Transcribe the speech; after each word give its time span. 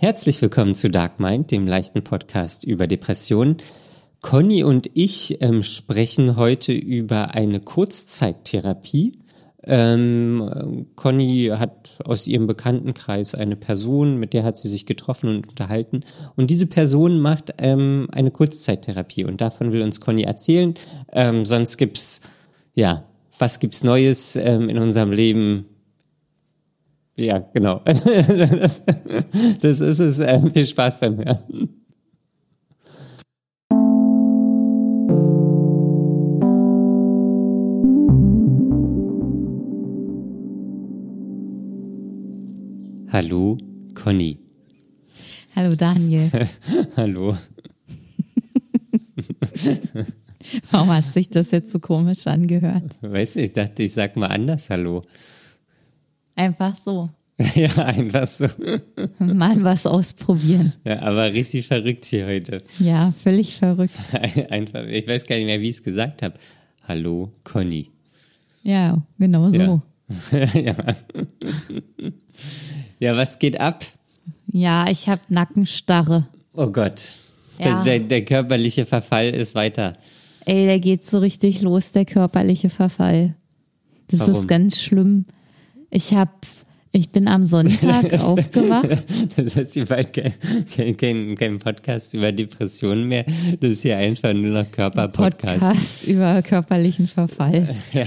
Herzlich 0.00 0.40
willkommen 0.40 0.76
zu 0.76 0.90
Dark 0.90 1.18
Mind, 1.18 1.50
dem 1.50 1.66
leichten 1.66 2.04
Podcast 2.04 2.62
über 2.62 2.86
Depressionen. 2.86 3.56
Conny 4.20 4.62
und 4.62 4.88
ich 4.94 5.42
ähm, 5.42 5.64
sprechen 5.64 6.36
heute 6.36 6.72
über 6.72 7.34
eine 7.34 7.58
Kurzzeittherapie. 7.58 9.18
Ähm, 9.64 10.86
Conny 10.94 11.50
hat 11.52 11.98
aus 12.04 12.28
ihrem 12.28 12.46
Bekanntenkreis 12.46 13.34
eine 13.34 13.56
Person, 13.56 14.20
mit 14.20 14.34
der 14.34 14.44
hat 14.44 14.56
sie 14.56 14.68
sich 14.68 14.86
getroffen 14.86 15.30
und 15.30 15.48
unterhalten. 15.48 16.04
Und 16.36 16.52
diese 16.52 16.68
Person 16.68 17.18
macht 17.18 17.54
ähm, 17.58 18.06
eine 18.12 18.30
Kurzzeittherapie 18.30 19.24
und 19.24 19.40
davon 19.40 19.72
will 19.72 19.82
uns 19.82 20.00
Conny 20.00 20.22
erzählen. 20.22 20.74
Ähm, 21.10 21.44
sonst 21.44 21.76
gibt's, 21.76 22.20
ja, 22.72 23.02
was 23.36 23.58
gibt's 23.58 23.82
Neues 23.82 24.36
ähm, 24.36 24.68
in 24.68 24.78
unserem 24.78 25.10
Leben? 25.10 25.66
Ja, 27.18 27.40
genau. 27.52 27.80
das, 27.84 28.84
das 29.60 29.80
ist 29.80 29.98
es. 29.98 30.20
Äh, 30.20 30.40
viel 30.52 30.64
Spaß 30.64 31.00
beim 31.00 31.16
Hören. 31.16 31.68
Hallo, 43.10 43.58
Conny. 43.94 44.38
Hallo, 45.56 45.74
Daniel. 45.74 46.30
Hallo. 46.96 47.36
Warum 50.70 50.90
hat 50.90 51.12
sich 51.12 51.28
das 51.28 51.50
jetzt 51.50 51.72
so 51.72 51.80
komisch 51.80 52.28
angehört? 52.28 52.96
Weißt 53.00 53.34
du, 53.34 53.40
ich 53.40 53.52
dachte, 53.52 53.82
ich 53.82 53.92
sag 53.92 54.16
mal 54.16 54.28
anders 54.28 54.70
Hallo. 54.70 55.02
Einfach 56.38 56.76
so. 56.76 57.10
ja, 57.56 57.70
einfach 57.84 58.26
so. 58.28 58.46
Mal 59.18 59.62
was 59.64 59.86
ausprobieren. 59.86 60.72
Ja, 60.84 61.02
aber 61.02 61.32
richtig 61.32 61.66
verrückt 61.66 62.04
hier 62.04 62.26
heute. 62.26 62.62
Ja, 62.78 63.12
völlig 63.22 63.56
verrückt. 63.56 63.94
Einfach, 64.50 64.84
ich 64.86 65.06
weiß 65.06 65.26
gar 65.26 65.34
nicht 65.36 65.46
mehr, 65.46 65.60
wie 65.60 65.68
ich 65.68 65.76
es 65.76 65.82
gesagt 65.82 66.22
habe. 66.22 66.34
Hallo, 66.86 67.32
Conny. 67.42 67.90
Ja, 68.62 69.02
genau 69.18 69.50
so. 69.50 69.82
Ja. 70.30 70.44
ja. 70.54 70.74
ja, 73.00 73.16
was 73.16 73.38
geht 73.40 73.58
ab? 73.58 73.84
Ja, 74.46 74.86
ich 74.88 75.08
habe 75.08 75.20
Nackenstarre. 75.28 76.28
Oh 76.54 76.68
Gott. 76.68 77.16
Ja. 77.58 77.82
Der, 77.82 77.98
der, 77.98 78.08
der 78.08 78.24
körperliche 78.24 78.86
Verfall 78.86 79.30
ist 79.30 79.56
weiter. 79.56 79.96
Ey, 80.44 80.66
der 80.66 80.78
geht 80.78 81.04
so 81.04 81.18
richtig 81.18 81.62
los, 81.62 81.90
der 81.90 82.04
körperliche 82.04 82.70
Verfall. 82.70 83.34
Das 84.06 84.20
Warum? 84.20 84.34
ist 84.34 84.48
ganz 84.48 84.80
schlimm. 84.80 85.24
Ich 85.90 86.12
hab, 86.12 86.46
ich 86.92 87.10
bin 87.10 87.28
am 87.28 87.46
Sonntag 87.46 88.12
aufgewacht. 88.22 89.04
Das 89.36 89.56
heißt, 89.56 89.76
ihr 89.76 89.86
bald 89.86 90.12
kein, 90.12 90.34
kein, 90.74 90.96
kein, 90.96 91.34
kein 91.34 91.58
Podcast 91.58 92.14
über 92.14 92.30
Depressionen 92.32 93.08
mehr. 93.08 93.24
Das 93.60 93.70
ist 93.72 93.82
hier 93.82 93.96
einfach 93.96 94.34
nur 94.34 94.62
noch 94.62 94.70
Körperpodcast. 94.70 95.60
Podcast 95.60 96.04
über 96.04 96.42
körperlichen 96.42 97.08
Verfall. 97.08 97.74
Ja. 97.92 98.06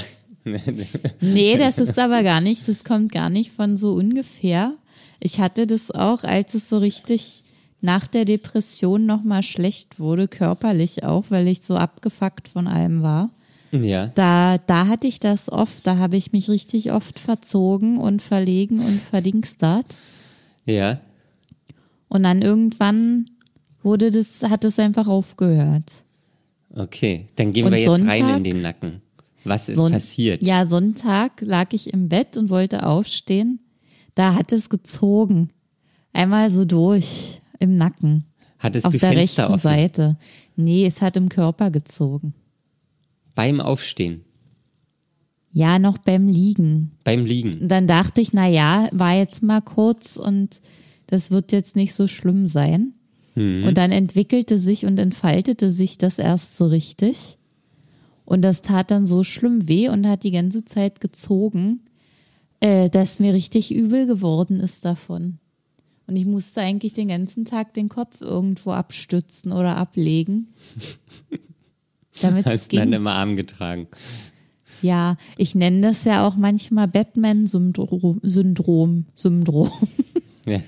Nee, 1.22 1.56
das 1.58 1.78
ist 1.78 2.00
aber 2.00 2.24
gar 2.24 2.42
nicht, 2.42 2.68
das 2.68 2.84
kommt 2.84 3.12
gar 3.12 3.30
nicht 3.30 3.52
von 3.52 3.78
so 3.78 3.94
ungefähr. 3.94 4.74
Ich 5.20 5.40
hatte 5.40 5.68
das 5.68 5.92
auch, 5.92 6.24
als 6.24 6.56
es 6.56 6.68
so 6.68 6.80
richtig 6.80 7.44
nach 7.80 8.08
der 8.08 8.26
Depression 8.26 9.06
nochmal 9.06 9.44
schlecht 9.44 10.00
wurde, 10.00 10.28
körperlich 10.28 11.04
auch, 11.04 11.26
weil 11.30 11.48
ich 11.48 11.62
so 11.62 11.76
abgefuckt 11.76 12.48
von 12.48 12.68
allem 12.68 13.04
war. 13.04 13.30
Ja. 13.72 14.08
Da, 14.16 14.58
da 14.58 14.88
hatte 14.88 15.08
ich 15.08 15.20
das 15.20 15.52
oft, 15.52 15.86
da 15.88 15.98
habe 15.98 16.18
ich 16.18 16.32
mich 16.32 16.50
richtig 16.50 16.92
oft 16.92 17.20
verzogen 17.20 17.98
und 17.98 18.22
verlegen 18.22 18.80
und 18.80 19.00
verdingstert. 19.02 19.86
Ja. 20.66 20.98
Und 22.10 22.24
dann 22.24 22.42
irgendwann 22.42 23.26
wurde 23.84 24.12
das, 24.12 24.44
hat 24.44 24.64
es 24.64 24.78
einfach 24.80 25.08
aufgehört. 25.08 25.86
Okay. 26.76 27.26
Dann 27.36 27.52
gehen 27.52 27.66
Und 27.66 27.72
wir 27.74 27.80
jetzt 27.80 27.90
rein 27.90 28.00
Sonntag? 28.22 28.38
in 28.38 28.44
den 28.44 28.62
Nacken. 28.62 29.02
Was 29.44 29.70
ist 29.70 29.78
Son- 29.80 29.92
passiert? 29.92 30.44
Ja, 30.44 30.68
Sonntag 30.68 31.42
lag 31.42 31.74
ich 31.74 31.94
im 31.94 32.10
Bett 32.10 32.38
und 32.38 32.50
wollte 32.50 32.86
aufstehen. 32.86 33.60
Da 34.14 34.36
hat 34.36 34.52
es 34.52 34.70
gezogen. 34.70 35.50
Einmal 36.14 36.52
so 36.52 36.66
durch 36.66 37.42
im 37.60 37.78
Nacken. 37.78 38.26
Hattest 38.60 38.86
auf 38.86 38.92
du 38.94 39.00
der 39.00 39.14
Fenster 39.14 39.44
rechten 39.44 39.54
offen? 39.56 39.62
Seite. 39.62 40.18
Nee, 40.56 40.86
es 40.86 41.02
hat 41.02 41.18
im 41.18 41.30
Körper 41.30 41.72
gezogen. 41.72 42.34
Beim 43.36 43.60
Aufstehen. 43.60 44.24
Ja, 45.52 45.80
noch 45.80 45.98
beim 45.98 46.28
Liegen. 46.28 46.92
Beim 47.04 47.26
Liegen. 47.26 47.60
Und 47.62 47.68
dann 47.70 47.88
dachte 47.88 48.22
ich, 48.22 48.32
na 48.34 48.48
ja, 48.48 48.88
war 48.92 49.16
jetzt 49.16 49.44
mal 49.44 49.62
kurz 49.62 50.16
und 50.16 50.62
das 51.08 51.30
wird 51.30 51.52
jetzt 51.52 51.76
nicht 51.76 51.94
so 51.94 52.08
schlimm 52.08 52.48
sein. 52.48 52.94
Und 53.36 53.78
dann 53.78 53.92
entwickelte 53.92 54.58
sich 54.58 54.86
und 54.86 55.00
entfaltete 55.00 55.72
sich 55.72 55.98
das 55.98 56.20
erst 56.20 56.58
so 56.58 56.68
richtig. 56.68 57.38
Und 58.26 58.42
das 58.42 58.62
tat 58.62 58.92
dann 58.92 59.06
so 59.06 59.24
schlimm 59.24 59.68
weh 59.68 59.90
und 59.90 60.06
hat 60.06 60.24
die 60.24 60.32
ganze 60.32 60.66
Zeit 60.66 61.00
gezogen, 61.00 61.82
äh, 62.60 62.90
dass 62.90 63.20
mir 63.20 63.34
richtig 63.34 63.74
übel 63.74 64.06
geworden 64.06 64.60
ist 64.60 64.86
davon. 64.86 65.40
Und 66.08 66.18
ich 66.18 66.26
musste 66.26 66.62
eigentlich 66.62 66.94
den 66.94 67.08
ganzen 67.08 67.46
Tag 67.46 67.74
den 67.74 67.88
Kopf 67.88 68.22
irgendwo 68.22 68.72
abstützen 68.72 69.54
oder 69.54 69.78
ablegen. 69.78 70.50
Damit 72.22 72.46
es 72.48 72.68
du 72.68 72.78
dann 72.78 72.92
ging. 72.92 73.00
im 73.00 73.08
Arm 73.08 73.36
getragen. 73.36 73.88
Ja, 74.82 75.18
ich 75.38 75.54
nenne 75.56 75.82
das 75.82 76.04
ja 76.06 76.26
auch 76.28 76.36
manchmal 76.36 76.88
Batman-Syndrom. 76.88 78.20
Syndrom, 78.24 79.06
Syndrom. 79.14 79.70
Ja. 80.46 80.60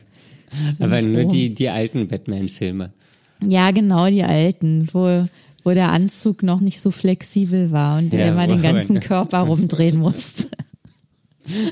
Aber 0.80 1.02
nur 1.02 1.22
Syndrom. 1.24 1.32
die, 1.32 1.54
die 1.54 1.70
alten 1.70 2.08
Batman-Filme. 2.08 2.94
Ja, 3.42 3.72
genau, 3.72 4.08
die 4.08 4.24
alten, 4.24 4.88
wo, 4.94 5.26
wo 5.64 5.72
der 5.72 5.90
Anzug 5.92 6.44
noch 6.44 6.60
nicht 6.62 6.80
so 6.80 6.92
flexibel 6.92 7.72
war 7.72 7.98
und 7.98 8.14
der 8.14 8.28
Ja, 8.28 8.32
immer 8.32 8.48
den 8.48 8.62
ganzen 8.62 9.00
Körper 9.02 9.40
rumdrehen 9.40 9.98
musste. 9.98 10.48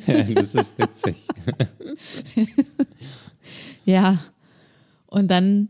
Ja, 0.07 0.23
das 0.23 0.55
ist 0.55 0.77
witzig. 0.79 1.27
Ja. 3.85 4.19
Und 5.07 5.29
dann, 5.29 5.69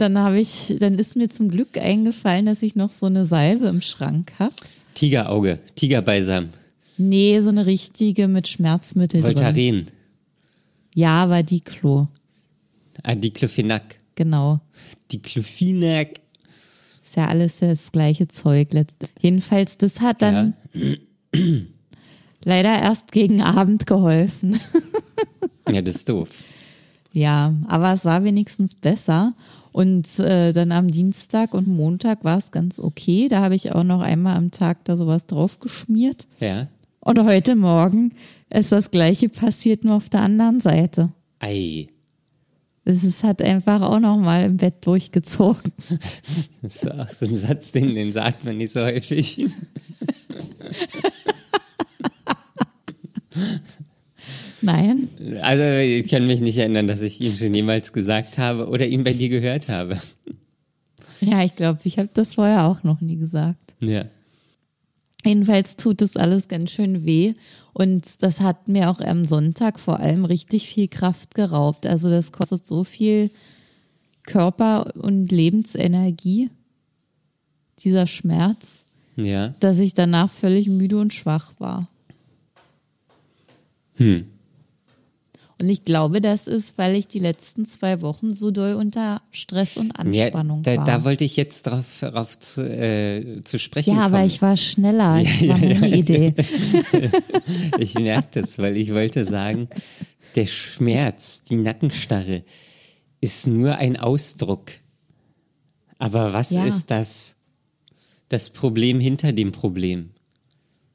dann 0.00 0.18
habe 0.18 0.40
ich, 0.40 0.74
dann 0.78 0.94
ist 0.98 1.16
mir 1.16 1.28
zum 1.28 1.48
Glück 1.48 1.76
eingefallen, 1.78 2.46
dass 2.46 2.62
ich 2.62 2.76
noch 2.76 2.92
so 2.92 3.06
eine 3.06 3.24
Salbe 3.26 3.66
im 3.66 3.80
Schrank 3.80 4.32
habe. 4.38 4.54
Tigerauge, 4.94 5.58
Tigerbalsam, 5.74 6.48
Nee, 6.98 7.40
so 7.42 7.50
eine 7.50 7.66
richtige 7.66 8.26
mit 8.26 8.48
Schmerzmittel 8.48 9.20
drin. 9.20 9.36
Voltaren, 9.36 9.86
Ja, 10.94 11.28
war 11.28 11.42
die 11.42 11.60
Klo. 11.60 12.06
ah, 13.02 13.14
Diclofenac, 13.14 14.00
Genau. 14.14 14.60
Diclofenac. 15.12 16.20
Ist 17.02 17.16
ja 17.16 17.26
alles 17.26 17.58
das 17.58 17.92
gleiche 17.92 18.28
Zeug 18.28 18.72
letzte. 18.72 19.08
Jedenfalls, 19.20 19.76
das 19.76 20.00
hat 20.00 20.22
dann 20.22 20.54
leider 22.44 22.78
erst 22.78 23.12
gegen 23.12 23.42
Abend 23.42 23.86
geholfen. 23.86 24.58
Ja, 25.68 25.82
das 25.82 25.96
ist 25.96 26.08
doof. 26.08 26.28
Ja, 27.12 27.52
aber 27.66 27.92
es 27.92 28.04
war 28.04 28.22
wenigstens 28.22 28.76
besser. 28.76 29.34
Und 29.76 30.18
äh, 30.20 30.54
dann 30.54 30.72
am 30.72 30.90
Dienstag 30.90 31.52
und 31.52 31.68
Montag 31.68 32.24
war 32.24 32.38
es 32.38 32.50
ganz 32.50 32.80
okay. 32.80 33.28
Da 33.28 33.42
habe 33.42 33.54
ich 33.54 33.72
auch 33.72 33.84
noch 33.84 34.00
einmal 34.00 34.34
am 34.34 34.50
Tag 34.50 34.82
da 34.86 34.96
sowas 34.96 35.26
draufgeschmiert. 35.26 36.26
Ja. 36.40 36.68
Und 37.00 37.22
heute 37.22 37.56
Morgen 37.56 38.14
ist 38.48 38.72
das 38.72 38.90
gleiche 38.90 39.28
passiert, 39.28 39.84
nur 39.84 39.96
auf 39.96 40.08
der 40.08 40.20
anderen 40.20 40.60
Seite. 40.60 41.10
Ei. 41.40 41.88
Es 42.86 43.22
hat 43.22 43.42
einfach 43.42 43.82
auch 43.82 44.00
noch 44.00 44.16
mal 44.16 44.44
im 44.44 44.56
Bett 44.56 44.76
durchgezogen. 44.86 45.70
Das 46.62 46.76
ist 46.76 46.90
auch 46.90 47.12
so 47.12 47.26
ein 47.26 47.36
Satz, 47.36 47.72
den, 47.72 47.94
den 47.94 48.14
sagt 48.14 48.46
man 48.46 48.56
nicht 48.56 48.72
so 48.72 48.80
häufig. 48.80 49.44
Nein, 54.66 55.08
Also 55.42 55.62
ich 55.62 56.08
kann 56.08 56.26
mich 56.26 56.40
nicht 56.40 56.58
erinnern, 56.58 56.86
dass 56.88 57.00
ich 57.00 57.20
ihn 57.20 57.34
schon 57.36 57.54
jemals 57.54 57.92
gesagt 57.92 58.36
habe 58.38 58.68
oder 58.68 58.86
ihn 58.86 59.04
bei 59.04 59.12
dir 59.12 59.28
gehört 59.28 59.68
habe. 59.68 59.96
ja, 61.20 61.42
ich 61.44 61.54
glaube, 61.54 61.78
ich 61.84 61.98
habe 61.98 62.08
das 62.12 62.34
vorher 62.34 62.64
auch 62.66 62.82
noch 62.82 63.00
nie 63.00 63.16
gesagt. 63.16 63.74
Ja. 63.80 64.04
Jedenfalls 65.24 65.76
tut 65.76 66.02
es 66.02 66.16
alles 66.16 66.48
ganz 66.48 66.70
schön 66.70 67.04
weh 67.04 67.34
und 67.72 68.22
das 68.22 68.40
hat 68.40 68.68
mir 68.68 68.90
auch 68.90 69.00
am 69.00 69.24
Sonntag 69.24 69.78
vor 69.80 69.98
allem 70.00 70.24
richtig 70.24 70.68
viel 70.68 70.88
Kraft 70.88 71.34
geraubt. 71.34 71.86
Also 71.86 72.10
das 72.10 72.32
kostet 72.32 72.64
so 72.66 72.84
viel 72.84 73.30
Körper- 74.24 74.92
und 74.96 75.30
Lebensenergie, 75.32 76.50
dieser 77.80 78.06
Schmerz, 78.06 78.86
Ja. 79.16 79.48
dass 79.60 79.78
ich 79.78 79.94
danach 79.94 80.30
völlig 80.30 80.68
müde 80.68 80.98
und 80.98 81.12
schwach 81.14 81.52
war. 81.58 81.88
Hm. 83.96 84.26
Und 85.60 85.70
ich 85.70 85.84
glaube, 85.84 86.20
das 86.20 86.46
ist, 86.46 86.76
weil 86.76 86.94
ich 86.96 87.08
die 87.08 87.18
letzten 87.18 87.64
zwei 87.64 88.02
Wochen 88.02 88.34
so 88.34 88.50
doll 88.50 88.74
unter 88.74 89.22
Stress 89.30 89.78
und 89.78 89.92
Anspannung 89.98 90.62
ja, 90.66 90.72
da, 90.72 90.76
war. 90.78 90.84
da 90.84 91.04
wollte 91.04 91.24
ich 91.24 91.36
jetzt 91.36 91.62
drauf, 91.66 91.84
drauf 92.00 92.38
zu, 92.38 92.62
äh, 92.62 93.40
zu 93.42 93.58
sprechen 93.58 93.94
ja, 93.96 94.02
aber 94.02 94.18
kommen. 94.18 94.26
ich 94.26 94.42
war 94.42 94.56
schneller. 94.58 95.22
Das 95.22 95.48
war 95.48 95.56
meine 95.58 95.96
Idee. 95.96 96.34
Ich 97.78 97.94
merke 97.94 98.42
das, 98.42 98.58
weil 98.58 98.76
ich 98.76 98.92
wollte 98.92 99.24
sagen, 99.24 99.68
der 100.34 100.46
Schmerz, 100.46 101.44
die 101.44 101.56
Nackenstarre 101.56 102.42
ist 103.20 103.46
nur 103.46 103.76
ein 103.76 103.96
Ausdruck. 103.96 104.72
Aber 105.98 106.32
was 106.34 106.50
Ja. 106.50 106.66
ist 106.66 106.90
das? 106.90 107.34
Das 108.28 108.50
Problem 108.50 109.00
hinter 109.00 109.32
dem 109.32 109.52
Problem. 109.52 110.10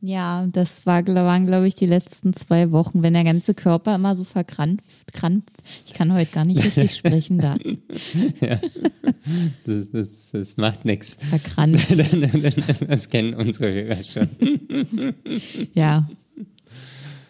Ja, 0.04 0.48
das 0.52 0.88
war, 0.88 1.06
waren, 1.06 1.46
glaube 1.46 1.68
ich, 1.68 1.76
die 1.76 1.86
letzten 1.86 2.34
zwei 2.34 2.72
Wochen, 2.72 3.04
wenn 3.04 3.14
der 3.14 3.24
ganze 3.24 3.54
Körper 3.54 3.94
immer 3.94 4.16
so 4.16 4.24
verkrampft. 4.24 5.14
Krampft. 5.14 5.52
Ich 5.86 5.94
kann 5.94 6.12
heute 6.12 6.32
gar 6.32 6.44
nicht 6.44 6.64
richtig 6.64 6.96
sprechen 6.96 7.38
da. 7.38 7.56
Das, 9.64 9.86
das, 9.92 10.10
das 10.32 10.58
macht 10.58 10.84
nichts. 10.84 11.20
Verkrampft. 11.22 11.92
Das 12.90 13.10
kennen 13.10 13.36
unsere 13.36 13.72
Hörer 13.72 14.04
schon. 14.04 14.28
Ja. 15.74 16.10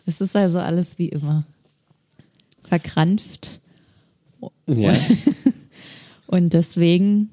Es 0.06 0.21
ist 0.21 0.35
also 0.35 0.59
alles 0.59 0.97
wie 0.97 1.09
immer. 1.09 1.44
Verkrampft. 2.63 3.59
Ja. 4.67 4.97
Und 6.27 6.53
deswegen, 6.53 7.29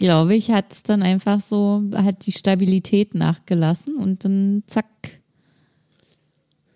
glaube 0.00 0.34
ich, 0.34 0.50
hat 0.50 0.72
es 0.72 0.82
dann 0.82 1.02
einfach 1.02 1.40
so, 1.40 1.82
hat 1.94 2.26
die 2.26 2.32
Stabilität 2.32 3.14
nachgelassen 3.14 3.94
und 3.96 4.24
dann 4.24 4.64
zack, 4.66 4.86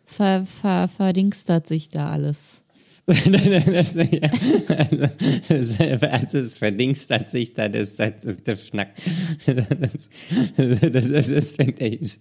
ver, 0.04 0.44
ver, 0.44 0.86
verdingstert 0.86 1.66
sich 1.66 1.88
da 1.88 2.10
alles. 2.10 2.60
das, 3.06 3.94
ja, 3.94 4.30
also, 4.78 5.08
das, 5.48 5.80
also 6.02 6.38
es 6.38 6.56
verdingstert 6.56 7.28
sich 7.28 7.52
da 7.52 7.68
das, 7.68 7.96
das, 7.96 8.14
das 8.44 8.66
Schnack. 8.66 8.94
Das, 9.44 10.08
das, 10.56 11.08
das, 11.10 11.28
das 11.28 11.52
fängt 11.52 11.80
echt. 11.80 12.20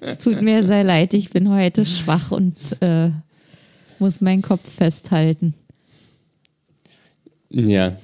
Es 0.00 0.18
tut 0.18 0.42
mir 0.42 0.62
sehr 0.64 0.84
leid, 0.84 1.14
ich 1.14 1.30
bin 1.30 1.48
heute 1.48 1.86
schwach 1.86 2.32
und 2.32 2.56
äh, 2.80 3.10
muss 3.98 4.20
meinen 4.20 4.42
Kopf 4.42 4.68
festhalten. 4.68 5.54
Ja. 7.48 7.96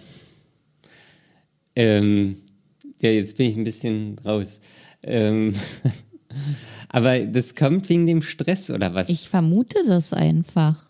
Ähm, 1.77 2.37
ja, 3.01 3.11
jetzt 3.11 3.37
bin 3.37 3.47
ich 3.49 3.57
ein 3.57 3.65
bisschen 3.65 4.19
raus. 4.25 4.61
Ähm, 5.03 5.55
aber 6.89 7.21
das 7.21 7.55
kommt 7.55 7.89
wegen 7.89 8.07
dem 8.07 8.23
Stress 8.23 8.71
oder 8.71 8.95
was? 8.95 9.09
Ich 9.09 9.29
vermute 9.29 9.79
das 9.87 10.13
einfach. 10.13 10.89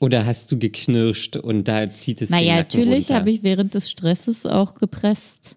oder 0.00 0.26
hast 0.26 0.52
du 0.52 0.58
geknirscht 0.58 1.36
und 1.36 1.66
da 1.68 1.92
zieht 1.92 2.22
es 2.22 2.28
den 2.28 2.38
Naja, 2.38 2.56
Nacken 2.56 2.80
natürlich 2.80 3.04
runter? 3.04 3.14
habe 3.14 3.30
ich 3.30 3.42
während 3.42 3.74
des 3.74 3.90
Stresses 3.90 4.46
auch 4.46 4.74
gepresst. 4.74 5.56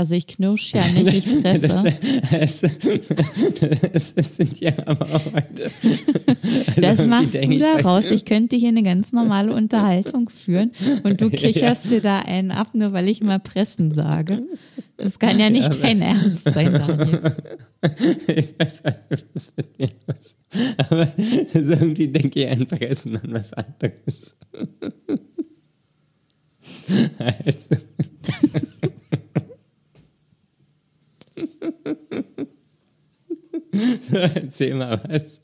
Also 0.00 0.14
ich 0.14 0.26
knirsch 0.26 0.72
ja 0.72 0.80
nicht, 0.94 1.26
ich 1.26 1.42
presse. 1.42 1.68
das, 3.92 4.14
das 4.14 4.36
sind 4.36 4.58
ja 4.58 4.72
aber 4.86 5.04
auch 5.14 5.26
heute. 5.26 5.70
Das 6.80 7.00
irgendwie 7.00 7.10
machst 7.10 7.34
du 7.34 7.58
daraus. 7.58 8.10
Ich 8.10 8.24
könnte 8.24 8.56
hier 8.56 8.70
eine 8.70 8.82
ganz 8.82 9.12
normale 9.12 9.54
Unterhaltung 9.54 10.30
führen 10.30 10.72
und 11.02 11.20
du 11.20 11.28
kicherst 11.30 11.90
dir 11.90 12.00
da 12.00 12.20
einen 12.20 12.50
ab, 12.50 12.68
nur 12.72 12.94
weil 12.94 13.10
ich 13.10 13.22
mal 13.22 13.40
pressen 13.40 13.90
sage. 13.90 14.42
Das 14.96 15.18
kann 15.18 15.38
ja 15.38 15.50
nicht 15.50 15.84
dein 15.84 16.00
Ernst 16.00 16.44
sein, 16.44 16.72
Daniel. 16.86 17.34
Ich 18.28 18.58
weiß 18.58 18.84
nicht, 18.84 18.96
was 19.34 19.52
mit 19.58 19.78
mir 19.78 19.90
los 20.06 20.38
Aber 20.78 21.12
irgendwie 21.52 22.08
denke 22.08 22.44
ich 22.44 22.50
an 22.50 22.66
Pressen 22.66 23.18
an 23.18 23.34
was 23.34 23.52
anderes. 23.52 24.38
Also. 27.18 27.76
So, 33.72 34.16
erzähl 34.16 34.74
mal 34.74 35.00
was. 35.08 35.40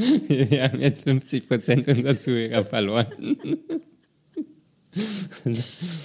Wir 0.28 0.62
haben 0.64 0.80
jetzt 0.80 1.04
50 1.04 1.48
Prozent 1.48 1.88
unserer 1.88 2.18
Zuhörer 2.18 2.64
verloren. 2.64 3.36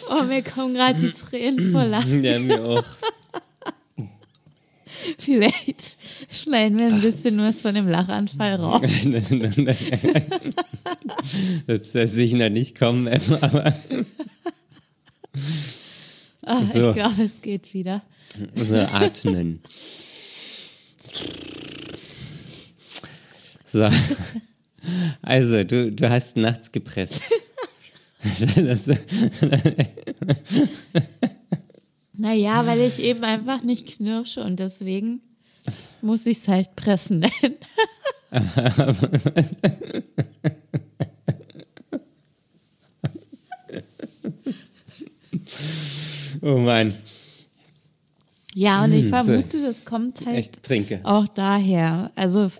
Oh, 0.09 0.23
mir 0.25 0.43
kommen 0.43 0.75
gerade 0.75 0.99
die 0.99 1.09
Tränen 1.11 1.71
vor 1.71 1.85
Lachen. 1.85 2.23
Ja, 2.23 2.39
mir 2.39 2.63
auch. 2.63 2.83
Vielleicht 5.17 5.97
schneiden 6.31 6.79
wir 6.79 6.87
ein 6.87 7.01
bisschen 7.01 7.37
was 7.39 7.61
von 7.61 7.75
dem 7.75 7.87
Lachanfall 7.87 8.55
raus. 8.55 8.81
Das, 11.67 11.91
das 11.91 12.11
sehe 12.13 12.25
ich 12.25 12.33
noch 12.33 12.49
nicht 12.49 12.77
kommen, 12.77 13.07
Emma, 13.07 13.37
aber 13.41 13.75
Ah, 16.43 16.63
So. 16.67 16.89
Ich 16.89 16.95
glaube, 16.95 17.23
es 17.23 17.41
geht 17.41 17.73
wieder. 17.73 18.03
so 18.55 18.75
atmen. 18.75 19.61
So. 23.65 23.87
Also, 25.23 25.63
du, 25.63 25.91
du 25.91 26.07
hast 26.11 26.37
nachts 26.37 26.71
gepresst. 26.71 27.23
Das, 28.55 28.87
Naja, 32.17 32.67
weil 32.67 32.81
ich 32.81 32.99
eben 32.99 33.23
einfach 33.23 33.63
nicht 33.63 33.87
knirsche 33.87 34.43
und 34.43 34.59
deswegen 34.59 35.21
muss 36.03 36.27
ich 36.27 36.37
es 36.37 36.47
halt 36.47 36.75
pressen 36.75 37.19
nennen. 37.19 37.55
oh 46.41 46.57
Mann, 46.57 46.93
Ja, 48.53 48.83
und 48.83 48.93
ich 48.93 49.03
Hm, 49.03 49.09
vermute, 49.09 49.61
das 49.61 49.85
kommt 49.85 50.25
halt 50.25 50.37
ich 50.39 50.51
trinke. 50.51 50.99
auch 51.03 51.27
daher. 51.27 52.11
Also 52.15 52.51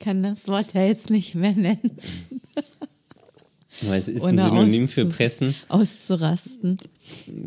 kann 0.00 0.22
das 0.22 0.48
Wort 0.48 0.74
ja 0.74 0.84
jetzt 0.84 1.10
nicht 1.10 1.34
mehr 1.34 1.52
nennen, 1.52 1.90
Was 3.82 4.08
ist 4.08 4.24
ein 4.24 4.38
Ohne 4.38 4.44
Synonym 4.44 4.84
auszu- 4.84 4.88
für 4.88 5.04
pressen? 5.06 5.54
auszurasten. 5.68 6.78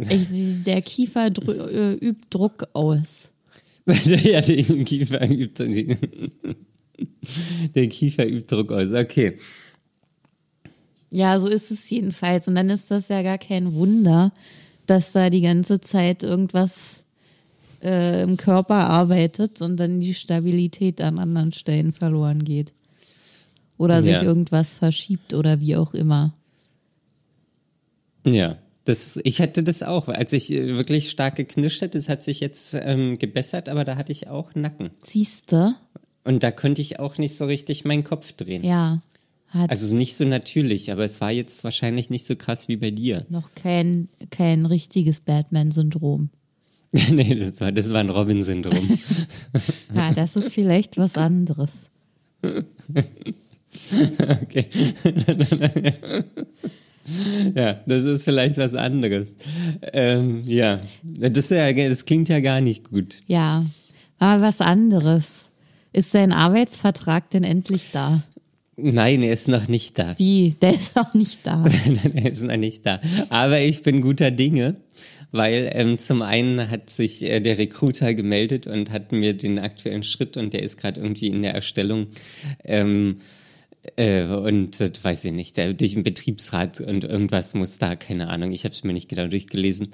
Ich, 0.09 0.27
der 0.63 0.81
Kiefer 0.81 1.27
äh, 1.27 1.93
übt 1.95 2.25
Druck 2.29 2.67
aus. 2.73 3.29
ja, 3.85 4.39
der 4.41 4.63
Kiefer 4.85 5.29
übt, 5.29 5.97
der 7.75 7.87
Kiefer 7.89 8.25
übt 8.27 8.55
Druck 8.55 8.71
aus. 8.71 8.91
Okay. 8.91 9.37
Ja, 11.11 11.39
so 11.39 11.47
ist 11.47 11.69
es 11.69 11.89
jedenfalls. 11.89 12.47
Und 12.47 12.55
dann 12.55 12.69
ist 12.69 12.89
das 12.89 13.09
ja 13.09 13.21
gar 13.21 13.37
kein 13.37 13.73
Wunder, 13.73 14.31
dass 14.87 15.11
da 15.11 15.29
die 15.29 15.41
ganze 15.41 15.79
Zeit 15.81 16.23
irgendwas 16.23 17.02
äh, 17.83 18.23
im 18.23 18.37
Körper 18.37 18.75
arbeitet 18.89 19.61
und 19.61 19.77
dann 19.77 19.99
die 19.99 20.13
Stabilität 20.13 21.01
an 21.01 21.19
anderen 21.19 21.51
Stellen 21.53 21.93
verloren 21.93 22.43
geht. 22.43 22.73
Oder 23.77 24.01
sich 24.03 24.13
Ja. 24.13 24.23
irgendwas 24.23 24.73
verschiebt 24.73 25.33
oder 25.33 25.59
wie 25.59 25.75
auch 25.75 25.93
immer. 25.93 26.33
Ja, 28.25 28.57
das, 28.85 29.19
ich 29.23 29.41
hatte 29.41 29.63
das 29.63 29.83
auch. 29.83 30.07
Als 30.07 30.33
ich 30.33 30.51
äh, 30.51 30.75
wirklich 30.75 31.09
stark 31.09 31.35
geknirscht 31.35 31.81
hatte, 31.81 31.97
das 31.97 32.09
hat 32.09 32.23
sich 32.23 32.39
jetzt 32.39 32.75
ähm, 32.81 33.17
gebessert, 33.17 33.69
aber 33.69 33.83
da 33.83 33.95
hatte 33.95 34.11
ich 34.11 34.27
auch 34.27 34.55
Nacken. 34.55 34.91
Siehste? 35.03 35.75
Und 36.23 36.43
da 36.43 36.51
konnte 36.51 36.81
ich 36.81 36.99
auch 36.99 37.17
nicht 37.17 37.35
so 37.35 37.45
richtig 37.45 37.83
meinen 37.85 38.03
Kopf 38.03 38.31
drehen. 38.33 38.63
Ja. 38.63 39.01
Also 39.67 39.95
nicht 39.95 40.15
so 40.15 40.25
natürlich, 40.25 40.91
aber 40.91 41.05
es 41.05 41.21
war 41.21 41.31
jetzt 41.31 41.63
wahrscheinlich 41.63 42.09
nicht 42.09 42.25
so 42.25 42.35
krass 42.35 42.67
wie 42.69 42.77
bei 42.77 42.89
dir. 42.89 43.25
noch 43.29 43.53
kein, 43.53 44.09
kein 44.31 44.65
richtiges 44.65 45.21
Batman-Syndrom. 45.21 46.29
nee, 47.11 47.35
das 47.35 47.59
war, 47.59 47.71
das 47.71 47.91
war 47.91 47.99
ein 47.99 48.09
Robin-Syndrom. 48.09 48.99
Ja, 49.95 50.11
das 50.11 50.35
ist 50.35 50.53
vielleicht 50.53 50.97
was 50.97 51.17
anderes. 51.17 51.71
okay. 52.43 52.65
ja, 57.55 57.73
das 57.85 58.03
ist 58.03 58.23
vielleicht 58.23 58.57
was 58.57 58.73
anderes. 58.73 59.37
Ähm, 59.93 60.43
ja, 60.47 60.77
das, 61.03 61.37
ist 61.37 61.51
ja, 61.51 61.71
das 61.71 62.05
klingt 62.05 62.29
ja 62.29 62.39
gar 62.39 62.61
nicht 62.61 62.89
gut. 62.89 63.21
Ja, 63.27 63.63
aber 64.17 64.41
was 64.41 64.61
anderes. 64.61 65.51
Ist 65.93 66.15
dein 66.15 66.31
Arbeitsvertrag 66.31 67.29
denn 67.29 67.43
endlich 67.43 67.91
da? 67.91 68.23
Nein, 68.75 69.21
er 69.21 69.33
ist 69.33 69.47
noch 69.47 69.67
nicht 69.67 69.99
da. 69.99 70.17
Wie? 70.17 70.55
Der 70.59 70.73
ist 70.73 70.97
auch 70.97 71.13
nicht 71.13 71.45
da. 71.45 71.57
Nein, 71.57 72.15
er 72.15 72.31
ist 72.31 72.43
noch 72.43 72.57
nicht 72.57 72.85
da. 72.85 72.99
Aber 73.29 73.59
ich 73.59 73.83
bin 73.83 74.01
guter 74.01 74.31
Dinge, 74.31 74.73
weil 75.33 75.69
ähm, 75.73 75.97
zum 75.97 76.21
einen 76.21 76.71
hat 76.71 76.89
sich 76.89 77.21
äh, 77.23 77.41
der 77.41 77.57
Recruiter 77.57 78.13
gemeldet 78.13 78.65
und 78.65 78.91
hat 78.91 79.11
mir 79.11 79.33
den 79.33 79.59
aktuellen 79.59 80.03
Schritt 80.03 80.37
und 80.37 80.53
der 80.53 80.63
ist 80.63 80.77
gerade 80.77 81.01
irgendwie 81.01 81.27
in 81.27 81.41
der 81.41 81.53
Erstellung 81.53 82.07
ähm, 82.63 83.17
Äh, 83.97 84.27
und 84.27 84.79
äh, 84.79 84.91
weiß 85.01 85.25
ich 85.25 85.33
nicht, 85.33 85.57
der, 85.57 85.73
durch 85.73 85.91
den 85.91 86.03
Betriebsrat 86.03 86.79
und 86.79 87.03
irgendwas 87.03 87.53
muss 87.53 87.79
da, 87.79 87.97
keine 87.97 88.29
Ahnung, 88.29 88.53
ich 88.53 88.63
habe 88.63 88.73
es 88.73 88.85
mir 88.85 88.93
nicht 88.93 89.09
genau 89.09 89.27
durchgelesen. 89.27 89.89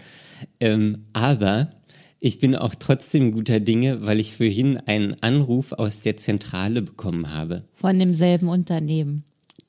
Ähm, 0.59 1.05
aber 1.11 1.71
ich 2.19 2.37
bin 2.37 2.55
auch 2.55 2.75
trotzdem 2.75 3.31
guter 3.31 3.59
Dinge, 3.59 4.05
weil 4.05 4.19
ich 4.19 4.35
vorhin 4.35 4.77
einen 4.77 5.15
Anruf 5.23 5.71
aus 5.71 6.01
der 6.01 6.17
Zentrale 6.17 6.83
bekommen 6.83 7.33
habe. 7.33 7.63
Von 7.73 7.97
demselben 7.97 8.47
Unternehmen. 8.47 9.23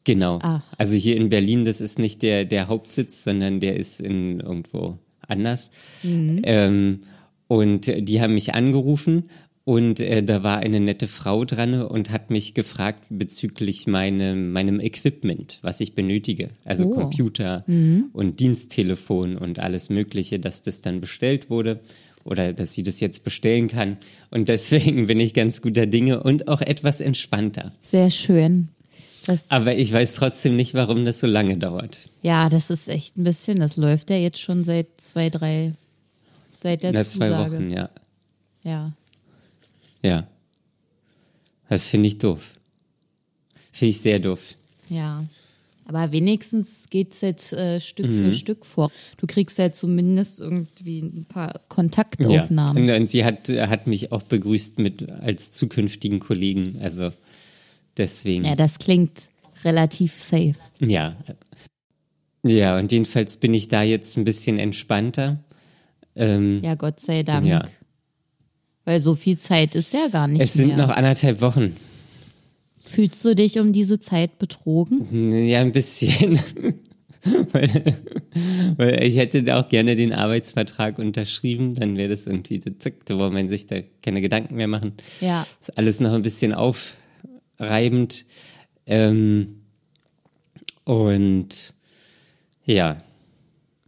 Genau. 0.04 0.38
Ah. 0.42 0.62
Also 0.76 0.96
hier 0.96 1.16
in 1.16 1.30
Berlin, 1.30 1.64
das 1.64 1.80
ist 1.80 1.98
nicht 1.98 2.20
der, 2.20 2.44
der 2.44 2.68
Hauptsitz, 2.68 3.24
sondern 3.24 3.58
der 3.58 3.76
ist 3.76 4.00
in 4.00 4.40
irgendwo 4.40 4.98
anders. 5.30 5.70
Ähm, 6.04 7.00
und 7.49 7.87
die 7.87 8.20
haben 8.20 8.34
mich 8.34 8.54
angerufen 8.54 9.25
und 9.64 10.00
äh, 10.00 10.22
da 10.22 10.42
war 10.42 10.58
eine 10.58 10.80
nette 10.80 11.06
Frau 11.06 11.44
dran 11.44 11.82
und 11.82 12.10
hat 12.10 12.30
mich 12.30 12.54
gefragt 12.54 13.04
bezüglich 13.10 13.87
meinem, 13.87 14.52
meinem 14.52 14.80
Equipment, 14.80 15.58
was 15.62 15.80
ich 15.80 15.94
benötige. 15.94 16.49
Also 16.64 16.87
Oh. 16.87 16.90
Computer 16.90 17.64
und 18.12 18.40
Diensttelefon 18.40 19.37
und 19.37 19.58
alles 19.60 19.90
Mögliche, 19.90 20.38
dass 20.38 20.62
das 20.62 20.80
dann 20.80 21.00
bestellt 21.00 21.50
wurde 21.50 21.80
oder 22.25 22.52
dass 22.52 22.75
sie 22.75 22.82
das 22.82 23.00
jetzt 23.00 23.25
bestellen 23.25 23.68
kann. 23.68 23.96
Und 24.30 24.49
deswegen 24.49 25.06
bin 25.06 25.20
ich 25.20 25.34
ganz 25.34 25.60
guter 25.62 25.87
Dinge 25.87 26.22
und 26.22 26.49
auch 26.49 26.60
etwas 26.62 27.00
entspannter. 27.00 27.70
Sehr 27.82 28.10
schön. 28.10 28.68
Das, 29.26 29.44
Aber 29.50 29.76
ich 29.76 29.92
weiß 29.92 30.14
trotzdem 30.14 30.56
nicht, 30.56 30.74
warum 30.74 31.04
das 31.04 31.20
so 31.20 31.26
lange 31.26 31.56
dauert. 31.58 32.08
ja, 32.22 32.48
das 32.48 32.70
ist 32.70 32.88
echt 32.88 33.18
ein 33.18 33.24
bisschen, 33.24 33.58
das 33.60 33.76
läuft 33.76 34.10
ja 34.10 34.16
jetzt 34.16 34.40
schon 34.40 34.64
seit 34.64 34.86
zwei, 35.00 35.28
drei, 35.30 35.72
seit 36.60 36.82
der 36.82 36.92
Na, 36.92 37.04
zwei 37.04 37.26
Zusage. 37.28 37.54
Wochen, 37.56 37.70
ja. 37.70 37.90
Ja. 38.64 38.92
Ja. 40.02 40.26
Das 41.68 41.86
finde 41.86 42.08
ich 42.08 42.18
doof. 42.18 42.54
Finde 43.72 43.90
ich 43.90 44.00
sehr 44.00 44.18
doof. 44.18 44.54
Ja. 44.88 45.24
Aber 45.86 46.12
wenigstens 46.12 46.86
geht's 46.88 47.20
jetzt 47.20 47.52
äh, 47.52 47.80
Stück 47.80 48.06
Mhm. 48.06 48.24
für 48.24 48.32
Stück 48.32 48.64
vor. 48.64 48.90
Du 49.18 49.26
kriegst 49.26 49.58
ja 49.58 49.72
zumindest 49.72 50.40
irgendwie 50.40 51.00
ein 51.00 51.26
paar 51.28 51.48
Ja. 51.54 51.60
Kontaktaufnahmen. 51.68 52.88
Und, 52.88 52.90
und 52.94 53.10
sie 53.10 53.24
hat, 53.24 53.48
hat 53.48 53.86
mich 53.86 54.12
auch 54.12 54.22
begrüßt 54.22 54.78
mit 54.78 55.10
als 55.10 55.52
zukünftigen 55.52 56.20
Kollegen. 56.20 56.78
Also 56.80 57.10
deswegen. 57.97 58.44
Ja, 58.44 58.54
das 58.54 58.78
klingt 58.78 59.12
relativ 59.64 60.14
safe. 60.14 60.54
Ja. 60.78 61.16
Ja, 62.42 62.78
und 62.78 62.90
jedenfalls 62.90 63.37
bin 63.37 63.52
ich 63.52 63.68
da 63.68 63.82
jetzt 63.82 64.16
ein 64.16 64.25
bisschen 64.25 64.59
entspannter. 64.59 65.44
Ähm, 66.16 66.61
Ja, 66.62 66.75
Gott 66.75 67.00
sei 67.00 67.23
Dank. 67.23 67.47
Ja. 67.47 67.64
Weil 68.85 69.00
so 69.00 69.14
viel 69.14 69.38
Zeit 69.38 69.75
ist 69.75 69.92
ja 69.92 70.09
gar 70.09 70.26
nicht 70.26 70.40
es 70.40 70.54
sind 70.54 70.68
mehr. 70.68 70.76
noch 70.78 70.88
anderthalb 70.88 71.40
Wochen. 71.42 71.76
Fühlst 72.80 73.25
du 73.25 73.35
dich 73.35 73.59
um 73.59 73.73
diese 73.73 74.00
Zeit 74.00 74.38
betrogen? 74.38 75.47
Ja, 75.47 75.61
ein 75.61 75.73
bisschen. 75.73 76.40
weil, 77.52 77.94
weil 78.78 79.02
ich 79.04 79.16
hätte 79.16 79.42
da 79.42 79.61
auch 79.61 79.68
gerne 79.68 79.94
den 79.94 80.14
Arbeitsvertrag 80.14 80.99
unterschrieben, 80.99 81.75
dann 81.75 81.97
wäre 81.99 82.09
das 82.09 82.26
irgendwie 82.26 82.61
so 82.61 82.70
zick, 82.70 83.04
da 83.04 83.18
wollte 83.18 83.35
man 83.35 83.49
sich 83.50 83.66
da 83.66 83.76
keine 84.02 84.23
Gedanken 84.23 84.56
mehr 84.56 84.66
machen. 84.68 84.94
Ja. 85.20 85.47
Ist 85.61 85.76
alles 85.76 86.00
noch 86.00 86.14
ein 86.14 86.23
bisschen 86.23 86.54
aufreibend. 87.61 88.25
Ähm, 88.87 89.61
und 90.85 91.75
ja, 92.64 93.02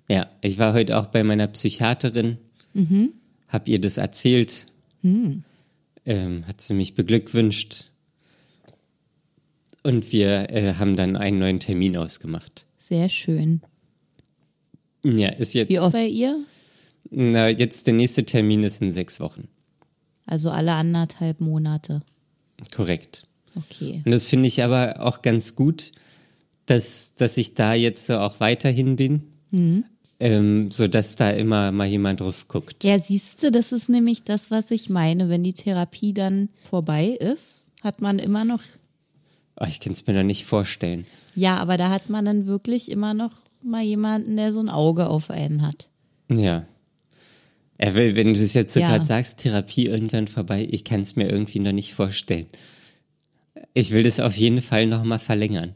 ja, 0.08 0.30
ich 0.42 0.58
war 0.58 0.74
heute 0.74 0.98
auch 0.98 1.06
bei 1.06 1.24
meiner 1.24 1.46
Psychiaterin, 1.48 2.38
hab 3.48 3.68
ihr 3.68 3.80
das 3.80 3.96
erzählt, 3.96 4.66
ähm, 5.02 5.44
hat 6.46 6.60
sie 6.60 6.74
mich 6.74 6.94
beglückwünscht 6.94 7.86
und 9.82 10.12
wir 10.12 10.50
äh, 10.50 10.74
haben 10.74 10.96
dann 10.96 11.16
einen 11.16 11.38
neuen 11.38 11.60
Termin 11.60 11.96
ausgemacht. 11.96 12.66
Sehr 12.78 13.08
schön. 13.08 13.62
Ja, 15.04 15.30
ist 15.30 15.54
jetzt, 15.54 15.70
Wie 15.70 15.80
oft 15.80 15.92
bei 15.92 16.06
ihr? 16.06 16.38
na, 17.10 17.48
jetzt 17.48 17.86
der 17.86 17.94
nächste 17.94 18.24
Termin 18.24 18.62
ist 18.62 18.80
in 18.82 18.92
sechs 18.92 19.18
Wochen. 19.18 19.48
Also 20.26 20.50
alle 20.50 20.72
anderthalb 20.74 21.40
Monate. 21.40 22.02
Korrekt. 22.72 23.26
Okay. 23.56 24.02
Und 24.04 24.12
das 24.12 24.26
finde 24.26 24.48
ich 24.48 24.62
aber 24.62 24.96
auch 25.00 25.22
ganz 25.22 25.56
gut, 25.56 25.92
dass, 26.66 27.14
dass 27.14 27.36
ich 27.36 27.54
da 27.54 27.74
jetzt 27.74 28.06
so 28.06 28.16
auch 28.18 28.40
weiterhin 28.40 28.96
bin, 28.96 29.22
ähm, 30.20 30.70
so 30.70 30.88
dass 30.88 31.16
da 31.16 31.30
immer 31.30 31.72
mal 31.72 31.86
jemand 31.86 32.20
drauf 32.20 32.48
guckt. 32.48 32.84
Ja, 32.84 32.98
siehst 32.98 33.42
du, 33.42 33.50
das 33.50 33.72
ist 33.72 33.88
nämlich 33.88 34.22
das, 34.22 34.50
was 34.50 34.70
ich 34.70 34.88
meine. 34.88 35.28
Wenn 35.28 35.42
die 35.42 35.52
Therapie 35.52 36.14
dann 36.14 36.48
vorbei 36.70 37.08
ist, 37.08 37.70
hat 37.82 38.00
man 38.00 38.18
immer 38.18 38.44
noch, 38.44 38.62
Oh, 39.60 39.66
ich 39.68 39.80
kann 39.80 39.92
es 39.92 40.06
mir 40.06 40.14
noch 40.14 40.22
nicht 40.22 40.46
vorstellen. 40.46 41.04
ja, 41.34 41.56
aber 41.58 41.76
da 41.76 41.90
hat 41.90 42.08
man 42.08 42.24
dann 42.24 42.46
wirklich 42.46 42.90
immer 42.90 43.12
noch 43.12 43.32
mal 43.62 43.82
jemanden, 43.82 44.36
der 44.36 44.50
so 44.52 44.60
ein 44.60 44.70
Auge 44.70 45.08
auf 45.08 45.30
einen 45.30 45.60
hat. 45.62 45.88
Ja. 46.30 46.64
Wenn 47.78 48.32
du 48.34 48.40
es 48.40 48.54
jetzt 48.54 48.72
so 48.74 48.80
Ja. 48.80 48.88
gerade 48.90 49.04
sagst, 49.04 49.38
Therapie 49.40 49.86
irgendwann 49.86 50.28
vorbei, 50.28 50.66
ich 50.70 50.84
kann 50.84 51.00
es 51.02 51.16
mir 51.16 51.28
irgendwie 51.28 51.58
noch 51.58 51.72
nicht 51.72 51.94
vorstellen. 51.94 52.46
Ich 53.74 53.90
will 53.90 54.02
das 54.02 54.20
auf 54.20 54.36
jeden 54.36 54.60
Fall 54.60 54.86
noch 54.86 55.02
mal 55.04 55.18
verlängern. 55.18 55.74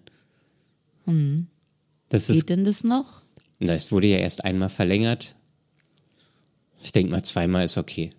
Das 2.08 2.28
ist, 2.30 2.46
Geht 2.46 2.58
denn 2.58 2.64
das 2.64 2.84
noch? 2.84 3.22
na, 3.58 3.74
es 3.74 3.90
wurde 3.92 4.08
ja 4.08 4.18
erst 4.18 4.44
einmal 4.44 4.68
verlängert. 4.68 5.34
Ich 6.82 6.92
denke 6.92 7.10
mal, 7.12 7.22
zweimal 7.22 7.64
ist 7.64 7.78
okay. 7.78 8.12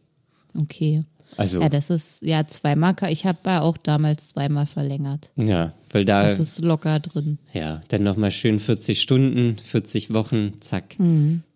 Okay. 0.57 1.03
Also, 1.35 1.61
Ja, 1.61 1.69
das 1.69 1.89
ist, 1.89 2.21
ja, 2.21 2.47
zweimal, 2.47 2.95
ich 3.09 3.25
habe 3.25 3.37
ja 3.45 3.61
auch 3.61 3.77
damals 3.77 4.29
zweimal 4.29 4.65
verlängert. 4.65 5.31
ja, 5.35 5.73
weil 5.91 6.05
da, 6.05 6.23
Das 6.23 6.39
ist 6.39 6.59
locker 6.61 6.99
drin. 6.99 7.37
ja, 7.53 7.81
dann 7.89 8.03
nochmal 8.03 8.31
schön 8.31 8.59
40 8.59 9.01
Stunden, 9.01 9.57
40 9.57 10.13
Wochen, 10.13 10.53
zack. 10.61 10.95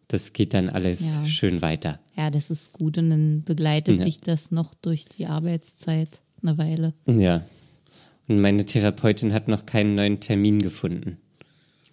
Das 0.10 0.34
geht 0.34 0.54
dann 0.54 0.70
alles 0.70 1.16
Ja. 1.16 1.25
schön 1.25 1.62
weiter. 1.62 2.00
Ja, 2.18 2.30
das 2.30 2.50
ist 2.50 2.74
gut 2.74 2.98
und 2.98 3.10
dann 3.10 3.44
begleitet 3.44 4.00
Ja. 4.00 4.04
dich 4.06 4.20
das 4.20 4.51
noch 4.51 4.74
durch 4.75 5.06
die 5.06 5.25
Arbeitszeit 5.25 6.20
eine 6.44 6.58
Weile. 6.58 6.94
Ja. 7.08 7.44
Und 8.31 8.39
meine 8.41 8.65
Therapeutin 8.65 9.33
hat 9.33 9.47
noch 9.50 9.65
keinen 9.65 9.95
neuen 9.95 10.19
Termin 10.21 10.61
gefunden. 10.61 11.17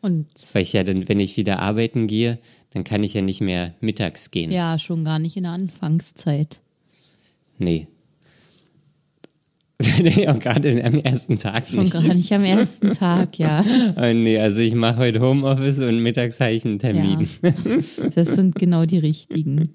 Und 0.00 0.26
Weil 0.52 0.62
ich 0.62 0.73
ja 0.73 0.85
dann, 0.85 1.09
wenn 1.09 1.18
ich 1.18 1.37
wieder 1.37 1.59
arbeiten 1.59 2.07
gehe, 2.07 2.38
dann 2.71 2.85
kann 2.85 3.02
ich 3.02 3.14
ja 3.14 3.23
nicht 3.23 3.40
mehr 3.40 3.75
mittags 3.80 4.30
gehen. 4.30 4.52
ja, 4.52 4.78
schon 4.78 5.04
gar 5.04 5.18
nicht 5.18 5.37
in 5.37 5.42
der 5.42 5.52
Anfangszeit. 5.52 6.61
Nee. 7.59 7.88
nee, 10.00 10.28
auch 10.28 10.38
gerade 10.38 10.85
am 10.85 10.95
ersten 11.00 11.38
Tag 11.38 11.68
Schon 11.68 11.80
nicht. 11.80 11.92
gar 11.92 12.14
nicht 12.14 12.33
am 12.33 12.45
ersten 12.45 12.92
Tag, 12.92 13.38
ja. 13.38 13.64
Ah, 13.97 14.12
nee, 14.12 14.38
also 14.38 14.61
ich 14.61 14.75
mache 14.75 14.97
heute 14.99 15.21
Homeoffice 15.21 15.80
und 15.80 16.00
mittags 16.00 16.38
habe 16.40 16.52
ich 16.52 16.64
einen 16.64 16.78
Termin. 16.78 17.28
ja. 17.42 17.52
Das 18.14 18.35
sind 18.35 18.54
genau 18.57 18.87
die 18.87 18.99
richtigen. 18.99 19.75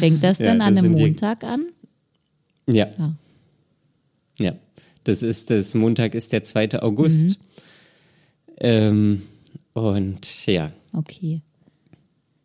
Fängt 0.00 0.22
das 0.24 0.38
Ja, 0.38 0.46
dann 0.46 0.58
das 0.60 0.66
an 0.68 0.72
einem 0.78 0.82
sind 0.82 0.96
die- 0.98 1.02
Montag 1.04 1.44
an? 1.44 1.66
Ja. 2.68 2.88
Ja. 2.98 3.14
Ja. 4.38 4.52
Das 5.06 5.22
ist 5.22 5.50
das 5.50 5.74
Montag 5.74 6.14
ist 6.14 6.32
der 6.32 6.42
2. 6.42 6.82
August. 6.82 7.38
Ähm, 8.58 9.22
und 9.72 10.46
ja. 10.46 10.72
Okay. 10.92 11.42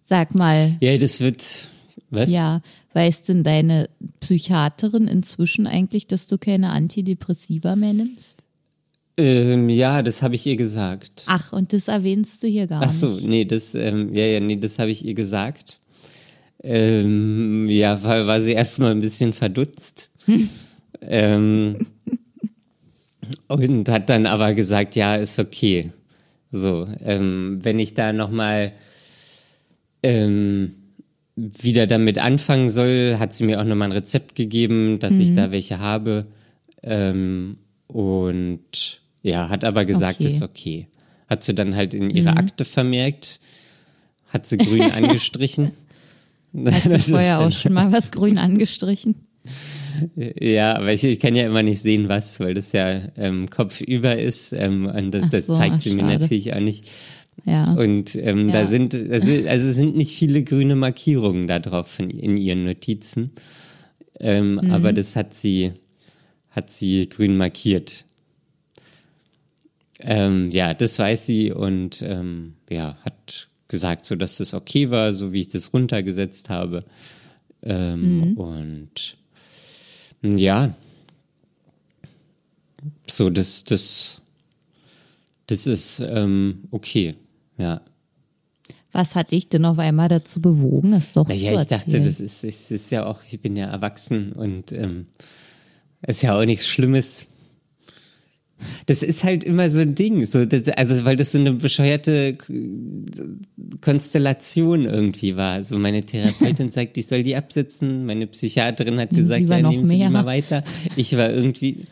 Sag 0.03 0.35
mal, 0.35 0.75
Ja, 0.79 0.97
das 0.97 1.21
wird. 1.21 1.67
Was? 2.09 2.29
ja, 2.29 2.61
weiß 2.93 3.23
denn 3.23 3.43
deine 3.43 3.89
Psychiaterin 4.19 5.07
inzwischen 5.07 5.65
eigentlich, 5.65 6.07
dass 6.07 6.27
du 6.27 6.37
keine 6.37 6.71
Antidepressiva 6.71 7.75
mehr 7.77 7.93
nimmst? 7.93 8.43
Ähm, 9.17 9.69
ja, 9.69 10.01
das 10.01 10.21
habe 10.21 10.35
ich 10.35 10.45
ihr 10.45 10.57
gesagt. 10.57 11.23
Ach, 11.27 11.53
und 11.53 11.73
das 11.73 11.87
erwähnst 11.87 12.43
du 12.43 12.47
hier 12.47 12.67
gar 12.67 12.83
Ach 12.83 12.91
so, 12.91 13.09
nicht. 13.11 13.27
nee, 13.27 13.45
das, 13.45 13.75
ähm, 13.75 14.13
ja, 14.13 14.25
ja, 14.25 14.39
nee, 14.39 14.57
das 14.57 14.77
habe 14.77 14.91
ich 14.91 15.05
ihr 15.05 15.13
gesagt. 15.13 15.79
Ähm, 16.63 17.65
ja, 17.69 18.03
war, 18.03 18.27
war 18.27 18.41
sie 18.41 18.51
erstmal 18.53 18.91
ein 18.91 18.99
bisschen 19.01 19.31
verdutzt. 19.33 20.11
ähm, 21.01 21.87
und 23.47 23.89
hat 23.89 24.09
dann 24.09 24.25
aber 24.25 24.53
gesagt, 24.53 24.95
ja, 24.95 25.15
ist 25.15 25.39
okay. 25.39 25.91
So, 26.51 26.87
ähm, 27.03 27.59
wenn 27.61 27.79
ich 27.79 27.93
da 27.93 28.11
nochmal 28.13 28.73
ähm, 30.03 30.75
wieder 31.35 31.87
damit 31.87 32.19
anfangen 32.19 32.69
soll, 32.69 33.17
hat 33.19 33.33
sie 33.33 33.45
mir 33.45 33.59
auch 33.61 33.65
nochmal 33.65 33.89
ein 33.89 33.93
Rezept 33.93 34.35
gegeben, 34.35 34.99
dass 34.99 35.17
ich 35.17 35.33
da 35.33 35.51
welche 35.51 35.79
habe. 35.79 36.25
Ähm, 36.83 37.57
und 37.87 39.01
ja, 39.21 39.49
hat 39.49 39.63
aber 39.63 39.85
gesagt, 39.85 40.19
Okay. 40.19 40.27
ist 40.27 40.41
okay. 40.41 40.87
Hat 41.27 41.43
sie 41.43 41.55
dann 41.55 41.75
halt 41.75 41.93
in 41.93 42.09
ihre 42.09 42.35
Akte 42.35 42.65
vermerkt, 42.65 43.39
hat 44.27 44.45
sie 44.45 44.57
grün 44.57 44.81
angestrichen. 44.91 45.71
Das 46.53 46.85
ist 46.85 47.09
vorher 47.11 47.39
auch 47.39 47.51
schon 47.51 47.73
mal 47.73 47.93
was 47.93 48.11
grün 48.11 48.37
angestrichen? 48.37 49.15
Ja, 50.15 50.75
aber 50.77 50.93
ich, 50.93 51.03
ich 51.03 51.19
kann 51.19 51.35
ja 51.35 51.45
immer 51.45 51.63
nicht 51.63 51.81
sehen, 51.81 52.09
was, 52.09 52.39
weil 52.39 52.53
das 52.53 52.71
ja 52.71 53.09
ähm, 53.17 53.49
kopfüber 53.49 54.17
ist. 54.17 54.53
Ähm, 54.53 54.85
und 54.85 55.11
das, 55.11 55.47
so, 55.47 55.53
zeigt 55.53 55.81
sie 55.81 55.93
mir 55.95 56.03
natürlich 56.03 56.53
auch 56.53 56.59
nicht. 56.59 56.89
Ja. 57.45 57.73
Und 57.73 58.15
ähm, 58.15 58.47
Ja. 58.47 58.53
da 58.53 58.65
sind, 58.65 58.93
also, 58.93 59.47
also 59.49 59.71
sind 59.71 59.95
nicht 59.95 60.15
viele 60.15 60.43
grüne 60.43 60.75
Markierungen 60.75 61.47
da 61.47 61.59
drauf 61.59 61.87
von, 61.87 62.09
in 62.09 62.37
ihren 62.37 62.65
Notizen. 62.65 63.31
Ähm, 64.19 64.59
Mhm. 64.61 64.71
Aber 64.71 64.93
das 64.93 65.15
hat 65.15 65.33
sie, 65.33 65.71
hat 66.51 66.69
sie 66.69 67.09
grün 67.09 67.37
markiert. 67.37 68.05
Ähm, 69.99 70.49
ja, 70.51 70.73
das 70.73 70.97
weiß 70.99 71.25
sie 71.25 71.51
und 71.51 72.01
ähm, 72.01 72.53
ja, 72.69 72.97
hat 73.03 73.47
gesagt, 73.67 74.05
so 74.05 74.15
dass 74.15 74.37
das 74.37 74.53
okay 74.53 74.89
war, 74.89 75.13
so 75.13 75.31
wie 75.31 75.41
ich 75.41 75.47
das 75.47 75.73
runtergesetzt 75.73 76.49
habe. 76.49 76.83
Ähm, 77.63 78.31
mhm. 78.31 78.37
Und 78.37 79.17
ja, 80.21 80.73
so 83.09 83.29
das, 83.29 83.63
das, 83.63 84.21
das 85.47 85.67
ist 85.67 85.99
ähm, 85.99 86.63
okay, 86.71 87.15
ja. 87.57 87.81
Was 88.93 89.15
hat 89.15 89.31
dich 89.31 89.47
denn 89.47 89.63
auf 89.65 89.79
einmal 89.79 90.09
dazu 90.09 90.41
bewogen, 90.41 90.93
es 90.93 91.13
doch 91.13 91.27
naja, 91.27 91.55
zu 91.55 91.61
ich 91.61 91.67
dachte, 91.67 92.01
das 92.01 92.19
ist, 92.19 92.43
ist, 92.43 92.71
ist 92.71 92.91
ja 92.91 93.05
auch, 93.05 93.19
ich 93.29 93.41
bin 93.41 93.55
ja 93.55 93.67
erwachsen 93.67 94.33
und 94.33 94.73
ähm, 94.73 95.07
ist 96.05 96.23
ja 96.23 96.37
auch 96.37 96.45
nichts 96.45 96.67
Schlimmes. 96.67 97.27
Das 98.85 99.03
ist 99.03 99.23
halt 99.23 99.43
immer 99.43 99.69
so 99.69 99.81
ein 99.81 99.95
Ding, 99.95 100.25
so, 100.25 100.45
das, 100.45 100.67
also 100.69 101.05
weil 101.05 101.15
das 101.15 101.31
so 101.31 101.39
eine 101.39 101.53
bescheuerte 101.53 102.37
Konstellation 103.81 104.85
irgendwie 104.85 105.35
war. 105.35 105.63
So 105.63 105.77
meine 105.79 106.03
Therapeutin 106.03 106.71
sagt, 106.71 106.97
ich 106.97 107.07
soll 107.07 107.23
die 107.23 107.35
absetzen. 107.35 108.05
Meine 108.05 108.27
Psychiaterin 108.27 108.99
hat 108.99 109.11
gesagt, 109.11 109.49
ja, 109.49 109.61
nehmen 109.61 109.85
Sie 109.85 109.97
die 109.97 110.09
mal 110.09 110.25
weiter. 110.25 110.63
Ich 110.95 111.15
war 111.17 111.29
irgendwie, 111.29 111.85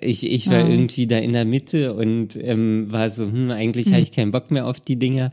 ich, 0.00 0.30
ich 0.30 0.50
war 0.50 0.64
oh. 0.64 0.68
irgendwie 0.68 1.06
da 1.06 1.18
in 1.18 1.32
der 1.32 1.44
Mitte 1.44 1.94
und 1.94 2.36
ähm, 2.42 2.92
war 2.92 3.10
so, 3.10 3.26
hm, 3.26 3.50
eigentlich 3.50 3.86
hm. 3.86 3.92
habe 3.94 4.02
ich 4.02 4.12
keinen 4.12 4.30
Bock 4.30 4.50
mehr 4.50 4.66
auf 4.66 4.80
die 4.80 4.96
Dinger. 4.96 5.32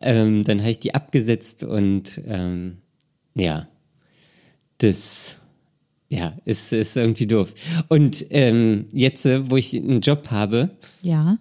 Ähm, 0.00 0.44
dann 0.44 0.60
habe 0.60 0.70
ich 0.70 0.80
die 0.80 0.94
abgesetzt 0.94 1.64
und 1.64 2.20
ähm, 2.26 2.78
ja, 3.34 3.68
das 4.78 5.36
ja, 6.08 6.36
ist, 6.44 6.72
ist 6.72 6.96
irgendwie 6.96 7.26
doof. 7.26 7.54
Und 7.88 8.26
ähm, 8.30 8.86
jetzt, 8.92 9.26
äh, 9.26 9.50
wo 9.50 9.56
ich 9.56 9.74
einen 9.74 10.00
Job 10.00 10.30
habe, 10.30 10.70
ja. 11.02 11.38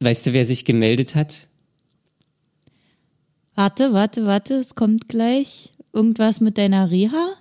Weißt 0.00 0.26
du, 0.26 0.32
wer 0.32 0.44
sich 0.44 0.64
gemeldet 0.64 1.14
hat? 1.14 1.46
Warte, 3.54 3.92
warte, 3.92 4.26
warte, 4.26 4.54
es 4.54 4.74
kommt 4.74 5.08
gleich. 5.08 5.70
Irgendwas 5.92 6.40
mit 6.40 6.58
deiner 6.58 6.90
Reha? 6.90 7.34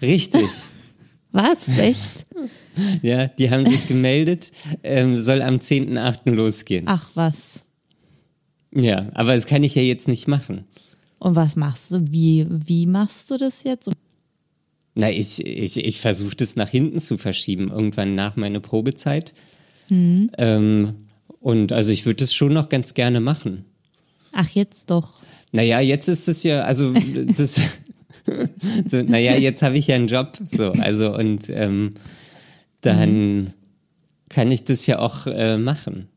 Richtig. 0.00 0.48
Was? 1.32 1.68
Echt? 1.78 2.26
ja, 3.02 3.26
die 3.26 3.50
haben 3.50 3.66
sich 3.66 3.86
gemeldet, 3.86 4.52
ähm, 4.82 5.18
soll 5.18 5.42
am 5.42 5.56
10.8. 5.56 6.30
losgehen. 6.30 6.84
Ach 6.88 7.10
was. 7.14 7.60
Ja, 8.72 9.10
aber 9.12 9.34
das 9.34 9.46
kann 9.46 9.62
ich 9.62 9.74
ja 9.74 9.82
jetzt 9.82 10.08
nicht 10.08 10.26
machen. 10.26 10.64
Und 11.18 11.36
was 11.36 11.54
machst 11.56 11.90
du? 11.90 12.10
Wie, 12.10 12.46
wie 12.48 12.86
machst 12.86 13.30
du 13.30 13.36
das 13.36 13.62
jetzt? 13.64 13.90
Na, 15.00 15.12
ich, 15.12 15.46
ich, 15.46 15.76
ich 15.76 16.00
versuche 16.00 16.34
das 16.34 16.56
nach 16.56 16.68
hinten 16.68 16.98
zu 16.98 17.18
verschieben, 17.18 17.70
irgendwann 17.70 18.16
nach 18.16 18.34
meiner 18.34 18.58
Probezeit. 18.58 19.32
Mhm. 19.88 20.32
Ähm, 20.36 20.96
und 21.38 21.72
also 21.72 21.92
ich 21.92 22.04
würde 22.04 22.24
das 22.24 22.34
schon 22.34 22.52
noch 22.52 22.68
ganz 22.68 22.94
gerne 22.94 23.20
machen. 23.20 23.64
Ach, 24.32 24.48
jetzt 24.50 24.90
doch. 24.90 25.20
Naja, 25.52 25.78
jetzt 25.78 26.08
ist 26.08 26.26
es 26.26 26.42
ja, 26.42 26.62
also 26.62 26.92
das, 27.26 27.60
so, 28.86 29.02
naja, 29.02 29.36
jetzt 29.36 29.62
habe 29.62 29.78
ich 29.78 29.86
ja 29.86 29.94
einen 29.94 30.08
Job. 30.08 30.36
So, 30.42 30.72
also 30.72 31.14
und 31.14 31.48
ähm, 31.48 31.94
dann 32.80 33.36
mhm. 33.36 33.46
kann 34.28 34.50
ich 34.50 34.64
das 34.64 34.84
ja 34.88 34.98
auch 34.98 35.28
äh, 35.28 35.58
machen. 35.58 36.08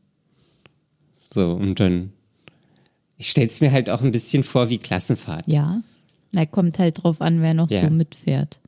So, 1.32 1.52
und 1.52 1.78
dann 1.78 2.10
ich 3.16 3.30
stelle 3.30 3.46
es 3.46 3.60
mir 3.60 3.70
halt 3.70 3.88
auch 3.90 4.02
ein 4.02 4.10
bisschen 4.10 4.42
vor 4.42 4.70
wie 4.70 4.78
Klassenfahrt. 4.78 5.46
Ja. 5.46 5.82
Na, 6.32 6.46
kommt 6.46 6.80
halt 6.80 7.04
drauf 7.04 7.20
an, 7.20 7.42
wer 7.42 7.54
noch 7.54 7.70
ja. 7.70 7.82
so 7.82 7.90
mitfährt. 7.90 8.58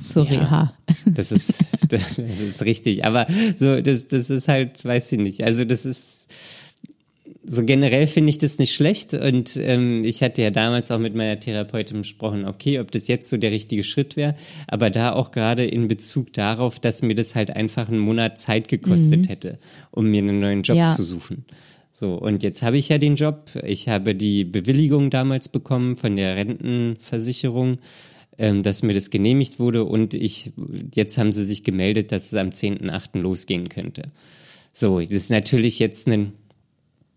Zur 0.00 0.24
ja, 0.24 0.40
Reha. 0.40 0.74
Das 1.06 1.32
ist, 1.32 1.64
das 1.88 2.18
ist 2.18 2.64
richtig. 2.64 3.04
Aber 3.04 3.26
so, 3.56 3.80
das, 3.80 4.06
das 4.08 4.30
ist 4.30 4.48
halt, 4.48 4.84
weiß 4.84 5.12
ich 5.12 5.18
nicht. 5.18 5.44
Also 5.44 5.64
das 5.64 5.84
ist 5.84 6.18
so 7.50 7.64
generell 7.64 8.06
finde 8.06 8.28
ich 8.28 8.38
das 8.38 8.58
nicht 8.58 8.74
schlecht 8.74 9.14
und 9.14 9.56
ähm, 9.56 10.04
ich 10.04 10.22
hatte 10.22 10.42
ja 10.42 10.50
damals 10.50 10.90
auch 10.90 10.98
mit 10.98 11.14
meiner 11.14 11.40
Therapeutin 11.40 11.98
besprochen, 11.98 12.44
okay, 12.44 12.78
ob 12.78 12.90
das 12.90 13.08
jetzt 13.08 13.30
so 13.30 13.38
der 13.38 13.50
richtige 13.50 13.84
Schritt 13.84 14.16
wäre, 14.16 14.34
aber 14.66 14.90
da 14.90 15.12
auch 15.12 15.30
gerade 15.30 15.64
in 15.64 15.88
Bezug 15.88 16.34
darauf, 16.34 16.78
dass 16.78 17.00
mir 17.00 17.14
das 17.14 17.34
halt 17.34 17.50
einfach 17.56 17.88
einen 17.88 18.00
Monat 18.00 18.38
Zeit 18.38 18.68
gekostet 18.68 19.22
mhm. 19.22 19.28
hätte, 19.28 19.58
um 19.90 20.10
mir 20.10 20.18
einen 20.18 20.40
neuen 20.40 20.62
Job 20.62 20.76
ja. 20.76 20.88
zu 20.88 21.02
suchen. 21.02 21.46
So, 21.90 22.14
und 22.14 22.42
jetzt 22.42 22.62
habe 22.62 22.76
ich 22.76 22.90
ja 22.90 22.98
den 22.98 23.16
Job. 23.16 23.50
Ich 23.64 23.88
habe 23.88 24.14
die 24.14 24.44
Bewilligung 24.44 25.10
damals 25.10 25.48
bekommen 25.48 25.96
von 25.96 26.16
der 26.16 26.36
Rentenversicherung 26.36 27.78
ähm, 28.38 28.62
dass 28.62 28.82
mir 28.82 28.94
das 28.94 29.10
genehmigt 29.10 29.58
wurde 29.58 29.84
und 29.84 30.14
ich, 30.14 30.52
jetzt 30.94 31.18
haben 31.18 31.32
sie 31.32 31.44
sich 31.44 31.64
gemeldet, 31.64 32.12
dass 32.12 32.26
es 32.26 32.34
am 32.34 32.50
10.8. 32.50 33.18
losgehen 33.18 33.68
könnte. 33.68 34.10
So, 34.72 35.00
das 35.00 35.10
ist 35.10 35.30
natürlich 35.30 35.80
jetzt 35.80 36.08
ein. 36.08 36.32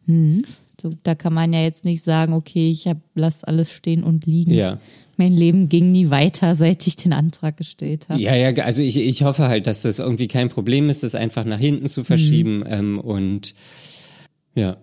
Hm. 0.08 0.44
So, 0.82 0.94
da 1.04 1.14
kann 1.14 1.34
man 1.34 1.54
ja 1.54 1.62
jetzt 1.62 1.86
nicht 1.86 2.04
sagen, 2.04 2.34
okay, 2.34 2.72
ich 2.72 2.88
hab, 2.88 2.98
lass 3.14 3.44
alles 3.44 3.72
stehen 3.72 4.04
und 4.04 4.26
liegen. 4.26 4.52
Ja. 4.52 4.80
Mein 5.16 5.32
Leben 5.34 5.70
ging 5.70 5.92
nie 5.92 6.10
weiter, 6.10 6.56
seit 6.56 6.88
ich 6.88 6.96
den 6.96 7.14
Antrag 7.14 7.58
gestellt 7.58 8.10
habe. 8.10 8.20
Ja, 8.20 8.36
ja, 8.36 8.52
also 8.64 8.82
ich, 8.82 8.98
ich 8.98 9.24
hoffe 9.24 9.48
halt, 9.48 9.68
dass 9.68 9.84
das 9.84 10.00
irgendwie 10.00 10.28
kein 10.28 10.50
Problem 10.50 10.90
ist, 10.90 11.04
das 11.04 11.14
einfach 11.14 11.46
nach 11.46 11.60
hinten 11.60 11.86
zu 11.86 12.04
verschieben. 12.04 12.60
Mhm. 12.60 12.66
Ähm, 12.68 13.00
und 13.00 13.54
ja. 14.56 14.78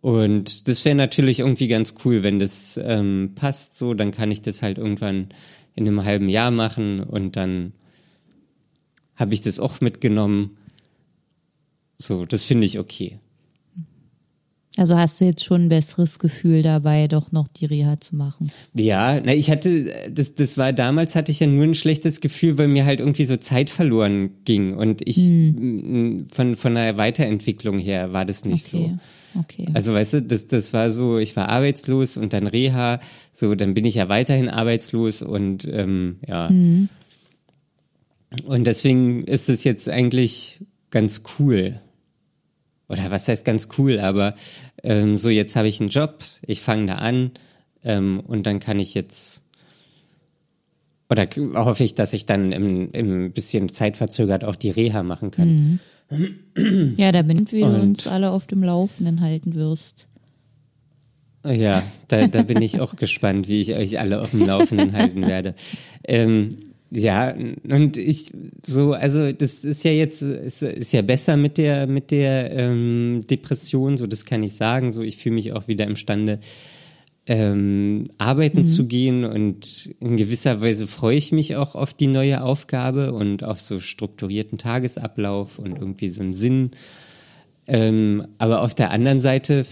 Und 0.00 0.66
das 0.68 0.84
wäre 0.86 0.96
natürlich 0.96 1.40
irgendwie 1.40 1.68
ganz 1.68 1.94
cool, 2.04 2.22
wenn 2.22 2.38
das 2.38 2.80
ähm, 2.82 3.32
passt 3.34 3.76
so, 3.76 3.92
dann 3.92 4.12
kann 4.12 4.30
ich 4.30 4.40
das 4.40 4.62
halt 4.62 4.78
irgendwann 4.78 5.28
in 5.74 5.86
einem 5.86 6.04
halben 6.04 6.28
Jahr 6.28 6.50
machen 6.50 7.00
und 7.02 7.36
dann 7.36 7.72
habe 9.16 9.34
ich 9.34 9.40
das 9.40 9.60
auch 9.60 9.80
mitgenommen. 9.80 10.56
So, 11.98 12.26
das 12.26 12.44
finde 12.44 12.66
ich 12.66 12.78
okay. 12.78 13.18
Also 14.76 14.96
hast 14.96 15.20
du 15.20 15.24
jetzt 15.24 15.44
schon 15.44 15.66
ein 15.66 15.68
besseres 15.68 16.18
Gefühl 16.18 16.62
dabei, 16.62 17.06
doch 17.06 17.30
noch 17.30 17.46
die 17.46 17.66
Reha 17.66 18.00
zu 18.00 18.16
machen? 18.16 18.50
Ja, 18.74 19.20
na, 19.20 19.32
ich 19.32 19.48
hatte, 19.48 20.10
das, 20.10 20.34
das 20.34 20.58
war 20.58 20.72
damals 20.72 21.14
hatte 21.14 21.30
ich 21.30 21.38
ja 21.38 21.46
nur 21.46 21.62
ein 21.62 21.74
schlechtes 21.74 22.20
Gefühl, 22.20 22.58
weil 22.58 22.66
mir 22.66 22.84
halt 22.84 22.98
irgendwie 22.98 23.24
so 23.24 23.36
Zeit 23.36 23.70
verloren 23.70 24.30
ging 24.44 24.74
und 24.74 25.06
ich 25.06 25.16
hm. 25.16 26.26
von, 26.30 26.56
von 26.56 26.74
der 26.74 26.96
Weiterentwicklung 26.96 27.78
her 27.78 28.12
war 28.12 28.24
das 28.24 28.44
nicht 28.44 28.66
okay. 28.74 28.96
so. 29.34 29.40
Okay. 29.40 29.68
Also 29.74 29.94
weißt 29.94 30.14
du, 30.14 30.22
das, 30.22 30.48
das 30.48 30.72
war 30.72 30.90
so, 30.90 31.18
ich 31.18 31.36
war 31.36 31.48
arbeitslos 31.48 32.16
und 32.16 32.32
dann 32.32 32.46
Reha, 32.46 33.00
so 33.32 33.54
dann 33.54 33.74
bin 33.74 33.84
ich 33.84 33.96
ja 33.96 34.08
weiterhin 34.08 34.48
arbeitslos 34.48 35.22
und 35.22 35.68
ähm, 35.70 36.16
ja. 36.26 36.50
Mhm. 36.50 36.88
Und 38.44 38.66
deswegen 38.66 39.24
ist 39.24 39.48
es 39.48 39.62
jetzt 39.62 39.88
eigentlich 39.88 40.60
ganz 40.90 41.22
cool. 41.38 41.80
Oder 42.88 43.10
was 43.10 43.28
heißt 43.28 43.44
ganz 43.44 43.68
cool, 43.78 43.98
aber 43.98 44.34
ähm, 44.82 45.16
so 45.16 45.30
jetzt 45.30 45.56
habe 45.56 45.68
ich 45.68 45.80
einen 45.80 45.88
Job, 45.88 46.22
ich 46.46 46.60
fange 46.60 46.86
da 46.86 46.94
an 46.96 47.30
ähm, 47.82 48.20
und 48.20 48.46
dann 48.46 48.60
kann 48.60 48.78
ich 48.78 48.94
jetzt 48.94 49.42
oder 51.08 51.26
hoffe 51.54 51.84
ich, 51.84 51.94
dass 51.94 52.12
ich 52.12 52.26
dann 52.26 52.50
im, 52.50 52.90
im 52.92 53.32
bisschen 53.32 53.68
zeitverzögert 53.68 54.42
auch 54.44 54.56
die 54.56 54.70
Reha 54.70 55.02
machen 55.02 55.30
kann. 55.30 55.80
Mhm. 56.10 56.94
Ja, 56.96 57.12
da 57.12 57.22
bin 57.22 57.50
wie 57.50 57.60
du 57.60 57.66
uns 57.66 58.06
alle 58.06 58.30
auf 58.30 58.46
dem 58.46 58.62
Laufenden 58.62 59.20
halten 59.20 59.54
wirst. 59.54 60.06
Ja, 61.44 61.82
da, 62.08 62.26
da 62.26 62.42
bin 62.42 62.62
ich 62.62 62.80
auch 62.80 62.96
gespannt, 62.96 63.48
wie 63.48 63.60
ich 63.60 63.74
euch 63.74 63.98
alle 63.98 64.20
auf 64.20 64.30
dem 64.30 64.46
Laufenden 64.46 64.92
halten 64.94 65.26
werde. 65.26 65.54
Ähm, 66.04 66.50
ja, 66.90 67.34
und 67.68 67.96
ich 67.96 68.30
so, 68.64 68.92
also 68.92 69.32
das 69.32 69.64
ist 69.64 69.84
ja 69.84 69.90
jetzt, 69.90 70.22
ist, 70.22 70.62
ist 70.62 70.92
ja 70.92 71.02
besser 71.02 71.36
mit 71.36 71.58
der, 71.58 71.86
mit 71.86 72.10
der 72.10 72.52
ähm, 72.52 73.22
Depression, 73.28 73.96
so 73.96 74.06
das 74.06 74.24
kann 74.24 74.42
ich 74.42 74.54
sagen. 74.54 74.92
So, 74.92 75.02
ich 75.02 75.16
fühle 75.16 75.34
mich 75.34 75.52
auch 75.52 75.66
wieder 75.66 75.86
imstande, 75.86 76.38
ähm, 77.26 78.10
arbeiten 78.18 78.60
mhm. 78.60 78.64
zu 78.64 78.86
gehen 78.86 79.24
und 79.24 79.94
in 80.00 80.16
gewisser 80.16 80.60
Weise 80.60 80.86
freue 80.86 81.16
ich 81.16 81.32
mich 81.32 81.56
auch 81.56 81.74
auf 81.74 81.94
die 81.94 82.06
neue 82.06 82.42
Aufgabe 82.42 83.12
und 83.12 83.42
auf 83.44 83.60
so 83.60 83.80
strukturierten 83.80 84.58
Tagesablauf 84.58 85.58
und 85.58 85.78
irgendwie 85.78 86.08
so 86.08 86.20
einen 86.20 86.34
Sinn. 86.34 86.70
Ähm, 87.66 88.26
aber 88.38 88.62
auf 88.62 88.74
der 88.74 88.90
anderen 88.90 89.20
Seite 89.20 89.64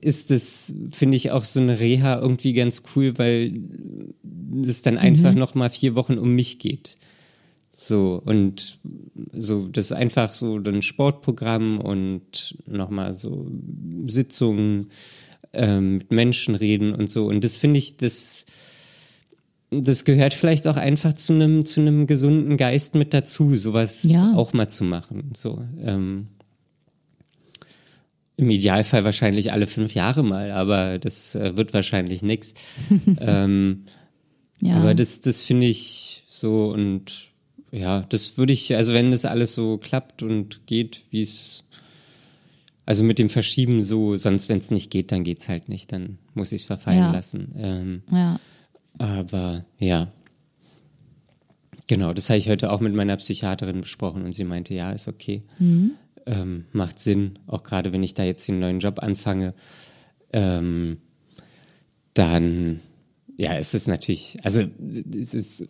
ist 0.00 0.30
es, 0.30 0.74
finde 0.90 1.16
ich, 1.16 1.30
auch 1.30 1.44
so 1.44 1.60
eine 1.60 1.78
Reha 1.78 2.18
irgendwie 2.18 2.54
ganz 2.54 2.84
cool, 2.96 3.18
weil 3.18 3.52
es 4.66 4.82
dann 4.82 4.96
einfach 4.96 5.32
mhm. 5.32 5.38
noch 5.38 5.54
mal 5.54 5.68
vier 5.68 5.94
Wochen 5.94 6.16
um 6.16 6.34
mich 6.34 6.58
geht. 6.58 6.96
So, 7.70 8.20
und 8.24 8.78
so, 9.34 9.68
das 9.68 9.86
ist 9.86 9.92
einfach 9.92 10.32
so 10.32 10.56
ein 10.56 10.82
Sportprogramm 10.82 11.78
und 11.78 12.56
nochmal 12.66 13.12
so 13.12 13.46
Sitzungen, 14.06 14.88
ähm, 15.52 15.98
mit 15.98 16.10
Menschen 16.10 16.54
reden 16.54 16.94
und 16.94 17.08
so. 17.08 17.26
Und 17.26 17.44
das 17.44 17.58
finde 17.58 17.78
ich, 17.78 17.96
das, 17.98 18.46
das 19.70 20.04
gehört 20.04 20.34
vielleicht 20.34 20.66
auch 20.66 20.76
einfach 20.76 21.12
zu 21.12 21.34
einem 21.34 21.64
zu 21.64 21.80
einem 21.80 22.06
gesunden 22.06 22.56
Geist 22.56 22.94
mit 22.94 23.14
dazu, 23.14 23.54
sowas 23.54 24.02
ja. 24.02 24.34
auch 24.34 24.52
mal 24.54 24.68
zu 24.68 24.84
machen. 24.84 25.32
So 25.36 25.62
ähm, 25.80 26.28
im 28.38 28.48
Idealfall 28.50 29.04
wahrscheinlich 29.04 29.52
alle 29.52 29.66
fünf 29.66 29.94
Jahre 29.94 30.22
mal, 30.22 30.52
aber 30.52 30.98
das 30.98 31.34
äh, 31.34 31.56
wird 31.56 31.74
wahrscheinlich 31.74 32.22
nichts. 32.22 32.54
ähm, 33.20 33.84
ja. 34.62 34.76
Aber 34.76 34.94
das 34.94 35.20
das 35.20 35.42
finde 35.42 35.66
ich 35.66 36.24
so 36.28 36.70
und 36.72 37.32
ja, 37.70 38.02
das 38.08 38.38
würde 38.38 38.52
ich, 38.54 38.74
also 38.76 38.94
wenn 38.94 39.10
das 39.10 39.24
alles 39.26 39.54
so 39.54 39.76
klappt 39.76 40.22
und 40.22 40.66
geht, 40.66 41.02
wie 41.10 41.20
es, 41.20 41.64
also 42.86 43.04
mit 43.04 43.18
dem 43.18 43.28
Verschieben 43.28 43.82
so, 43.82 44.16
sonst 44.16 44.48
wenn 44.48 44.58
es 44.58 44.70
nicht 44.70 44.90
geht, 44.90 45.12
dann 45.12 45.22
geht's 45.24 45.48
halt 45.48 45.68
nicht, 45.68 45.92
dann 45.92 46.18
muss 46.34 46.52
ich 46.52 46.62
es 46.62 46.66
verfallen 46.66 46.98
Ja. 46.98 47.12
lassen. 47.12 47.54
Ähm, 47.58 48.02
Ja. 48.10 48.40
aber 48.98 49.66
ja. 49.78 50.10
Genau, 51.88 52.12
das 52.12 52.28
habe 52.30 52.38
ich 52.38 52.48
heute 52.48 52.70
auch 52.70 52.80
mit 52.80 52.94
meiner 52.94 53.16
Psychiaterin 53.16 53.80
besprochen 53.80 54.22
und 54.22 54.32
sie 54.34 54.44
meinte, 54.44 54.74
ja, 54.74 54.90
ist 54.92 55.08
okay. 55.08 55.42
Ähm, 56.28 56.66
macht 56.72 56.98
Sinn, 56.98 57.38
auch 57.46 57.62
gerade 57.62 57.92
wenn 57.94 58.02
ich 58.02 58.12
da 58.12 58.22
jetzt 58.22 58.46
den 58.48 58.58
neuen 58.58 58.80
Job 58.80 59.02
anfange. 59.02 59.54
Ähm, 60.30 60.98
dann, 62.12 62.80
ja, 63.38 63.56
es 63.56 63.72
ist 63.72 63.88
natürlich, 63.88 64.36
also 64.42 64.62
es 65.18 65.32
ist, 65.32 65.66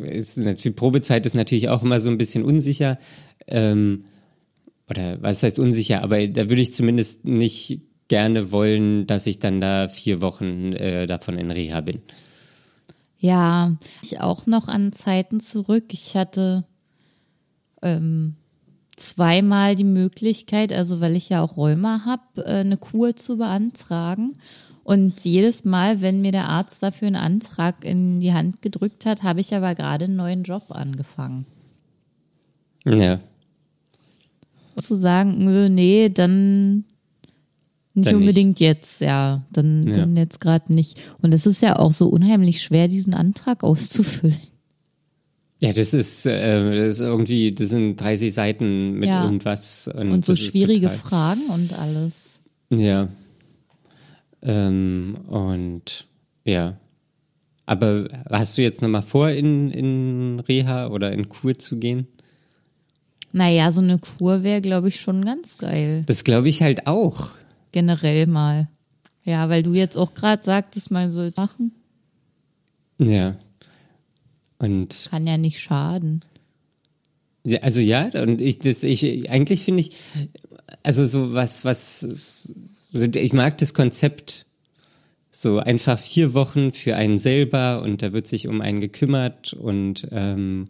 es 0.00 0.36
ist 0.36 0.44
natürlich, 0.44 0.74
Probezeit 0.74 1.24
ist 1.24 1.34
natürlich 1.34 1.68
auch 1.68 1.84
immer 1.84 2.00
so 2.00 2.10
ein 2.10 2.18
bisschen 2.18 2.42
unsicher. 2.42 2.98
Ähm, 3.46 4.06
oder 4.90 5.22
was 5.22 5.44
heißt 5.44 5.60
unsicher, 5.60 6.02
aber 6.02 6.26
da 6.26 6.48
würde 6.48 6.62
ich 6.62 6.72
zumindest 6.72 7.24
nicht 7.24 7.80
gerne 8.08 8.50
wollen, 8.50 9.06
dass 9.06 9.28
ich 9.28 9.38
dann 9.38 9.60
da 9.60 9.86
vier 9.86 10.20
Wochen 10.20 10.72
äh, 10.72 11.06
davon 11.06 11.38
in 11.38 11.52
Reha 11.52 11.80
bin. 11.80 12.02
Ja, 13.18 13.76
ich 14.02 14.20
auch 14.20 14.46
noch 14.46 14.66
an 14.66 14.92
Zeiten 14.92 15.38
zurück. 15.38 15.92
Ich 15.92 16.16
hatte 16.16 16.64
ähm, 17.82 18.34
zweimal 18.96 19.74
die 19.74 19.84
Möglichkeit, 19.84 20.72
also 20.72 21.00
weil 21.00 21.16
ich 21.16 21.28
ja 21.28 21.42
auch 21.42 21.56
Rheuma 21.56 22.02
habe, 22.06 22.44
äh, 22.46 22.60
eine 22.60 22.76
Kur 22.76 23.14
zu 23.16 23.36
beantragen. 23.36 24.34
Und 24.84 25.24
jedes 25.24 25.64
Mal, 25.64 26.00
wenn 26.00 26.20
mir 26.22 26.30
der 26.32 26.48
Arzt 26.48 26.82
dafür 26.82 27.08
einen 27.08 27.16
Antrag 27.16 27.84
in 27.84 28.20
die 28.20 28.32
Hand 28.32 28.62
gedrückt 28.62 29.04
hat, 29.04 29.22
habe 29.24 29.40
ich 29.40 29.54
aber 29.54 29.74
gerade 29.74 30.04
einen 30.04 30.16
neuen 30.16 30.44
Job 30.44 30.66
angefangen. 30.70 31.44
Ja, 32.84 33.18
Zu 34.80 34.94
sagen, 34.94 35.42
nö, 35.44 35.68
nee, 35.68 36.08
dann 36.10 36.84
nicht 37.94 38.06
Dann 38.08 38.14
nicht. 38.16 38.20
unbedingt 38.20 38.60
jetzt, 38.60 39.00
ja, 39.00 39.42
dann, 39.52 39.84
Ja. 39.88 39.96
dann 39.96 40.16
jetzt 40.16 40.38
gerade 40.40 40.72
nicht. 40.72 41.00
Und 41.22 41.32
es 41.34 41.46
ist 41.46 41.62
ja 41.62 41.78
auch 41.78 41.92
so 41.92 42.08
unheimlich 42.08 42.62
schwer, 42.62 42.86
diesen 42.86 43.14
Antrag 43.14 43.64
auszufüllen. 43.64 44.36
Ja, 45.60 45.72
das 45.72 45.94
ist, 45.94 46.26
äh, 46.26 46.78
das 46.84 46.94
ist 46.94 47.00
irgendwie, 47.00 47.52
das 47.52 47.70
sind 47.70 47.96
30 47.96 48.32
Seiten 48.32 48.92
mit 48.94 49.08
Ja. 49.08 49.24
irgendwas. 49.24 49.88
Und, 49.88 50.10
Und 50.10 50.24
so 50.24 50.36
schwierige 50.36 50.90
Fragen 50.90 51.46
und 51.48 51.78
alles. 51.78 52.38
Ja. 52.70 53.08
Ähm, 54.42 55.16
und 55.28 56.06
ja. 56.44 56.76
Aber 57.64 58.08
hast 58.30 58.56
du 58.58 58.62
jetzt 58.62 58.80
nochmal 58.82 59.02
vor, 59.02 59.30
in, 59.30 59.70
in 59.70 60.40
Reha 60.40 60.88
oder 60.88 61.10
in 61.12 61.28
Kur 61.28 61.54
zu 61.58 61.78
gehen? 61.78 62.06
Naja, 63.32 63.72
so 63.72 63.80
eine 63.80 63.98
Kur 63.98 64.44
wäre, 64.44 64.60
glaube 64.60 64.88
ich, 64.88 65.00
schon 65.00 65.24
ganz 65.24 65.58
geil. 65.58 66.04
Das 66.06 66.22
glaube 66.24 66.48
ich 66.48 66.62
halt 66.62 66.86
auch. 66.86 67.30
Generell 67.72 68.26
mal. 68.26 68.68
Ja, 69.24 69.48
weil 69.48 69.62
du 69.64 69.74
jetzt 69.74 69.96
auch 69.98 70.14
gerade 70.14 70.44
sagtest, 70.44 70.90
man 70.92 71.10
soll 71.10 71.32
machen. 71.36 71.72
Ja. 72.98 73.32
Und 74.58 75.08
Kann 75.10 75.26
ja 75.26 75.36
nicht 75.36 75.60
schaden. 75.60 76.20
Ja, 77.44 77.60
also 77.60 77.80
ja, 77.80 78.06
und 78.22 78.40
ich, 78.40 78.58
das, 78.58 78.82
ich, 78.82 79.30
eigentlich 79.30 79.62
finde 79.62 79.80
ich, 79.80 79.96
also 80.82 81.06
so 81.06 81.32
was, 81.32 81.64
was, 81.64 82.48
ich 82.92 83.32
mag 83.32 83.58
das 83.58 83.72
Konzept, 83.72 84.45
so 85.38 85.58
einfach 85.58 85.98
vier 85.98 86.32
Wochen 86.32 86.72
für 86.72 86.96
einen 86.96 87.18
selber 87.18 87.82
und 87.82 88.00
da 88.00 88.14
wird 88.14 88.26
sich 88.26 88.48
um 88.48 88.62
einen 88.62 88.80
gekümmert 88.80 89.52
und 89.52 90.08
ähm, 90.10 90.64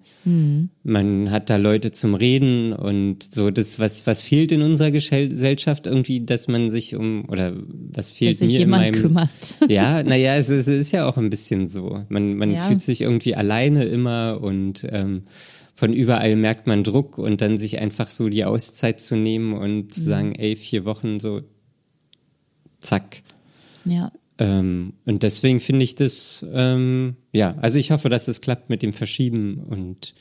man 0.83 1.31
hat 1.31 1.51
da 1.51 1.57
Leute 1.57 1.93
zum 1.93 2.17
Reden 2.17 2.73
und 2.73 3.23
so 3.23 3.53
das, 3.53 3.79
was, 3.79 4.09
was 4.09 4.25
fehlt 4.25 4.51
in 4.51 4.63
unserer 4.63 4.91
Gesellschaft 4.91 5.87
irgendwie, 5.87 6.25
dass 6.27 6.49
man 6.49 6.69
sich 6.69 6.97
um, 6.97 7.29
oder 7.29 7.53
was 7.93 8.11
fehlt 8.11 8.33
Dass 8.33 8.39
sich 8.41 8.49
mir 8.49 8.55
in 8.55 8.61
jemand 8.63 8.83
meinem, 8.83 9.03
kümmert. 9.03 9.29
ja, 9.69 10.03
naja, 10.03 10.35
es, 10.35 10.49
ist- 10.49 10.67
es 10.67 10.81
ist 10.87 10.91
ja 10.93 11.07
auch 11.09 11.17
ein 11.17 11.31
bisschen 11.31 11.69
so. 11.69 12.03
Man, 12.09 12.35
man 12.37 12.51
Ja. 12.53 12.63
fühlt 12.63 12.83
sich 12.83 13.03
irgendwie 13.03 13.37
alleine 13.37 13.85
immer 13.85 14.41
und 14.43 14.85
ähm, 14.91 15.23
von 15.75 15.93
überall 15.93 16.35
merkt 16.35 16.67
man 16.67 16.83
Druck 16.83 17.19
und 17.19 17.41
dann 17.41 17.57
sich 17.57 17.79
einfach 17.79 18.11
so 18.11 18.29
die 18.31 18.45
Auszeit 18.45 19.01
zu 19.01 19.15
nehmen 19.15 19.53
und 19.53 19.95
zu 19.95 20.01
sagen, 20.01 20.35
ey, 20.35 20.57
vier 20.57 20.85
Wochen 20.87 21.21
so, 21.21 21.43
zack. 22.81 23.23
Ja. 23.85 24.11
Ähm, 24.39 24.93
und 25.07 25.23
deswegen 25.23 25.61
finde 25.61 25.85
ich 25.85 25.95
das, 25.95 26.45
ähm, 26.53 27.17
ja, 27.33 27.55
also 27.61 27.79
ich 27.79 27.91
hoffe, 27.91 28.09
dass 28.09 28.29
es 28.29 28.41
klappt 28.41 28.69
mit 28.69 28.83
dem 28.83 28.93
Verschieben 28.93 29.65
und 29.69 30.15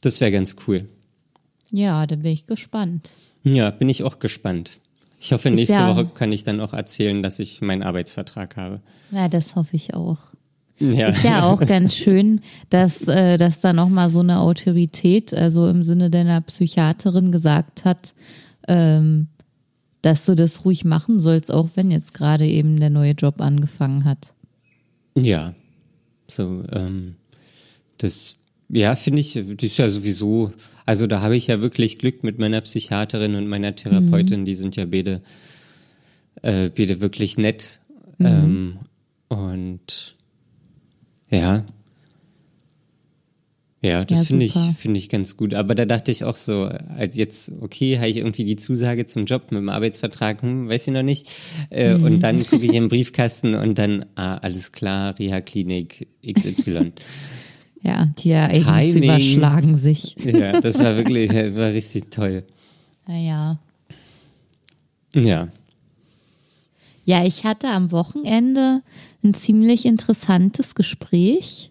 das 0.00 0.20
wäre 0.20 0.32
ganz 0.32 0.56
cool. 0.66 0.88
Ja, 1.70 2.06
da 2.06 2.16
bin 2.16 2.32
ich 2.32 2.46
gespannt. 2.46 3.10
Ja, 3.44 3.70
bin 3.70 3.88
ich 3.88 4.02
auch 4.04 4.18
gespannt. 4.18 4.78
Ich 5.20 5.32
hoffe, 5.32 5.50
nächste 5.50 5.74
ja- 5.74 5.88
Woche 5.88 6.06
kann 6.06 6.32
ich 6.32 6.44
dann 6.44 6.60
auch 6.60 6.72
erzählen, 6.72 7.22
dass 7.22 7.38
ich 7.38 7.60
meinen 7.60 7.82
Arbeitsvertrag 7.82 8.56
habe. 8.56 8.80
Ja, 9.10 9.28
das 9.28 9.56
hoffe 9.56 9.76
ich 9.76 9.94
auch. 9.94 10.18
Ja. 10.78 11.08
Ist 11.08 11.24
ja 11.24 11.42
auch 11.44 11.60
ganz 11.66 11.96
schön, 11.96 12.40
dass, 12.70 13.08
äh, 13.08 13.38
dass 13.38 13.60
da 13.60 13.72
nochmal 13.72 14.10
so 14.10 14.20
eine 14.20 14.40
Autorität, 14.40 15.32
also 15.32 15.68
im 15.68 15.84
Sinne 15.84 16.10
deiner 16.10 16.40
Psychiaterin 16.42 17.32
gesagt 17.32 17.84
hat, 17.84 18.14
ähm, 18.68 19.28
dass 20.06 20.24
du 20.24 20.36
das 20.36 20.64
ruhig 20.64 20.84
machen 20.84 21.18
sollst, 21.18 21.50
auch 21.50 21.70
wenn 21.74 21.90
jetzt 21.90 22.14
gerade 22.14 22.46
eben 22.46 22.78
der 22.78 22.90
neue 22.90 23.10
Job 23.10 23.40
angefangen 23.40 24.04
hat. 24.04 24.34
Ja, 25.16 25.52
so, 26.28 26.62
ähm, 26.70 27.16
das, 27.98 28.36
ja, 28.68 28.94
finde 28.94 29.18
ich, 29.18 29.32
das 29.32 29.64
ist 29.64 29.78
ja 29.78 29.88
sowieso, 29.88 30.52
also 30.84 31.08
da 31.08 31.22
habe 31.22 31.36
ich 31.36 31.48
ja 31.48 31.60
wirklich 31.60 31.98
Glück 31.98 32.22
mit 32.22 32.38
meiner 32.38 32.60
Psychiaterin 32.60 33.34
und 33.34 33.48
meiner 33.48 33.74
Therapeutin, 33.74 34.44
die 34.44 34.54
sind 34.54 34.76
ja 34.76 34.86
beide, 34.86 35.22
äh, 36.42 36.70
beide 36.70 37.00
wirklich 37.00 37.36
nett. 37.36 37.80
Ähm, 38.20 38.78
und 39.26 40.14
ja. 41.30 41.64
Ja, 43.86 44.04
das 44.04 44.18
Ja, 44.18 44.24
finde 44.24 44.46
ich, 44.46 44.54
finde 44.78 44.98
ich 44.98 45.08
ganz 45.08 45.36
gut. 45.36 45.54
Aber 45.54 45.76
da 45.76 45.84
dachte 45.84 46.10
ich 46.10 46.24
auch 46.24 46.34
so, 46.34 46.64
als 46.64 47.16
jetzt, 47.16 47.52
okay, 47.60 47.98
habe 47.98 48.08
ich 48.08 48.16
irgendwie 48.16 48.42
die 48.44 48.56
Zusage 48.56 49.06
zum 49.06 49.24
Job 49.26 49.52
mit 49.52 49.60
dem 49.60 49.68
Arbeitsvertrag, 49.68 50.42
hm, 50.42 50.68
weiß 50.68 50.88
ich 50.88 50.92
noch 50.92 51.04
nicht. 51.04 51.30
Äh, 51.70 51.96
Mhm. 51.96 52.02
Und 52.04 52.20
dann 52.20 52.44
gucke 52.44 52.64
ich 52.66 52.72
im 52.74 52.88
Briefkasten 52.90 53.54
und 53.54 53.78
dann, 53.78 54.06
ah, 54.16 54.38
alles 54.38 54.72
klar, 54.72 55.16
Reha-Klinik 55.18 56.08
XY. 56.26 56.92
Ja, 57.82 58.08
die 58.18 58.30
Ereignisse 58.30 58.98
überschlagen 58.98 59.76
sich. 59.76 60.16
ja, 60.24 60.60
das 60.60 60.80
war 60.80 60.96
wirklich, 60.96 61.30
war 61.30 61.68
richtig 61.72 62.10
toll. 62.10 62.42
Naja. 63.08 63.56
Ja. 65.14 65.46
Ja, 67.04 67.24
ich 67.24 67.44
hatte 67.44 67.68
am 67.68 67.92
Wochenende 67.92 68.82
ein 69.22 69.32
ziemlich 69.32 69.86
interessantes 69.86 70.74
Gespräch, 70.74 71.70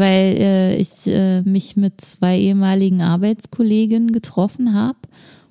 weil 0.00 0.36
äh, 0.38 0.76
ich 0.76 1.06
äh, 1.06 1.42
mich 1.42 1.76
mit 1.76 2.00
zwei 2.00 2.38
ehemaligen 2.38 3.02
Arbeitskolleginnen 3.02 4.12
getroffen 4.12 4.74
habe. 4.74 4.98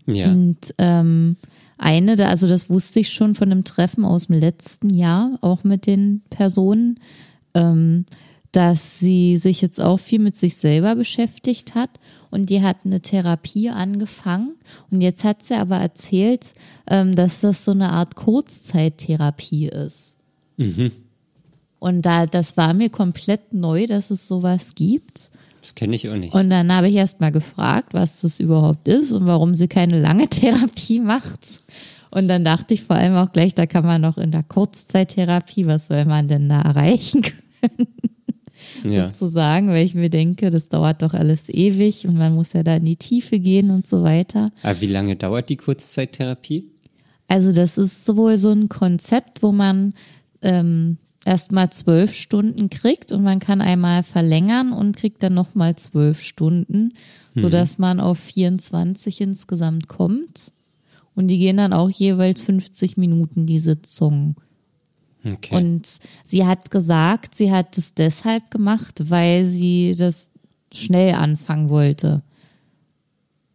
Ja. 0.08 0.32
Und 0.32 0.58
ähm, 0.80 1.38
eine, 1.78 2.16
da, 2.16 2.28
also 2.28 2.48
das 2.48 2.70
wusste 2.70 3.00
ich 3.00 3.14
schon 3.14 3.36
von 3.36 3.52
einem 3.52 3.64
Treffen 3.64 4.04
aus 4.04 4.28
dem 4.28 4.38
letzten 4.38 4.90
Jahr, 4.90 5.38
auch 5.42 5.64
mit 5.64 5.86
den 5.86 6.24
Personen, 6.30 7.00
ähm, 7.54 8.06
dass 8.52 9.00
sie 9.00 9.38
sich 9.38 9.62
jetzt 9.62 9.80
auch 9.80 9.98
viel 9.98 10.20
mit 10.20 10.36
sich 10.36 10.56
selber 10.56 10.96
beschäftigt 10.96 11.76
hat 11.76 11.92
und 12.32 12.50
die 12.50 12.64
hat 12.64 12.78
eine 12.84 13.02
Therapie 13.02 13.70
angefangen 13.70 14.56
und 14.90 15.02
jetzt 15.02 15.24
hat 15.24 15.44
sie 15.44 15.54
aber 15.54 15.78
erzählt, 15.78 16.54
ähm, 16.88 17.16
dass 17.16 17.42
das 17.42 17.64
so 17.64 17.72
eine 17.72 17.90
Art 17.90 18.16
Kurzzeittherapie 18.16 19.68
ist. 19.68 20.18
Und 21.80 22.02
da, 22.04 22.26
das 22.26 22.58
war 22.58 22.74
mir 22.74 22.90
komplett 22.90 23.54
neu, 23.54 23.88
dass 23.88 24.12
es 24.12 24.28
sowas 24.28 24.76
gibt. 24.76 25.32
Das 25.62 25.76
kenne 25.76 25.96
ich 25.96 26.10
auch 26.10 26.16
nicht. 26.16 26.34
Und 26.34 26.50
dann 26.50 26.74
habe 26.74 26.88
ich 26.88 26.96
erst 26.96 27.20
mal 27.20 27.32
gefragt, 27.32 27.94
was 27.94 28.22
das 28.22 28.40
überhaupt 28.40 28.88
ist 28.88 29.12
und 29.12 29.26
warum 29.26 29.56
sie 29.56 29.68
keine 29.68 30.00
lange 30.00 30.28
Therapie 30.30 31.00
macht. 31.00 31.40
Und 32.12 32.28
dann 32.28 32.44
dachte 32.44 32.74
ich 32.74 32.84
vor 32.84 32.96
allem 32.96 33.16
auch 33.16 33.32
gleich, 33.32 33.54
da 33.54 33.66
kann 33.66 33.86
man 33.86 34.02
noch 34.02 34.18
in 34.18 34.32
der 34.32 34.44
Kurzzeittherapie, 34.44 35.68
was 35.68 35.88
soll 35.88 36.06
man 36.06 36.28
denn 36.28 36.50
da 36.50 36.62
erreichen 36.62 37.22
können, 37.62 37.88
ja. 38.84 39.12
sozusagen, 39.12 39.70
weil 39.70 39.86
ich 39.86 39.94
mir 39.94 40.10
denke, 40.10 40.50
das 40.50 40.70
dauert 40.70 41.02
doch 41.04 41.14
alles 41.14 41.50
ewig 41.50 42.08
und 42.08 42.18
man 42.18 42.34
muss 42.34 42.54
ja 42.54 42.64
da 42.64 42.78
in 42.78 42.86
die 42.86 42.96
Tiefe 42.96 43.40
gehen 43.40 43.70
und 43.70 43.86
so 43.86 44.02
weiter. 44.04 44.50
Aber 44.64 44.82
wie 44.82 44.88
lange 44.88 45.18
dauert 45.18 45.50
die 45.50 45.58
Kurzzeittherapie? 45.58 46.72
Also 47.28 47.52
das 47.52 47.78
ist 47.78 48.08
wohl 48.16 48.40
so 48.40 48.52
ein 48.52 48.70
Konzept, 48.70 49.44
wo 49.44 49.52
man 49.52 49.94
ähm, 50.42 50.98
erstmal 51.26 51.70
zwölf 51.72 52.14
Stunden 52.14 52.70
kriegt 52.70 53.12
und 53.12 53.24
man 53.24 53.40
kann 53.40 53.62
einmal 53.62 54.04
verlängern 54.04 54.72
und 54.72 54.96
kriegt 54.96 55.22
dann 55.24 55.34
nochmal 55.34 55.76
zwölf 55.76 56.22
Stunden, 56.22 56.94
sodass 57.36 57.78
man 57.78 58.00
auf 58.00 58.20
24 58.20 59.22
insgesamt 59.22 59.88
kommt. 59.88 60.54
Und 61.16 61.28
die 61.28 61.38
gehen 61.38 61.58
dann 61.58 61.74
auch 61.74 61.90
jeweils 61.90 62.42
50 62.42 62.98
Minuten, 62.98 63.46
die 63.46 63.60
Sitzungen. 63.60 64.36
Okay. 65.26 65.56
Und 65.56 66.00
sie 66.26 66.46
hat 66.46 66.72
gesagt, 66.72 67.36
sie 67.36 67.52
hat 67.52 67.78
es 67.78 67.94
deshalb 67.94 68.52
gemacht, 68.52 69.10
weil 69.10 69.46
sie 69.46 69.96
das 69.98 70.32
schnell 70.74 71.16
anfangen 71.16 71.70
wollte. 71.70 72.22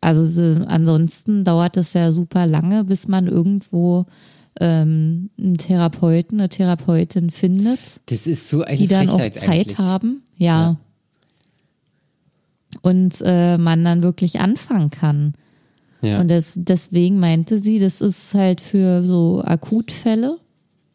Also 0.01 0.63
ansonsten 0.67 1.45
dauert 1.45 1.79
es 1.79 1.95
ja 1.95 2.13
super 2.13 2.47
lange, 2.47 2.85
bis 2.85 3.09
man 3.09 3.27
irgendwo 3.27 4.05
ähm, 4.61 5.31
einen 5.39 5.57
Therapeuten, 5.59 6.41
eine 6.41 6.49
Therapeutin 6.49 7.31
findet. 7.31 8.01
Das 8.07 8.27
ist 8.27 8.49
so 8.49 8.63
eine 8.63 8.77
Die 8.77 8.87
dann 8.87 9.09
auch 9.09 9.19
Frechheit 9.19 9.35
Zeit 9.35 9.51
eigentlich. 9.51 9.79
haben. 9.79 10.23
Ja. 10.37 10.47
Ja. 10.47 10.77
Und 12.83 13.23
äh, 13.25 13.57
man 13.57 13.85
dann 13.85 14.03
wirklich 14.03 14.41
anfangen 14.41 14.91
kann. 14.91 15.35
Ja. 16.03 16.21
Und 16.21 16.31
das, 16.31 16.55
deswegen 16.57 17.19
meinte 17.19 17.59
sie, 17.59 17.79
das 17.79 18.01
ist 18.01 18.35
halt 18.35 18.61
für 18.61 19.05
so 19.05 19.43
Akutfälle. 19.45 20.37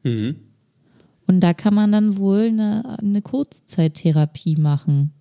Mhm. 0.04 0.36
Und 1.26 1.42
da 1.42 1.54
kann 1.54 1.74
man 1.74 1.92
dann 1.92 2.18
wohl 2.18 2.48
eine, 2.48 2.98
eine 3.00 3.22
Kurzzeittherapie 3.22 4.56
machen. 4.56 5.12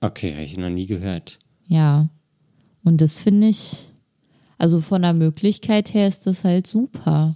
Okay, 0.00 0.32
habe 0.32 0.44
ich 0.44 0.56
noch 0.56 0.70
nie 0.70 0.86
gehört. 0.86 1.38
Ja. 1.66 2.08
Und 2.84 3.00
das 3.00 3.18
finde 3.18 3.48
ich, 3.48 3.88
also 4.56 4.80
von 4.80 5.02
der 5.02 5.14
Möglichkeit 5.14 5.94
her 5.94 6.08
ist 6.08 6.26
das 6.26 6.44
halt 6.44 6.66
super. 6.66 7.34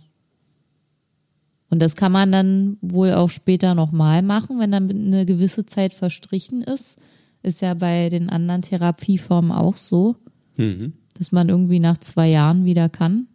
Und 1.73 1.81
das 1.81 1.97
kann 1.97 2.13
man 2.13 2.31
dann 2.31 2.77
wohl 2.83 3.15
auch 3.15 3.31
später 3.31 3.75
nochmal 3.75 4.21
machen, 4.21 4.61
wenn 4.61 4.71
dann 4.73 4.91
eine 4.91 5.25
gewisse 5.25 5.65
Zeit 5.65 5.95
verstrichen 5.95 6.61
ist. 6.61 6.99
Ist 7.43 7.63
ja 7.63 7.73
bei 7.73 8.11
den 8.11 8.29
anderen 8.29 8.61
Therapieformen 8.61 9.51
auch 9.53 9.79
so, 9.79 10.17
Mhm. 10.59 10.93
dass 11.17 11.33
man 11.33 11.49
irgendwie 11.49 11.81
nach 11.81 11.97
zwei 11.97 12.29
Jahren 12.29 12.67
wieder 12.67 12.91
kann. 12.91 13.27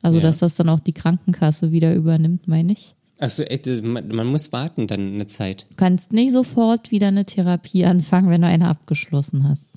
Also, 0.00 0.16
Ja. 0.16 0.22
dass 0.22 0.38
das 0.38 0.56
dann 0.56 0.70
auch 0.70 0.80
die 0.80 0.94
Krankenkasse 0.94 1.72
wieder 1.72 1.94
übernimmt, 1.94 2.48
meine 2.48 2.72
ich. 2.72 2.94
Achso, 3.20 3.44
man, 3.82 4.08
man 4.08 4.26
muss 4.28 4.50
warten 4.50 4.86
dann 4.86 5.12
eine 5.12 5.26
Zeit. 5.26 5.66
Du 5.68 5.76
kannst 5.76 6.14
nicht 6.14 6.32
sofort 6.32 6.90
wieder 6.90 7.08
eine 7.08 7.26
Therapie 7.26 7.84
anfangen, 7.84 8.30
wenn 8.30 8.40
du 8.40 8.48
eine 8.48 8.68
abgeschlossen 8.68 9.46
hast. 9.46 9.68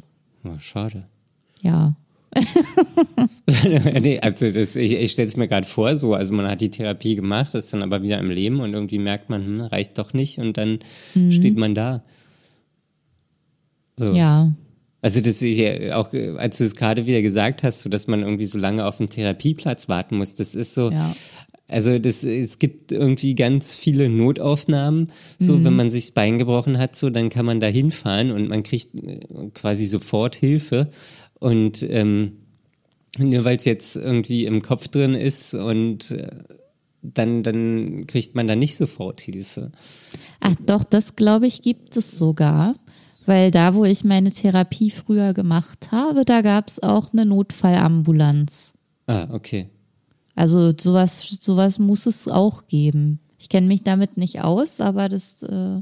Oh, 0.45 0.57
schade. 0.59 1.03
Ja. 1.61 1.97
nee, 4.01 4.19
also 4.19 4.51
das, 4.51 4.75
ich, 4.75 4.91
ich 4.93 5.11
stelle 5.11 5.27
es 5.27 5.37
mir 5.37 5.47
gerade 5.47 5.67
vor, 5.67 5.95
so, 5.95 6.13
also 6.13 6.33
man 6.33 6.47
hat 6.47 6.61
die 6.61 6.69
Therapie 6.69 7.15
gemacht, 7.15 7.55
ist 7.55 7.73
dann 7.73 7.83
aber 7.83 8.01
wieder 8.01 8.19
im 8.19 8.29
Leben 8.29 8.59
und 8.59 8.73
irgendwie 8.73 8.99
merkt 8.99 9.29
man, 9.29 9.45
hm, 9.45 9.61
reicht 9.61 9.97
doch 9.97 10.13
nicht 10.13 10.37
und 10.39 10.57
dann 10.57 10.79
steht 11.31 11.57
man 11.57 11.75
da. 11.75 12.03
So. 13.97 14.11
Ja. 14.11 14.51
Also 15.01 15.21
das 15.21 15.41
ist 15.41 15.57
ja 15.57 15.97
auch, 15.97 16.11
als 16.37 16.57
du 16.57 16.63
es 16.63 16.75
gerade 16.75 17.05
wieder 17.05 17.21
gesagt 17.21 17.63
hast, 17.63 17.81
so 17.81 17.89
dass 17.89 18.07
man 18.07 18.21
irgendwie 18.23 18.47
so 18.47 18.57
lange 18.57 18.85
auf 18.85 18.99
einen 18.99 19.09
Therapieplatz 19.09 19.87
warten 19.87 20.17
muss, 20.17 20.33
das 20.35 20.55
ist 20.55 20.73
so, 20.73 20.89
Ja. 20.89 21.15
also 21.67 21.99
das, 21.99 22.23
es 22.23 22.57
gibt 22.57 22.91
irgendwie 22.91 23.35
ganz 23.35 23.75
viele 23.75 24.09
Notaufnahmen, 24.09 25.11
so 25.37 25.63
wenn 25.63 25.75
man 25.75 25.91
sich 25.91 26.05
das 26.05 26.11
Bein 26.11 26.39
gebrochen 26.39 26.79
hat, 26.79 26.95
so 26.95 27.11
dann 27.11 27.29
kann 27.29 27.45
man 27.45 27.59
da 27.59 27.67
hinfahren 27.67 28.31
und 28.31 28.49
man 28.49 28.63
kriegt 28.63 28.95
äh, 28.95 29.19
quasi 29.53 29.85
sofort 29.85 30.35
Hilfe 30.35 30.89
und 31.45 31.83
ähm, 31.83 32.37
nur 33.19 33.45
weil 33.45 33.57
es 33.57 33.65
jetzt 33.65 33.95
irgendwie 33.95 34.45
im 34.45 34.63
Kopf 34.63 34.87
drin 34.87 35.13
ist 35.13 35.53
und 35.53 36.09
äh, 36.09 36.31
dann, 37.03 37.43
dann 37.43 38.07
kriegt 38.07 38.33
man 38.33 38.47
da 38.47 38.55
nicht 38.55 38.75
sofort 38.75 39.21
Hilfe. 39.21 39.71
Ach 40.39 40.55
doch, 40.65 40.83
das 40.83 41.15
glaube 41.15 41.45
ich 41.45 41.61
gibt 41.61 41.95
es 41.97 42.17
sogar. 42.17 42.73
Weil 43.27 43.51
da, 43.51 43.75
wo 43.75 43.85
ich 43.85 44.03
meine 44.03 44.31
Therapie 44.31 44.89
früher 44.89 45.33
gemacht 45.33 45.91
habe, 45.91 46.25
da 46.25 46.41
gab 46.41 46.67
es 46.67 46.81
auch 46.81 47.13
eine 47.13 47.27
Notfallambulanz. 47.27 48.73
Ah, 49.05 49.27
okay. 49.31 49.69
Also 50.33 50.73
sowas, 50.75 51.27
sowas 51.41 51.77
muss 51.77 52.07
es 52.07 52.27
auch 52.27 52.65
geben. 52.65 53.19
Ich 53.37 53.49
kenne 53.49 53.67
mich 53.67 53.83
damit 53.83 54.17
nicht 54.17 54.41
aus, 54.41 54.81
aber 54.81 55.09
das, 55.09 55.43
äh, 55.43 55.81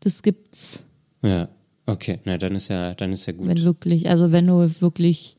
das 0.00 0.22
gibt's, 0.22 0.86
Ja, 1.22 1.48
okay. 1.86 2.20
Na, 2.24 2.38
dann 2.38 2.54
ist 2.54 2.68
ja, 2.68 2.94
dann 2.94 3.12
ist 3.12 3.26
ja 3.26 3.32
gut. 3.32 3.48
wenn 3.48 3.62
wirklich, 3.64 4.08
also 4.08 4.32
wenn 4.32 4.46
du 4.46 4.70
wirklich 4.80 5.36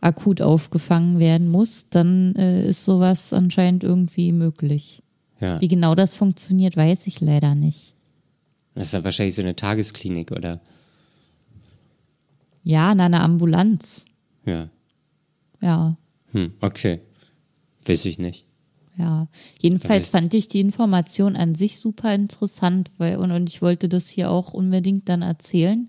akut 0.00 0.40
aufgefangen 0.40 1.18
werden 1.18 1.48
musst, 1.50 1.88
dann 1.94 2.34
äh, 2.36 2.68
ist 2.68 2.84
sowas 2.84 3.32
anscheinend 3.32 3.82
irgendwie 3.84 4.32
möglich. 4.32 5.02
ja. 5.40 5.60
Wie 5.60 5.68
genau 5.68 5.94
das 5.94 6.14
funktioniert, 6.14 6.76
weiß 6.76 7.06
ich 7.06 7.20
leider 7.20 7.54
nicht. 7.54 7.94
Das 8.74 8.86
ist 8.86 8.94
dann 8.94 9.04
wahrscheinlich 9.04 9.34
so 9.34 9.42
eine 9.42 9.56
Tagesklinik, 9.56 10.30
oder? 10.30 10.60
Ja, 12.62 12.92
in 12.92 13.00
einer 13.00 13.22
Ambulanz. 13.22 14.04
Ja. 14.44 14.68
Ja, 15.60 15.96
Hm, 16.32 16.52
okay. 16.60 17.00
Weiß 17.86 18.04
ich 18.04 18.18
nicht. 18.18 18.44
Ja, 18.98 19.28
jedenfalls 19.60 20.08
fand 20.08 20.34
ich 20.34 20.48
die 20.48 20.60
Information 20.60 21.36
an 21.36 21.54
sich 21.54 21.78
super 21.78 22.12
interessant, 22.14 22.90
weil 22.98 23.16
und, 23.18 23.30
und 23.30 23.48
ich 23.48 23.62
wollte 23.62 23.88
das 23.88 24.08
hier 24.08 24.30
auch 24.30 24.52
unbedingt 24.52 25.08
dann 25.08 25.22
erzählen, 25.22 25.88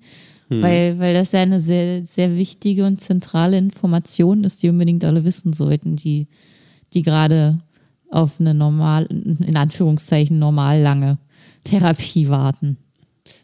weil 0.50 1.00
weil 1.00 1.14
das 1.14 1.32
ja 1.32 1.42
eine 1.42 1.60
sehr 1.60 2.06
sehr 2.06 2.36
wichtige 2.36 2.86
und 2.86 3.02
zentrale 3.02 3.58
Information 3.58 4.44
ist, 4.44 4.62
die 4.64 4.70
unbedingt 4.70 5.04
alle 5.06 5.24
wissen 5.24 5.54
sollten, 5.54 5.96
die 5.96 6.28
die 6.94 7.02
gerade 7.02 7.60
auf 8.12 8.40
eine 8.40 8.54
normal 8.54 9.06
in 9.06 9.56
Anführungszeichen 9.56 10.40
normal 10.40 10.82
lange 10.82 11.18
Therapie 11.64 12.30
warten 12.30 12.78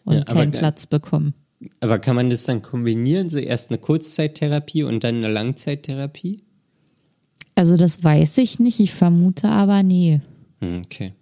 und 0.04 0.16
Ja, 0.16 0.24
keinen 0.24 0.52
Platz 0.52 0.88
bekommen. 0.88 1.34
Aber 1.80 2.00
kann 2.00 2.16
man 2.16 2.30
das 2.30 2.44
dann 2.44 2.62
kombinieren? 2.62 3.30
So 3.30 3.38
erst 3.38 3.70
eine 3.70 3.80
Kurzzeittherapie 3.80 4.84
und 4.84 5.04
dann 5.04 5.16
eine 5.16 5.32
Langzeittherapie? 5.32 6.45
Also 7.56 7.78
das 7.78 8.04
weiß 8.04 8.38
ich 8.40 8.60
nicht, 8.60 8.80
ich 8.80 8.94
vermute 8.94 9.50
aber 9.50 9.82
nee. 9.82 10.22
Hm, 10.60 10.82
okay. 10.86 11.14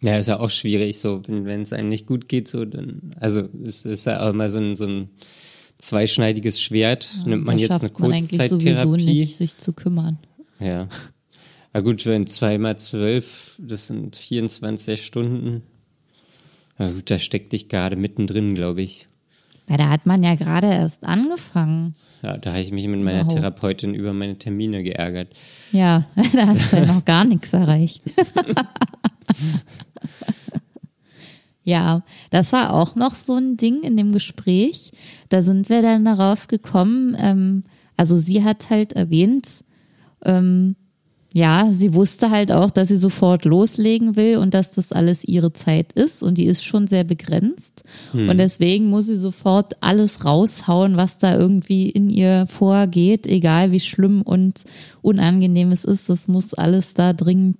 Ja, 0.00 0.16
ist 0.16 0.28
ja 0.28 0.38
auch 0.38 0.50
schwierig, 0.50 0.98
so, 0.98 1.22
wenn 1.26 1.62
es 1.62 1.72
einem 1.72 1.88
nicht 1.88 2.06
gut 2.06 2.28
geht, 2.28 2.48
so, 2.48 2.64
dann, 2.64 3.10
also, 3.18 3.48
es 3.64 3.84
ist 3.84 4.06
ja 4.06 4.24
auch 4.24 4.30
immer 4.30 4.48
so 4.48 4.60
ein, 4.60 4.76
so 4.76 4.86
ein 4.86 5.10
zweischneidiges 5.78 6.60
Schwert. 6.60 7.08
Nimmt 7.26 7.44
man 7.44 7.58
jetzt 7.58 7.80
eine 7.80 7.90
Kurzzeittherapie? 7.90 9.04
nicht, 9.04 9.36
sich 9.36 9.56
zu 9.56 9.72
kümmern. 9.72 10.18
Ja. 10.60 10.88
Na 11.72 11.80
gut, 11.80 12.06
wenn 12.06 12.26
zweimal 12.26 12.78
zwölf, 12.78 13.56
das 13.58 13.88
sind 13.88 14.16
24 14.16 15.04
Stunden. 15.04 15.62
Na 16.78 16.90
gut, 16.90 17.10
da 17.10 17.18
steckt 17.18 17.52
dich 17.52 17.68
gerade 17.68 17.96
mittendrin, 17.96 18.54
glaube 18.54 18.82
ich. 18.82 19.08
Ja, 19.68 19.76
da 19.76 19.90
hat 19.90 20.06
man 20.06 20.22
ja 20.22 20.34
gerade 20.34 20.68
erst 20.68 21.04
angefangen. 21.04 21.94
Ja, 22.22 22.38
da 22.38 22.50
habe 22.50 22.60
ich 22.60 22.72
mich 22.72 22.88
mit 22.88 23.02
meiner 23.02 23.20
Überhaupt. 23.20 23.36
Therapeutin 23.36 23.94
über 23.94 24.12
meine 24.12 24.38
Termine 24.38 24.82
geärgert. 24.82 25.28
Ja, 25.72 26.04
da 26.32 26.46
hast 26.46 26.72
du 26.72 26.78
ja 26.78 26.86
noch 26.86 27.04
gar 27.04 27.24
nichts 27.24 27.52
erreicht. 27.52 28.02
ja, 31.64 32.02
das 32.30 32.52
war 32.52 32.72
auch 32.72 32.96
noch 32.96 33.14
so 33.14 33.36
ein 33.36 33.56
Ding 33.56 33.82
in 33.82 33.96
dem 33.96 34.12
Gespräch. 34.12 34.92
Da 35.28 35.42
sind 35.42 35.68
wir 35.68 35.82
dann 35.82 36.04
darauf 36.04 36.48
gekommen, 36.48 37.16
ähm, 37.18 37.62
also 37.96 38.16
sie 38.16 38.44
hat 38.44 38.70
halt 38.70 38.94
erwähnt, 38.94 39.64
ähm, 40.24 40.76
ja, 41.34 41.68
sie 41.70 41.92
wusste 41.92 42.30
halt 42.30 42.50
auch, 42.50 42.70
dass 42.70 42.88
sie 42.88 42.96
sofort 42.96 43.44
loslegen 43.44 44.16
will 44.16 44.38
und 44.38 44.54
dass 44.54 44.72
das 44.72 44.92
alles 44.92 45.24
ihre 45.24 45.52
Zeit 45.52 45.92
ist 45.92 46.22
und 46.22 46.38
die 46.38 46.46
ist 46.46 46.64
schon 46.64 46.86
sehr 46.86 47.04
begrenzt. 47.04 47.84
Und 48.30 48.38
deswegen 48.38 48.88
muss 48.88 49.06
sie 49.06 49.18
sofort 49.18 49.74
alles 49.82 50.24
raushauen, 50.24 50.96
was 50.96 51.18
da 51.18 51.36
irgendwie 51.36 51.90
in 51.90 52.08
ihr 52.08 52.46
vorgeht, 52.48 53.26
egal 53.26 53.72
wie 53.72 53.80
schlimm 53.80 54.22
und 54.22 54.64
unangenehm 55.02 55.70
es 55.70 55.84
ist. 55.84 56.08
Das 56.08 56.28
muss 56.28 56.54
alles 56.54 56.94
da 56.94 57.12
dringend 57.12 57.58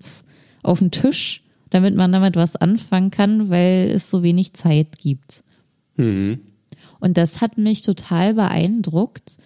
auf 0.62 0.78
den 0.78 0.90
Tisch, 0.90 1.42
damit 1.68 1.94
man 1.94 2.10
damit 2.10 2.36
was 2.36 2.56
anfangen 2.56 3.10
kann, 3.10 3.50
weil 3.50 3.90
es 3.94 4.10
so 4.10 4.22
wenig 4.22 4.54
Zeit 4.54 4.98
gibt. 4.98 5.44
Und 7.00 7.18
das 7.18 7.42
hat 7.42 7.58
mich 7.58 7.82
total 7.82 8.32
beeindruckt, 8.34 9.36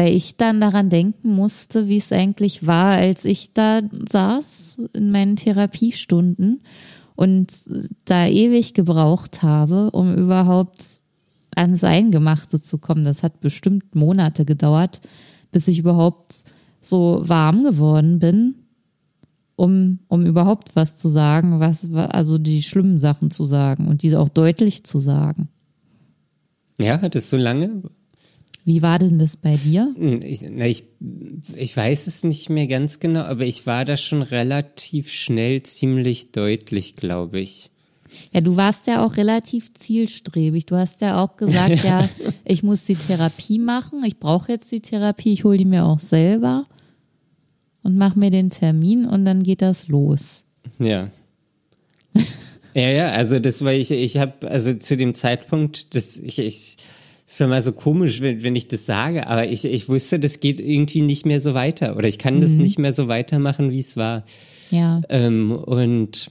weil 0.00 0.16
ich 0.16 0.38
dann 0.38 0.62
daran 0.62 0.88
denken 0.88 1.34
musste, 1.34 1.86
wie 1.86 1.98
es 1.98 2.10
eigentlich 2.10 2.66
war, 2.66 2.94
als 2.94 3.26
ich 3.26 3.52
da 3.52 3.82
saß 4.08 4.78
in 4.94 5.10
meinen 5.10 5.36
Therapiestunden 5.36 6.62
und 7.16 7.52
da 8.06 8.26
ewig 8.26 8.72
gebraucht 8.72 9.42
habe, 9.42 9.90
um 9.90 10.14
überhaupt 10.14 11.02
ans 11.54 11.84
Eingemachte 11.84 12.62
zu 12.62 12.78
kommen. 12.78 13.04
Das 13.04 13.22
hat 13.22 13.40
bestimmt 13.40 13.94
Monate 13.94 14.46
gedauert, 14.46 15.02
bis 15.52 15.68
ich 15.68 15.80
überhaupt 15.80 16.44
so 16.80 17.20
warm 17.26 17.62
geworden 17.62 18.20
bin, 18.20 18.54
um, 19.54 19.98
um 20.08 20.24
überhaupt 20.24 20.76
was 20.76 20.96
zu 20.96 21.10
sagen, 21.10 21.60
was, 21.60 21.92
also 21.92 22.38
die 22.38 22.62
schlimmen 22.62 22.98
Sachen 22.98 23.30
zu 23.30 23.44
sagen 23.44 23.86
und 23.86 24.02
diese 24.02 24.18
auch 24.18 24.30
deutlich 24.30 24.84
zu 24.84 24.98
sagen. 24.98 25.50
Ja, 26.78 27.02
hat 27.02 27.16
es 27.16 27.28
so 27.28 27.36
lange? 27.36 27.82
Wie 28.70 28.82
war 28.82 29.00
denn 29.00 29.18
das 29.18 29.36
bei 29.36 29.56
dir? 29.56 29.92
Hm, 29.96 30.22
Ich, 30.22 30.42
na, 30.48 30.64
ich, 30.64 30.84
ich 31.56 31.76
weiß 31.76 32.06
es 32.06 32.22
nicht 32.22 32.50
mehr 32.50 32.68
ganz 32.68 33.00
genau, 33.00 33.22
aber 33.22 33.44
ich 33.44 33.66
war 33.66 33.84
da 33.84 33.96
schon 33.96 34.22
relativ 34.22 35.10
schnell 35.10 35.64
ziemlich 35.64 36.30
deutlich, 36.30 36.94
glaube 36.94 37.40
ich. 37.40 37.70
Ja, 38.32 38.40
du 38.40 38.54
warst 38.56 38.86
ja 38.86 39.04
auch 39.04 39.16
relativ 39.16 39.74
zielstrebig. 39.74 40.66
Du 40.66 40.76
hast 40.76 41.00
ja 41.00 41.20
auch 41.20 41.34
gesagt, 41.36 41.82
ja, 41.84 42.08
ich 42.44 42.62
muss 42.62 42.84
die 42.84 42.94
Therapie 42.94 43.58
machen. 43.58 44.04
Ich 44.06 44.18
brauche 44.20 44.52
jetzt 44.52 44.70
die 44.70 44.80
Therapie. 44.80 45.32
Ich 45.32 45.42
hole 45.42 45.58
die 45.58 45.64
mir 45.64 45.84
auch 45.84 45.98
selber 45.98 46.64
und 47.82 47.96
mache 47.96 48.20
mir 48.20 48.30
den 48.30 48.50
Termin 48.50 49.04
und 49.04 49.24
dann 49.24 49.42
geht 49.42 49.62
das 49.62 49.88
los. 49.88 50.44
Ja. 50.78 51.10
Ja, 52.72 52.88
ja, 52.88 53.10
also 53.10 53.40
das 53.40 53.64
war 53.64 53.72
ich, 53.72 53.90
ich 53.90 54.18
habe, 54.18 54.48
also 54.48 54.72
zu 54.74 54.96
dem 54.96 55.16
Zeitpunkt, 55.16 55.96
das, 55.96 56.16
ich, 56.18 56.38
ich, 56.38 56.76
ist 57.30 57.40
immer 57.40 57.62
so 57.62 57.72
komisch, 57.72 58.20
wenn, 58.20 58.42
wenn 58.42 58.56
ich 58.56 58.66
das 58.66 58.86
sage, 58.86 59.28
aber 59.28 59.48
ich, 59.48 59.64
ich 59.64 59.88
wusste, 59.88 60.18
das 60.18 60.40
geht 60.40 60.58
irgendwie 60.58 61.02
nicht 61.02 61.26
mehr 61.26 61.38
so 61.38 61.54
weiter 61.54 61.96
oder 61.96 62.08
ich 62.08 62.18
kann 62.18 62.36
mhm. 62.36 62.40
das 62.40 62.56
nicht 62.56 62.78
mehr 62.78 62.92
so 62.92 63.06
weitermachen, 63.06 63.70
wie 63.70 63.78
es 63.78 63.96
war. 63.96 64.24
Ja. 64.70 65.00
Ähm, 65.08 65.52
und 65.52 66.30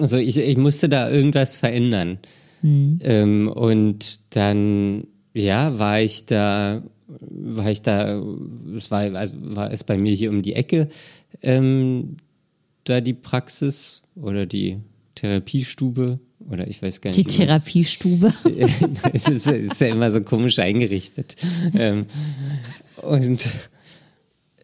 also 0.00 0.18
ich, 0.18 0.36
ich 0.36 0.56
musste 0.56 0.88
da 0.88 1.08
irgendwas 1.08 1.56
verändern. 1.56 2.18
Mhm. 2.62 2.98
Ähm, 3.02 3.48
und 3.48 4.34
dann, 4.34 5.06
ja, 5.34 5.78
war 5.78 6.00
ich 6.00 6.26
da, 6.26 6.82
war 7.06 7.70
ich 7.70 7.82
da, 7.82 8.20
es 8.76 8.90
war, 8.90 9.02
also 9.14 9.34
war 9.38 9.70
es 9.70 9.84
bei 9.84 9.96
mir 9.96 10.14
hier 10.14 10.30
um 10.30 10.42
die 10.42 10.54
Ecke, 10.54 10.88
ähm, 11.42 12.16
da 12.82 13.00
die 13.00 13.14
Praxis 13.14 14.02
oder 14.16 14.46
die 14.46 14.78
Therapiestube 15.14 16.18
oder 16.48 16.66
ich 16.66 16.82
weiß 16.82 17.00
gar 17.00 17.10
nicht. 17.10 17.18
Die 17.18 17.36
Therapiestube. 17.36 18.32
es 19.12 19.28
ist, 19.28 19.46
ist, 19.46 19.80
ja 19.80 19.88
immer 19.88 20.10
so 20.10 20.20
komisch 20.22 20.58
eingerichtet. 20.58 21.36
ähm, 21.74 22.06
und 23.02 23.48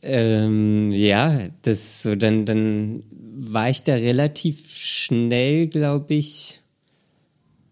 ähm, 0.02 0.92
ja, 0.92 1.40
das 1.62 2.02
so, 2.02 2.14
dann, 2.14 2.44
dann 2.44 3.02
war 3.10 3.70
ich 3.70 3.82
da 3.82 3.94
relativ 3.94 4.70
schnell, 4.76 5.66
glaube 5.66 6.14
ich. 6.14 6.60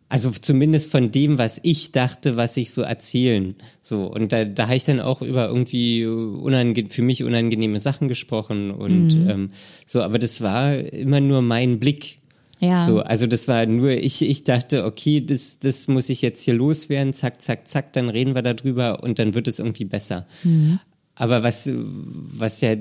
Also 0.09 0.31
zumindest 0.31 0.93
von 0.93 1.11
dem, 1.11 1.39
was 1.39 1.59
ich 1.63 1.91
dachte, 1.91 2.37
was 2.37 2.57
ich 2.57 2.71
so 2.71 2.83
erzählen. 2.83 3.57
So, 3.81 4.07
und 4.07 4.33
da, 4.33 4.45
da 4.45 4.67
habe 4.67 4.77
ich 4.77 4.85
dann 4.85 5.01
auch 5.01 5.23
über 5.23 5.49
irgendwie 5.49 6.07
unange 6.07 6.87
für 6.89 7.03
mich 7.03 7.25
unangenehme 7.25 7.81
Sachen 7.81 8.09
gesprochen 8.09 8.71
und 8.71 9.15
mhm. 9.15 9.31
ähm, 9.31 9.51
so, 9.87 10.03
aber 10.03 10.19
das 10.19 10.41
war 10.41 10.77
immer 10.77 11.21
nur 11.21 11.43
mein 11.43 11.81
Blick 11.81 12.19
ja. 12.65 12.81
So, 12.85 13.01
also 13.01 13.27
das 13.27 13.49
war 13.49 13.67
nur, 13.67 13.91
ich, 13.91 14.23
ich 14.23 14.45
dachte, 14.45 14.85
okay, 14.85 15.21
das, 15.21 15.59
das 15.59 15.89
muss 15.89 16.09
ich 16.09 16.23
jetzt 16.23 16.43
hier 16.45 16.55
loswerden, 16.55 17.13
zack, 17.13 17.41
zack, 17.41 17.69
zack, 17.69 17.93
dann 17.93 18.09
reden 18.09 18.35
wir 18.35 18.43
darüber 18.43 19.03
und 19.03 19.19
dann 19.19 19.35
wird 19.35 19.49
es 19.49 19.59
irgendwie 19.59 19.85
besser. 19.85 20.27
Mhm. 20.43 20.81
Aber 21.17 21.43
was, 21.43 21.71
was 21.73 22.61
ja 22.61 22.75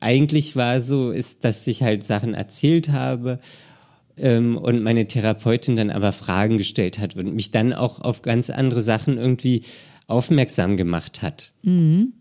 eigentlich 0.00 0.56
war 0.56 0.80
so, 0.80 1.10
ist, 1.10 1.44
dass 1.44 1.66
ich 1.66 1.82
halt 1.82 2.02
Sachen 2.02 2.34
erzählt 2.34 2.90
habe 2.90 3.38
ähm, 4.18 4.58
und 4.58 4.82
meine 4.82 5.06
Therapeutin 5.06 5.76
dann 5.76 5.90
aber 5.90 6.12
Fragen 6.12 6.58
gestellt 6.58 6.98
hat 6.98 7.16
und 7.16 7.34
mich 7.34 7.50
dann 7.50 7.72
auch 7.72 8.00
auf 8.00 8.22
ganz 8.22 8.50
andere 8.50 8.82
Sachen 8.82 9.16
irgendwie 9.16 9.62
aufmerksam 10.06 10.76
gemacht 10.76 11.22
hat, 11.22 11.52
mhm. 11.62 12.12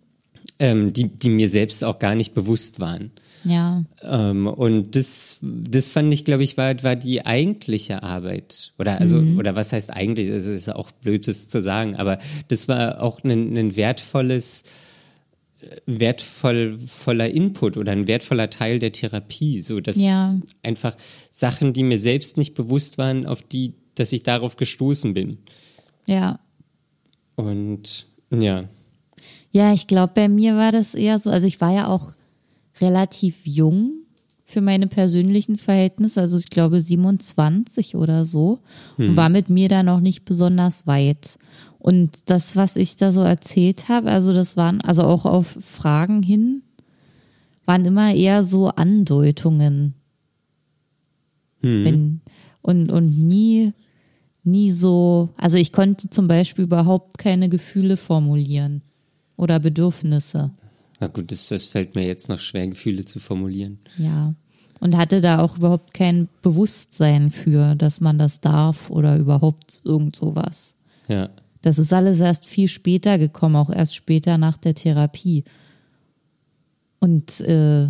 ähm, 0.60 0.94
die, 0.94 1.10
die 1.10 1.30
mir 1.30 1.50
selbst 1.50 1.84
auch 1.84 2.00
gar 2.00 2.16
nicht 2.16 2.34
bewusst 2.34 2.80
waren. 2.80 3.12
Ja. 3.44 3.84
Ähm, 4.04 4.48
und 4.48 4.96
das, 4.96 5.40
das 5.42 5.90
fand 5.90 6.14
ich, 6.14 6.26
glaube 6.26 6.44
ich, 6.44 6.58
war, 6.58 6.84
war 6.84 6.96
die 6.96 7.26
eigentliche 7.26 8.04
Arbeit. 8.04 8.74
Oder 8.78 9.00
also, 9.00 9.22
mhm. 9.22 9.38
oder 9.38 9.56
was 9.56 9.74
heißt 9.74 9.92
eigentlich? 9.92 10.30
Es 10.30 10.48
ist 10.48 10.70
auch 10.70 10.92
blöd, 10.92 11.28
das 11.28 11.50
zu 11.50 11.62
sagen, 11.62 11.96
aber 11.96 12.18
das 12.48 12.68
war 12.68 13.02
auch 13.02 13.24
ein, 13.24 13.58
ein 13.58 13.76
wertvolles, 13.76 14.64
wertvoll, 15.86 16.78
voller 16.86 17.30
Input 17.30 17.78
oder 17.78 17.92
ein 17.92 18.08
wertvoller 18.08 18.50
Teil 18.50 18.80
der 18.80 18.92
Therapie. 18.92 19.62
So, 19.62 19.80
dass 19.80 19.98
ja. 19.98 20.40
einfach 20.64 20.96
Sachen, 21.32 21.74
die 21.74 21.84
mir 21.84 22.00
selbst 22.00 22.38
nicht 22.38 22.54
bewusst 22.54 22.98
waren, 22.98 23.26
auf 23.26 23.42
die, 23.42 23.74
dass 23.96 24.14
ich 24.14 24.24
darauf 24.24 24.56
gestoßen 24.56 25.14
bin. 25.14 25.40
Ja. 26.08 26.40
Und 27.36 28.06
ja. 28.32 28.62
Ja, 29.52 29.74
ich 29.74 29.88
glaube, 29.88 30.14
bei 30.16 30.30
mir 30.30 30.56
war 30.56 30.72
das 30.72 30.96
eher 30.96 31.20
so, 31.20 31.30
also 31.30 31.46
ich 31.46 31.60
war 31.60 31.74
ja 31.74 31.88
auch 31.88 32.14
relativ 32.82 33.46
jung 33.46 34.02
für 34.52 34.62
meine 34.62 34.88
persönlichen 34.88 35.58
Verhältnisse, 35.58 36.20
also 36.20 36.38
ich 36.38 36.50
glaube 36.50 36.82
27 36.82 37.96
oder 37.96 38.26
so, 38.26 38.60
hm. 38.98 39.10
und 39.10 39.18
war 39.18 39.30
mit 39.30 39.50
mir 39.50 39.70
da 39.70 39.82
noch 39.82 40.02
nicht 40.02 40.26
besonders 40.26 40.88
weit. 40.88 41.38
Und 41.80 42.30
das, 42.30 42.56
was 42.56 42.76
ich 42.76 42.98
da 42.98 43.12
so 43.12 43.22
erzählt 43.22 43.88
habe, 43.90 44.12
also 44.12 44.34
das 44.34 44.58
waren, 44.58 44.82
also 44.82 45.04
auch 45.04 45.26
auf 45.26 45.58
Fragen 45.62 46.22
hin, 46.22 46.64
waren 47.66 47.86
immer 47.86 48.14
eher 48.14 48.44
so 48.44 48.68
Andeutungen. 48.68 49.96
Hm. 51.62 51.86
Wenn, 51.86 52.22
und, 52.62 52.92
und 52.92 53.18
nie, 53.20 53.72
nie 54.44 54.70
so, 54.70 55.30
also 55.38 55.58
ich 55.58 55.72
konnte 55.72 56.10
zum 56.10 56.28
Beispiel 56.28 56.66
überhaupt 56.66 57.18
keine 57.18 57.48
Gefühle 57.50 57.98
formulieren 57.98 58.82
oder 59.38 59.60
Bedürfnisse. 59.60 60.52
Na 61.02 61.08
gut, 61.08 61.32
das, 61.32 61.48
das 61.48 61.66
fällt 61.66 61.96
mir 61.96 62.06
jetzt 62.06 62.30
noch 62.30 62.40
schwer, 62.40 62.68
Gefühle 62.68 63.04
zu 63.04 63.20
formulieren. 63.20 63.80
Ja. 63.98 64.36
Und 64.80 64.96
hatte 64.96 65.20
da 65.20 65.40
auch 65.40 65.58
überhaupt 65.58 65.96
kein 65.96 66.30
Bewusstsein 66.44 67.32
für, 67.32 67.76
dass 67.76 68.02
man 68.02 68.20
das 68.20 68.40
darf 68.40 68.92
oder 68.92 69.18
überhaupt 69.18 69.82
irgend 69.84 70.16
sowas. 70.16 70.76
Ja. 71.08 71.30
Das 71.64 71.80
ist 71.80 71.92
alles 71.92 72.20
erst 72.20 72.46
viel 72.46 72.68
später 72.68 73.18
gekommen, 73.18 73.56
auch 73.56 73.72
erst 73.72 73.96
später 73.96 74.38
nach 74.38 74.58
der 74.58 74.76
Therapie. 74.76 75.44
Und 77.00 77.42
äh, 77.42 77.90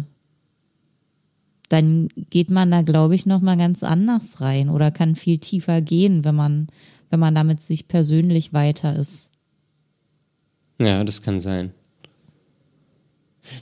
dann 1.67 2.07
geht 2.29 2.49
man 2.49 2.71
da, 2.71 2.81
glaube 2.81 3.15
ich, 3.15 3.25
noch 3.25 3.41
mal 3.41 3.57
ganz 3.57 3.83
anders 3.83 4.39
rein 4.39 4.69
oder 4.69 4.89
kann 4.89 5.17
viel 5.17 5.37
tiefer 5.37 5.81
gehen, 5.81 6.23
wenn 6.23 6.35
man, 6.35 6.67
wenn 7.09 7.19
man 7.19 7.35
damit 7.35 7.61
sich 7.61 7.89
persönlich 7.89 8.53
weiter 8.53 8.95
ist. 8.95 9.31
Ja, 10.79 11.03
das 11.03 11.21
kann 11.21 11.39
sein. 11.39 11.71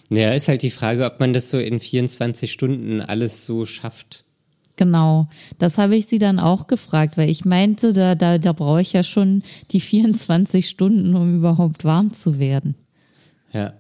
Ja, 0.10 0.34
ist 0.34 0.48
halt 0.48 0.62
die 0.62 0.70
Frage, 0.70 1.06
ob 1.06 1.20
man 1.20 1.34
das 1.34 1.50
so 1.50 1.60
in 1.60 1.80
24 1.80 2.52
Stunden 2.52 3.02
alles 3.02 3.46
so 3.46 3.66
schafft. 3.66 4.26
Genau, 4.76 5.28
das 5.58 5.78
habe 5.78 5.98
ich 5.98 6.06
sie 6.06 6.20
dann 6.20 6.40
auch 6.40 6.68
gefragt, 6.68 7.18
weil 7.18 7.30
ich 7.30 7.44
meinte, 7.44 7.92
da, 7.92 8.16
da, 8.16 8.38
da 8.38 8.54
brauche 8.54 8.82
ich 8.82 8.94
ja 8.94 9.04
schon 9.04 9.44
die 9.72 9.82
24 9.82 10.70
Stunden, 10.70 11.16
um 11.16 11.36
überhaupt 11.36 11.84
warm 11.84 12.14
zu 12.14 12.40
werden. 12.40 12.76
Ja. 13.52 13.74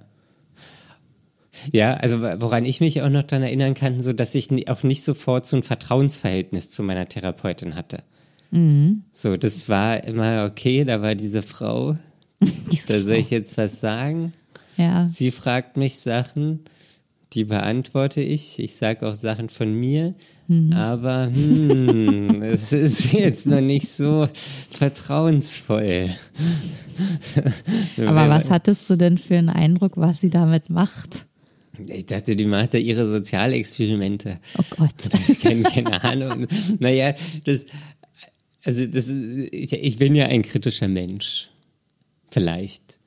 Ja, 1.71 1.93
also 1.95 2.21
woran 2.21 2.65
ich 2.65 2.81
mich 2.81 3.01
auch 3.01 3.09
noch 3.09 3.23
daran 3.23 3.43
erinnern 3.43 3.73
kann, 3.73 4.01
so 4.01 4.13
dass 4.13 4.35
ich 4.35 4.69
auch 4.69 4.83
nicht 4.83 5.03
sofort 5.03 5.45
so 5.45 5.57
ein 5.57 5.63
Vertrauensverhältnis 5.63 6.69
zu 6.69 6.83
meiner 6.83 7.07
Therapeutin 7.07 7.75
hatte. 7.75 8.03
Mhm. 8.51 9.03
So, 9.11 9.37
das 9.37 9.69
war 9.69 10.03
immer 10.03 10.45
okay, 10.45 10.83
da 10.83 11.01
war 11.01 11.15
diese 11.15 11.41
Frau. 11.41 11.95
diese 12.71 12.87
da 12.87 13.01
soll 13.01 13.17
ich 13.17 13.29
jetzt 13.29 13.57
was 13.57 13.79
sagen? 13.79 14.33
Ja. 14.79 15.09
Sie 15.09 15.31
fragt 15.31 15.75
mich 15.75 15.97
Sachen, 15.97 16.61
die 17.33 17.43
beantworte 17.43 18.21
ich. 18.21 18.59
Ich 18.59 18.75
sage 18.75 19.05
auch 19.05 19.13
Sachen 19.13 19.49
von 19.49 19.73
mir, 19.73 20.15
mhm. 20.47 20.71
aber 20.71 21.29
hm, 21.33 22.41
es 22.41 22.71
ist 22.71 23.11
jetzt 23.11 23.45
noch 23.45 23.59
nicht 23.59 23.89
so 23.89 24.29
vertrauensvoll. 24.71 26.11
aber 27.97 28.29
was 28.29 28.49
hattest 28.49 28.89
du 28.89 28.95
denn 28.95 29.17
für 29.17 29.37
einen 29.37 29.49
Eindruck, 29.49 29.97
was 29.97 30.21
sie 30.21 30.29
damit 30.29 30.69
macht? 30.69 31.25
Ich 31.87 32.05
dachte, 32.05 32.37
die 32.37 32.45
macht 32.45 32.73
da 32.73 32.77
ihre 32.77 33.05
Sozialexperimente. 33.05 34.39
Oh 34.57 34.63
Gott. 34.77 34.95
keine, 35.41 35.63
keine 35.63 36.03
Ahnung. 36.03 36.47
Naja, 36.79 37.13
das, 37.43 37.65
also 38.63 38.85
das, 38.87 39.09
ich, 39.09 39.73
ich 39.73 39.97
bin 39.97 40.15
ja 40.15 40.27
ein 40.27 40.41
kritischer 40.41 40.87
Mensch. 40.87 41.49
Vielleicht. 42.29 42.99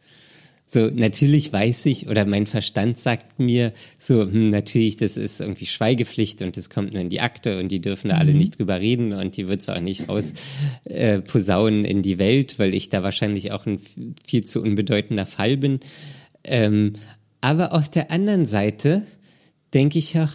So, 0.75 0.87
natürlich 0.87 1.53
weiß 1.53 1.85
ich 1.85 2.09
oder 2.09 2.25
mein 2.25 2.47
Verstand 2.47 2.97
sagt 2.97 3.39
mir 3.39 3.75
so, 3.99 4.23
hm, 4.23 4.49
natürlich, 4.49 4.97
das 4.97 5.19
ist 5.19 5.43
irgendwie 5.43 5.67
Schweigepflicht 5.67 6.41
und 6.41 6.57
das 6.57 6.71
kommt 6.71 6.95
nur 6.95 7.03
in 7.03 7.11
die 7.11 7.21
Akte 7.21 7.61
und 7.61 7.69
die 7.69 7.83
dürfen 7.83 8.09
da 8.09 8.15
mhm. 8.15 8.21
alle 8.23 8.33
nicht 8.33 8.59
drüber 8.59 8.81
reden 8.81 9.13
und 9.13 9.37
die 9.37 9.49
wird 9.49 9.61
es 9.61 9.69
auch 9.69 9.81
nicht 9.81 10.09
raus 10.09 10.33
äh, 10.85 11.21
posaunen 11.21 11.85
in 11.85 12.01
die 12.01 12.17
Welt, 12.17 12.59
weil 12.59 12.73
ich 12.73 12.89
da 12.89 13.03
wahrscheinlich 13.03 13.53
auch 13.53 13.67
ein 13.67 13.81
viel 14.27 14.45
zu 14.45 14.63
unbedeutender 14.63 15.27
Fall 15.27 15.59
bin. 15.59 15.81
Ähm, 16.43 16.95
aber 17.43 17.75
auf 17.75 17.91
der 17.91 18.11
anderen 18.11 18.47
Seite 18.47 19.03
denke 19.75 19.99
ich 19.99 20.19
auch, 20.19 20.33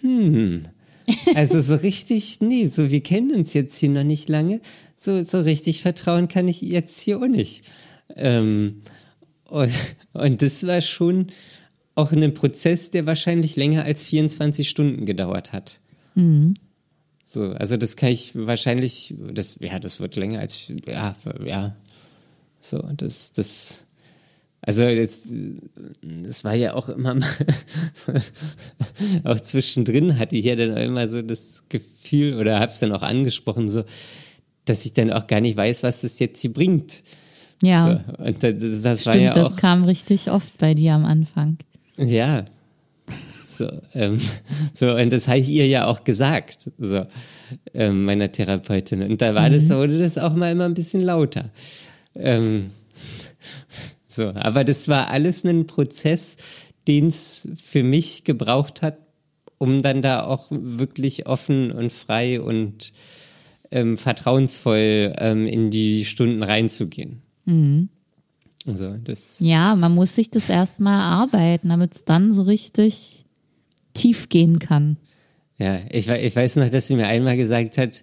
hm, 0.00 0.64
also 1.36 1.60
so 1.60 1.76
richtig, 1.76 2.40
nee, 2.40 2.66
so 2.66 2.90
wir 2.90 3.04
kennen 3.04 3.30
uns 3.36 3.54
jetzt 3.54 3.78
hier 3.78 3.90
noch 3.90 4.02
nicht 4.02 4.28
lange, 4.28 4.60
so, 4.96 5.22
so 5.22 5.42
richtig 5.42 5.82
vertrauen 5.82 6.26
kann 6.26 6.48
ich 6.48 6.60
jetzt 6.60 7.00
hier 7.00 7.18
auch 7.18 7.28
nicht. 7.28 7.70
Ähm, 8.16 8.82
und, 9.48 9.72
und 10.12 10.42
das 10.42 10.66
war 10.66 10.80
schon 10.80 11.28
auch 11.94 12.12
ein 12.12 12.34
Prozess, 12.34 12.90
der 12.90 13.06
wahrscheinlich 13.06 13.56
länger 13.56 13.84
als 13.84 14.02
24 14.04 14.68
Stunden 14.68 15.06
gedauert 15.06 15.52
hat. 15.52 15.80
Mhm. 16.14 16.54
So, 17.24 17.50
also 17.50 17.76
das 17.76 17.96
kann 17.96 18.10
ich 18.10 18.32
wahrscheinlich, 18.34 19.14
das, 19.32 19.58
ja, 19.60 19.78
das 19.78 19.98
wird 19.98 20.16
länger 20.16 20.40
als, 20.40 20.72
ja, 20.86 21.14
ja. 21.44 21.76
So, 22.60 22.78
das, 22.96 23.32
das, 23.32 23.84
also 24.60 24.84
jetzt, 24.84 25.28
das 26.02 26.44
war 26.44 26.54
ja 26.54 26.74
auch 26.74 26.88
immer 26.88 27.14
mal, 27.14 27.28
auch 29.24 29.40
zwischendrin 29.40 30.18
hatte 30.18 30.36
ich 30.36 30.44
ja 30.44 30.56
dann 30.56 30.76
immer 30.76 31.08
so 31.08 31.22
das 31.22 31.64
Gefühl 31.68 32.34
oder 32.34 32.60
hab's 32.60 32.78
dann 32.78 32.92
auch 32.92 33.02
angesprochen, 33.02 33.68
so, 33.68 33.84
dass 34.64 34.84
ich 34.84 34.92
dann 34.92 35.12
auch 35.12 35.26
gar 35.26 35.40
nicht 35.40 35.56
weiß, 35.56 35.82
was 35.82 36.02
das 36.02 36.18
jetzt 36.18 36.40
hier 36.40 36.52
bringt. 36.52 37.04
Ja. 37.62 38.04
So, 38.18 38.24
und 38.24 38.42
das, 38.42 38.82
das 38.82 39.00
Stimmt, 39.00 39.16
war 39.16 39.22
ja 39.22 39.34
das 39.34 39.56
kam 39.56 39.84
richtig 39.84 40.30
oft 40.30 40.58
bei 40.58 40.74
dir 40.74 40.94
am 40.94 41.04
Anfang. 41.04 41.58
Ja. 41.96 42.44
So, 43.44 43.70
ähm, 43.94 44.20
so, 44.74 44.94
und 44.94 45.12
das 45.12 45.28
habe 45.28 45.38
ich 45.38 45.48
ihr 45.48 45.66
ja 45.66 45.86
auch 45.86 46.04
gesagt, 46.04 46.70
so, 46.78 47.06
ähm, 47.72 48.04
meiner 48.04 48.30
Therapeutin. 48.30 49.02
Und 49.02 49.22
da 49.22 49.34
war 49.34 49.48
mhm. 49.48 49.54
das, 49.54 49.70
wurde 49.70 49.98
das 49.98 50.18
auch 50.18 50.34
mal 50.34 50.52
immer 50.52 50.66
ein 50.66 50.74
bisschen 50.74 51.02
lauter. 51.02 51.50
Ähm, 52.14 52.70
so, 54.08 54.28
aber 54.34 54.64
das 54.64 54.88
war 54.88 55.08
alles 55.08 55.44
ein 55.44 55.66
Prozess, 55.66 56.36
den 56.86 57.06
es 57.06 57.48
für 57.56 57.82
mich 57.82 58.24
gebraucht 58.24 58.82
hat, 58.82 58.98
um 59.58 59.80
dann 59.80 60.02
da 60.02 60.24
auch 60.24 60.46
wirklich 60.50 61.26
offen 61.26 61.72
und 61.72 61.92
frei 61.92 62.40
und 62.40 62.92
ähm, 63.70 63.96
vertrauensvoll 63.96 65.14
ähm, 65.18 65.46
in 65.46 65.70
die 65.70 66.04
Stunden 66.04 66.42
reinzugehen. 66.42 67.22
Mhm. 67.46 67.88
Also 68.66 68.96
das 69.02 69.38
ja, 69.40 69.76
man 69.76 69.94
muss 69.94 70.14
sich 70.16 70.30
das 70.30 70.50
erstmal 70.50 70.98
erarbeiten, 70.98 71.68
damit 71.68 71.94
es 71.94 72.04
dann 72.04 72.32
so 72.32 72.42
richtig 72.42 73.24
tief 73.94 74.28
gehen 74.28 74.58
kann. 74.58 74.96
Ja, 75.58 75.78
ich, 75.90 76.08
ich 76.08 76.36
weiß 76.36 76.56
noch, 76.56 76.68
dass 76.68 76.88
sie 76.88 76.96
mir 76.96 77.06
einmal 77.06 77.36
gesagt 77.36 77.78
hat, 77.78 78.02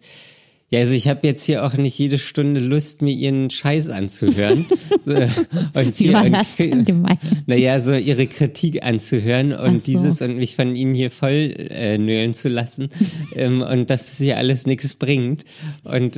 ja, 0.70 0.80
also 0.80 0.96
ich 0.96 1.08
habe 1.08 1.28
jetzt 1.28 1.46
hier 1.46 1.64
auch 1.64 1.74
nicht 1.74 2.00
jede 2.00 2.18
Stunde 2.18 2.60
Lust, 2.60 3.04
mir 3.04 3.14
ihren 3.14 3.52
Scheiß 3.52 3.90
anzuhören. 3.90 4.66
und 5.06 6.00
Wie 6.00 6.12
war 6.12 6.28
das 6.28 6.56
denn 6.56 6.84
gemeint? 6.86 7.20
Naja, 7.46 7.80
so 7.80 7.94
ihre 7.94 8.26
Kritik 8.26 8.82
anzuhören 8.82 9.54
und 9.54 9.82
so. 9.82 9.92
dieses 9.92 10.24
und 10.24 10.38
mich 10.38 10.56
von 10.56 10.76
ihnen 10.76 10.96
hier 10.96 11.12
voll 11.12 11.54
äh, 11.70 12.00
nölen 12.00 12.34
zu 12.34 12.50
lassen 12.50 12.90
ähm, 13.36 13.62
und 13.62 13.92
dass 13.92 14.14
es 14.14 14.18
hier 14.18 14.38
alles 14.38 14.66
nichts 14.66 14.96
bringt. 14.96 15.46
Und 15.84 16.18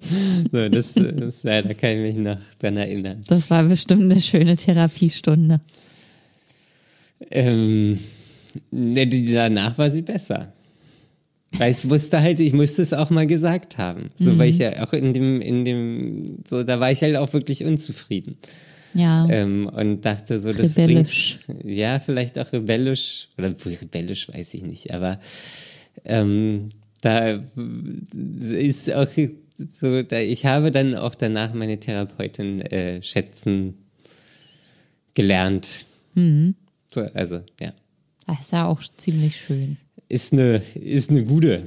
so, 0.52 0.68
das, 0.68 0.94
das, 0.94 1.42
ja, 1.42 1.62
da 1.62 1.74
kann 1.74 1.90
ich 1.90 2.14
mich 2.14 2.16
noch 2.16 2.38
dran 2.58 2.76
erinnern. 2.76 3.20
Das 3.26 3.50
war 3.50 3.64
bestimmt 3.64 4.10
eine 4.10 4.20
schöne 4.20 4.56
Therapiestunde. 4.56 5.60
Ähm, 7.30 7.98
ne, 8.70 9.06
danach 9.06 9.76
war 9.76 9.90
sie 9.90 10.02
besser. 10.02 10.52
Weil 11.52 11.72
ich 11.72 11.84
musste 11.84 12.20
halt, 12.20 12.40
ich 12.40 12.52
musste 12.52 12.80
es 12.82 12.92
auch 12.92 13.10
mal 13.10 13.26
gesagt 13.26 13.76
haben. 13.76 14.08
So, 14.14 14.32
mhm. 14.32 14.38
weil 14.38 14.50
ich 14.50 14.58
ja 14.58 14.84
auch 14.84 14.92
in 14.92 15.12
dem, 15.12 15.40
in 15.40 15.64
dem, 15.64 16.38
so, 16.46 16.62
da 16.62 16.80
war 16.80 16.90
ich 16.90 17.02
halt 17.02 17.16
auch 17.16 17.32
wirklich 17.32 17.64
unzufrieden. 17.64 18.36
Ja. 18.94 19.28
Ähm, 19.28 19.66
und 19.66 20.04
dachte 20.04 20.38
so, 20.38 20.52
das 20.52 20.76
rebellisch. 20.76 21.40
bringt, 21.46 21.64
ja, 21.64 22.00
vielleicht 22.00 22.38
auch 22.38 22.52
rebellisch, 22.52 23.28
oder 23.36 23.54
rebellisch 23.64 24.28
weiß 24.28 24.54
ich 24.54 24.62
nicht, 24.62 24.92
aber, 24.92 25.20
ähm, 26.04 26.70
da 27.00 27.40
ist 28.12 28.92
auch 28.92 29.08
so, 29.68 30.02
da, 30.02 30.18
ich 30.18 30.46
habe 30.46 30.70
dann 30.70 30.94
auch 30.94 31.14
danach 31.14 31.52
meine 31.54 31.78
Therapeutin 31.78 32.60
äh, 32.60 33.02
schätzen 33.02 33.74
gelernt. 35.14 35.86
Mhm. 36.14 36.54
So, 36.92 37.02
also, 37.14 37.40
ja. 37.60 37.72
Das 38.26 38.40
ist 38.40 38.52
ja 38.52 38.66
auch 38.66 38.80
ziemlich 38.80 39.36
schön 39.36 39.76
ist 40.10 40.32
eine, 40.32 40.60
ist 40.74 41.10
eine 41.10 41.24
gute, 41.24 41.66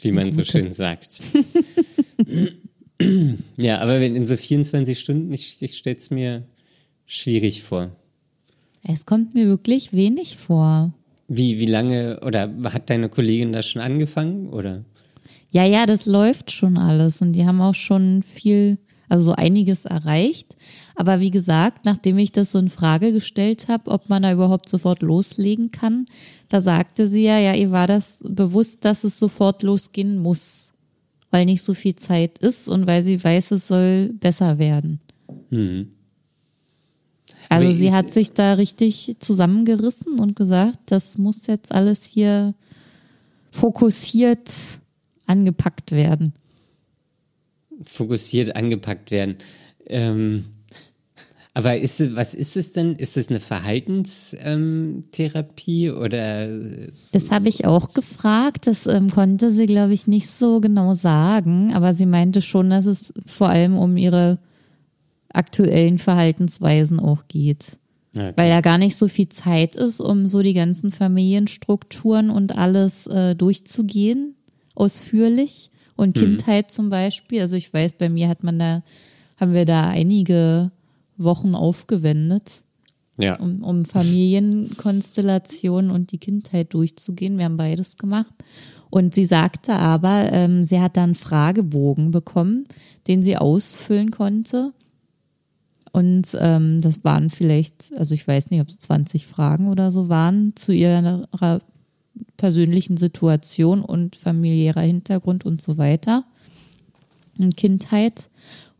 wie 0.00 0.10
man 0.10 0.32
so 0.32 0.42
schön 0.42 0.72
sagt. 0.72 1.20
ja, 3.56 3.78
aber 3.78 4.00
wenn 4.00 4.16
in 4.16 4.26
so 4.26 4.36
24 4.36 4.98
Stunden, 4.98 5.32
ich, 5.32 5.58
ich 5.60 5.76
stelle 5.76 5.96
es 5.96 6.10
mir 6.10 6.44
schwierig 7.06 7.62
vor. 7.62 7.94
Es 8.88 9.06
kommt 9.06 9.34
mir 9.34 9.46
wirklich 9.46 9.92
wenig 9.92 10.36
vor. 10.36 10.94
Wie, 11.28 11.60
wie 11.60 11.66
lange, 11.66 12.20
oder 12.20 12.52
hat 12.64 12.88
deine 12.90 13.08
Kollegin 13.10 13.52
das 13.52 13.68
schon 13.68 13.82
angefangen, 13.82 14.48
oder? 14.48 14.84
Ja, 15.54 15.64
ja, 15.64 15.86
das 15.86 16.06
läuft 16.06 16.50
schon 16.50 16.76
alles 16.76 17.22
und 17.22 17.32
die 17.32 17.46
haben 17.46 17.60
auch 17.60 17.76
schon 17.76 18.24
viel 18.24 18.76
also 19.08 19.26
so 19.26 19.32
einiges 19.34 19.84
erreicht. 19.84 20.56
Aber 20.96 21.20
wie 21.20 21.30
gesagt, 21.30 21.84
nachdem 21.84 22.18
ich 22.18 22.32
das 22.32 22.50
so 22.50 22.58
in 22.58 22.68
Frage 22.68 23.12
gestellt 23.12 23.68
habe, 23.68 23.92
ob 23.92 24.08
man 24.08 24.24
da 24.24 24.32
überhaupt 24.32 24.68
sofort 24.68 25.00
loslegen 25.02 25.70
kann, 25.70 26.06
da 26.48 26.60
sagte 26.60 27.08
sie 27.08 27.22
ja, 27.22 27.38
ja, 27.38 27.54
ihr 27.54 27.70
war 27.70 27.86
das 27.86 28.18
bewusst, 28.26 28.84
dass 28.84 29.04
es 29.04 29.16
sofort 29.16 29.62
losgehen 29.62 30.18
muss, 30.18 30.72
weil 31.30 31.44
nicht 31.44 31.62
so 31.62 31.72
viel 31.72 31.94
Zeit 31.94 32.38
ist 32.38 32.68
und 32.68 32.88
weil 32.88 33.04
sie 33.04 33.22
weiß, 33.22 33.52
es 33.52 33.68
soll 33.68 34.12
besser 34.14 34.58
werden. 34.58 34.98
Mhm. 35.50 35.90
Also 37.48 37.70
sie 37.70 37.92
hat 37.92 38.10
sich 38.10 38.32
da 38.32 38.54
richtig 38.54 39.18
zusammengerissen 39.20 40.18
und 40.18 40.34
gesagt, 40.34 40.80
das 40.86 41.16
muss 41.16 41.46
jetzt 41.46 41.70
alles 41.70 42.04
hier 42.04 42.54
fokussiert 43.52 44.50
angepackt 45.26 45.92
werden 45.92 46.34
fokussiert 47.82 48.54
angepackt 48.56 49.10
werden. 49.10 49.36
Ähm, 49.86 50.44
aber 51.56 51.78
ist 51.78 52.16
was 52.16 52.34
ist 52.34 52.56
es 52.56 52.72
denn? 52.72 52.94
Ist 52.94 53.16
es 53.16 53.28
eine 53.28 53.38
Verhaltenstherapie 53.38 55.86
ähm, 55.86 55.96
oder? 55.96 56.48
Das 57.12 57.30
habe 57.30 57.48
ich 57.48 57.64
auch 57.64 57.94
gefragt. 57.94 58.66
Das 58.66 58.88
ähm, 58.88 59.08
konnte 59.10 59.52
sie, 59.52 59.66
glaube 59.66 59.94
ich, 59.94 60.08
nicht 60.08 60.28
so 60.28 60.60
genau 60.60 60.94
sagen. 60.94 61.72
Aber 61.72 61.94
sie 61.94 62.06
meinte 62.06 62.42
schon, 62.42 62.70
dass 62.70 62.86
es 62.86 63.12
vor 63.24 63.50
allem 63.50 63.78
um 63.78 63.96
ihre 63.96 64.40
aktuellen 65.32 65.98
Verhaltensweisen 65.98 66.98
auch 66.98 67.28
geht. 67.28 67.78
Okay. 68.16 68.32
Weil 68.36 68.48
ja 68.48 68.60
gar 68.60 68.78
nicht 68.78 68.96
so 68.96 69.06
viel 69.06 69.28
Zeit 69.28 69.76
ist, 69.76 70.00
um 70.00 70.26
so 70.26 70.42
die 70.42 70.54
ganzen 70.54 70.90
Familienstrukturen 70.90 72.30
und 72.30 72.58
alles 72.58 73.06
äh, 73.06 73.36
durchzugehen, 73.36 74.34
ausführlich. 74.74 75.70
Und 75.96 76.16
mhm. 76.16 76.20
Kindheit 76.20 76.72
zum 76.72 76.90
Beispiel, 76.90 77.40
also 77.40 77.56
ich 77.56 77.72
weiß, 77.72 77.92
bei 77.98 78.08
mir 78.08 78.28
hat 78.28 78.42
man 78.42 78.58
da, 78.58 78.82
haben 79.38 79.54
wir 79.54 79.64
da 79.64 79.88
einige 79.88 80.72
Wochen 81.16 81.54
aufgewendet, 81.54 82.64
ja. 83.16 83.36
um, 83.36 83.62
um 83.62 83.84
Familienkonstellationen 83.84 85.92
und 85.92 86.10
die 86.12 86.18
Kindheit 86.18 86.74
durchzugehen. 86.74 87.38
Wir 87.38 87.44
haben 87.44 87.56
beides 87.56 87.96
gemacht. 87.96 88.34
Und 88.90 89.14
sie 89.14 89.24
sagte 89.24 89.74
aber, 89.74 90.32
ähm, 90.32 90.66
sie 90.66 90.80
hat 90.80 90.96
da 90.96 91.02
einen 91.02 91.16
Fragebogen 91.16 92.12
bekommen, 92.12 92.66
den 93.08 93.22
sie 93.22 93.36
ausfüllen 93.36 94.10
konnte. 94.10 94.72
Und 95.92 96.36
ähm, 96.40 96.80
das 96.80 97.04
waren 97.04 97.28
vielleicht, 97.30 97.92
also 97.96 98.14
ich 98.14 98.26
weiß 98.26 98.50
nicht, 98.50 98.60
ob 98.60 98.68
es 98.68 98.80
20 98.80 99.26
Fragen 99.26 99.68
oder 99.68 99.92
so 99.92 100.08
waren 100.08 100.56
zu 100.56 100.72
ihrer 100.72 101.28
persönlichen 102.36 102.96
Situation 102.96 103.82
und 103.82 104.16
familiärer 104.16 104.82
Hintergrund 104.82 105.44
und 105.44 105.62
so 105.62 105.78
weiter 105.78 106.24
in 107.38 107.54
Kindheit. 107.54 108.28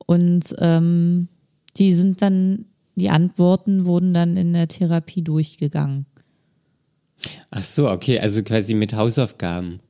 Und 0.07 0.55
ähm, 0.59 1.29
die 1.77 1.95
sind 1.95 2.23
dann, 2.23 2.67
die 2.95 3.11
Antworten 3.11 3.85
wurden 3.85 4.15
dann 4.15 4.37
in 4.37 4.53
der 4.53 4.69
Therapie 4.69 5.23
durchgegangen. 5.23 6.07
Ach 7.51 7.63
so, 7.63 7.91
okay, 7.91 8.21
also 8.21 8.43
quasi 8.43 8.75
mit 8.75 8.95
Hausaufgaben. 8.95 9.81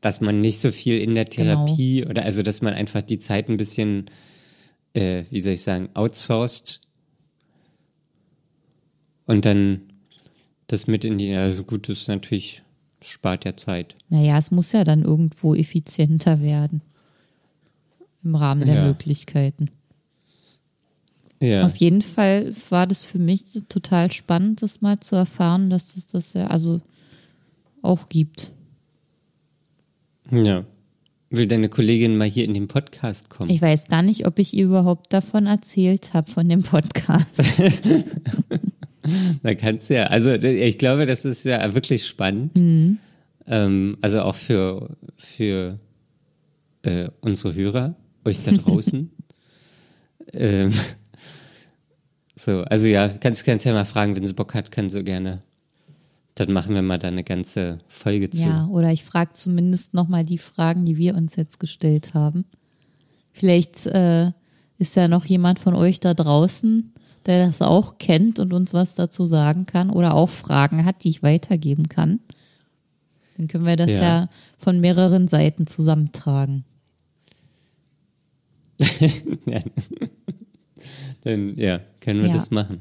Dass 0.00 0.20
man 0.20 0.40
nicht 0.40 0.60
so 0.60 0.70
viel 0.70 0.98
in 0.98 1.14
der 1.14 1.24
genau. 1.24 1.66
Therapie 1.66 2.00
genau. 2.00 2.10
oder 2.10 2.24
also, 2.24 2.42
dass 2.42 2.62
man 2.62 2.74
einfach 2.74 3.02
die 3.02 3.18
Zeit 3.18 3.48
ein 3.48 3.56
bisschen, 3.56 4.06
äh, 4.94 5.24
wie 5.30 5.42
soll 5.42 5.54
ich 5.54 5.62
sagen, 5.62 5.88
outsourced 5.94 6.80
und 9.26 9.44
dann 9.44 9.87
das 10.68 10.86
mit 10.86 11.04
in 11.04 11.18
die, 11.18 11.34
also 11.34 11.64
gut, 11.64 11.88
das 11.88 12.02
ist 12.02 12.08
natürlich, 12.08 12.62
spart 13.02 13.44
ja 13.44 13.56
Zeit. 13.56 13.96
Naja, 14.10 14.38
es 14.38 14.50
muss 14.50 14.72
ja 14.72 14.84
dann 14.84 15.02
irgendwo 15.02 15.54
effizienter 15.54 16.40
werden. 16.40 16.82
Im 18.22 18.34
Rahmen 18.34 18.64
der 18.64 18.74
ja. 18.76 18.84
Möglichkeiten. 18.84 19.70
Ja. 21.40 21.64
Auf 21.64 21.76
jeden 21.76 22.02
Fall 22.02 22.52
war 22.70 22.86
das 22.86 23.04
für 23.04 23.18
mich 23.18 23.44
total 23.68 24.10
spannend, 24.10 24.62
das 24.62 24.80
mal 24.80 24.98
zu 24.98 25.16
erfahren, 25.16 25.70
dass 25.70 25.96
es 25.96 26.08
das 26.08 26.34
ja 26.34 26.48
also 26.48 26.80
auch 27.80 28.08
gibt. 28.08 28.50
Ja. 30.30 30.64
Will 31.30 31.46
deine 31.46 31.68
Kollegin 31.68 32.16
mal 32.16 32.28
hier 32.28 32.44
in 32.44 32.54
den 32.54 32.68
Podcast 32.68 33.30
kommen? 33.30 33.50
Ich 33.50 33.62
weiß 33.62 33.86
gar 33.86 34.02
nicht, 34.02 34.26
ob 34.26 34.38
ich 34.38 34.54
ihr 34.54 34.64
überhaupt 34.64 35.12
davon 35.12 35.46
erzählt 35.46 36.12
habe, 36.14 36.30
von 36.30 36.48
dem 36.48 36.62
Podcast. 36.62 37.38
Da 39.42 39.54
kannst 39.54 39.90
du 39.90 39.94
ja, 39.94 40.04
also 40.04 40.32
ich 40.32 40.78
glaube, 40.78 41.06
das 41.06 41.24
ist 41.24 41.44
ja 41.44 41.74
wirklich 41.74 42.06
spannend. 42.06 42.56
Mhm. 42.56 42.98
Ähm, 43.46 43.98
also 44.00 44.22
auch 44.22 44.34
für, 44.34 44.96
für 45.16 45.78
äh, 46.82 47.08
unsere 47.20 47.54
Hörer, 47.54 47.94
euch 48.24 48.42
da 48.42 48.50
draußen. 48.52 49.10
ähm, 50.32 50.72
so, 52.36 52.62
also 52.62 52.86
ja, 52.86 53.08
kannst, 53.08 53.44
kannst 53.44 53.66
ja 53.66 53.72
mal 53.72 53.84
fragen, 53.84 54.14
wenn 54.16 54.24
sie 54.24 54.34
Bock 54.34 54.54
hat, 54.54 54.70
kann 54.70 54.88
sie 54.88 55.02
gerne. 55.02 55.42
Dann 56.34 56.52
machen 56.52 56.74
wir 56.74 56.82
mal 56.82 56.98
da 56.98 57.08
eine 57.08 57.24
ganze 57.24 57.80
Folge 57.88 58.30
zu. 58.30 58.46
Ja, 58.46 58.66
oder 58.68 58.92
ich 58.92 59.02
frage 59.02 59.32
zumindest 59.32 59.92
nochmal 59.92 60.24
die 60.24 60.38
Fragen, 60.38 60.84
die 60.84 60.96
wir 60.96 61.16
uns 61.16 61.34
jetzt 61.34 61.58
gestellt 61.58 62.14
haben. 62.14 62.44
Vielleicht 63.32 63.86
äh, 63.86 64.30
ist 64.78 64.94
ja 64.94 65.08
noch 65.08 65.24
jemand 65.24 65.58
von 65.58 65.74
euch 65.74 65.98
da 65.98 66.14
draußen, 66.14 66.92
der 67.26 67.46
das 67.46 67.62
auch 67.62 67.98
kennt 67.98 68.38
und 68.38 68.52
uns 68.52 68.74
was 68.74 68.94
dazu 68.94 69.26
sagen 69.26 69.66
kann 69.66 69.90
oder 69.90 70.14
auch 70.14 70.28
Fragen 70.28 70.84
hat, 70.84 71.04
die 71.04 71.10
ich 71.10 71.22
weitergeben 71.22 71.88
kann. 71.88 72.20
Dann 73.36 73.48
können 73.48 73.66
wir 73.66 73.76
das 73.76 73.90
ja, 73.90 74.00
ja 74.00 74.28
von 74.56 74.80
mehreren 74.80 75.28
Seiten 75.28 75.66
zusammentragen. 75.66 76.64
Dann 81.22 81.56
ja, 81.56 81.78
können 82.00 82.20
wir 82.20 82.28
ja. 82.28 82.34
das 82.34 82.50
machen. 82.50 82.80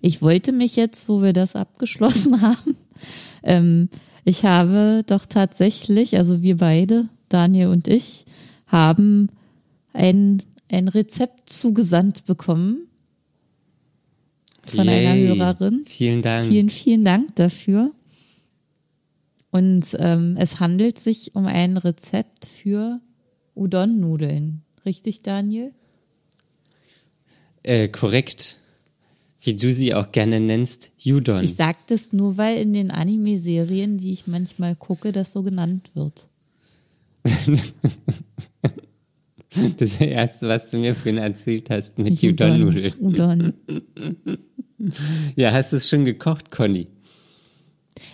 Ich 0.00 0.22
wollte 0.22 0.52
mich 0.52 0.76
jetzt, 0.76 1.08
wo 1.08 1.22
wir 1.22 1.32
das 1.32 1.56
abgeschlossen 1.56 2.40
haben, 2.42 2.76
ähm, 3.42 3.88
ich 4.24 4.44
habe 4.44 5.02
doch 5.06 5.26
tatsächlich, 5.26 6.16
also 6.16 6.42
wir 6.42 6.58
beide, 6.58 7.08
Daniel 7.28 7.68
und 7.68 7.88
ich, 7.88 8.26
haben 8.66 9.28
ein, 9.92 10.42
ein 10.70 10.88
Rezept 10.88 11.50
zugesandt 11.50 12.26
bekommen 12.26 12.88
von 14.66 14.86
Yay. 14.86 15.06
einer 15.06 15.16
Hörerin. 15.16 15.84
Vielen 15.86 16.22
Dank. 16.22 16.48
Vielen, 16.48 16.70
vielen 16.70 17.04
Dank 17.04 17.34
dafür. 17.36 17.92
Und 19.50 19.96
ähm, 19.98 20.36
es 20.38 20.60
handelt 20.60 20.98
sich 20.98 21.34
um 21.34 21.46
ein 21.46 21.76
Rezept 21.76 22.46
für 22.46 23.00
Udon-Nudeln. 23.56 24.62
Richtig, 24.86 25.22
Daniel? 25.22 25.72
Äh, 27.62 27.88
korrekt. 27.88 28.58
Wie 29.42 29.54
du 29.54 29.72
sie 29.72 29.94
auch 29.94 30.12
gerne 30.12 30.38
nennst, 30.38 30.92
Udon. 31.04 31.42
Ich 31.42 31.56
sag 31.56 31.86
das 31.88 32.12
nur, 32.12 32.36
weil 32.36 32.58
in 32.58 32.72
den 32.74 32.90
Anime-Serien, 32.90 33.96
die 33.96 34.12
ich 34.12 34.26
manchmal 34.26 34.76
gucke, 34.76 35.12
das 35.12 35.32
so 35.32 35.42
genannt 35.42 35.90
wird. 35.94 36.28
Das 39.76 40.00
erste, 40.00 40.48
was 40.48 40.70
du 40.70 40.78
mir 40.78 40.94
vorhin 40.94 41.18
erzählt 41.18 41.70
hast 41.70 41.98
mit 41.98 42.22
Udon-Nudeln. 42.22 42.94
Udon. 43.00 43.52
Ja, 45.36 45.52
hast 45.52 45.72
du 45.72 45.76
es 45.76 45.90
schon 45.90 46.06
gekocht, 46.06 46.50
Conny? 46.50 46.86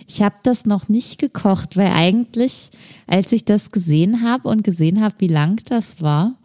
Ich 0.05 0.21
habe 0.21 0.35
das 0.43 0.65
noch 0.65 0.89
nicht 0.89 1.17
gekocht, 1.17 1.77
weil 1.77 1.87
eigentlich, 1.93 2.71
als 3.07 3.31
ich 3.31 3.45
das 3.45 3.71
gesehen 3.71 4.21
habe 4.21 4.49
und 4.49 4.65
gesehen 4.65 5.01
habe, 5.01 5.15
wie 5.19 5.29
lang 5.29 5.61
das 5.69 6.01
war, 6.01 6.35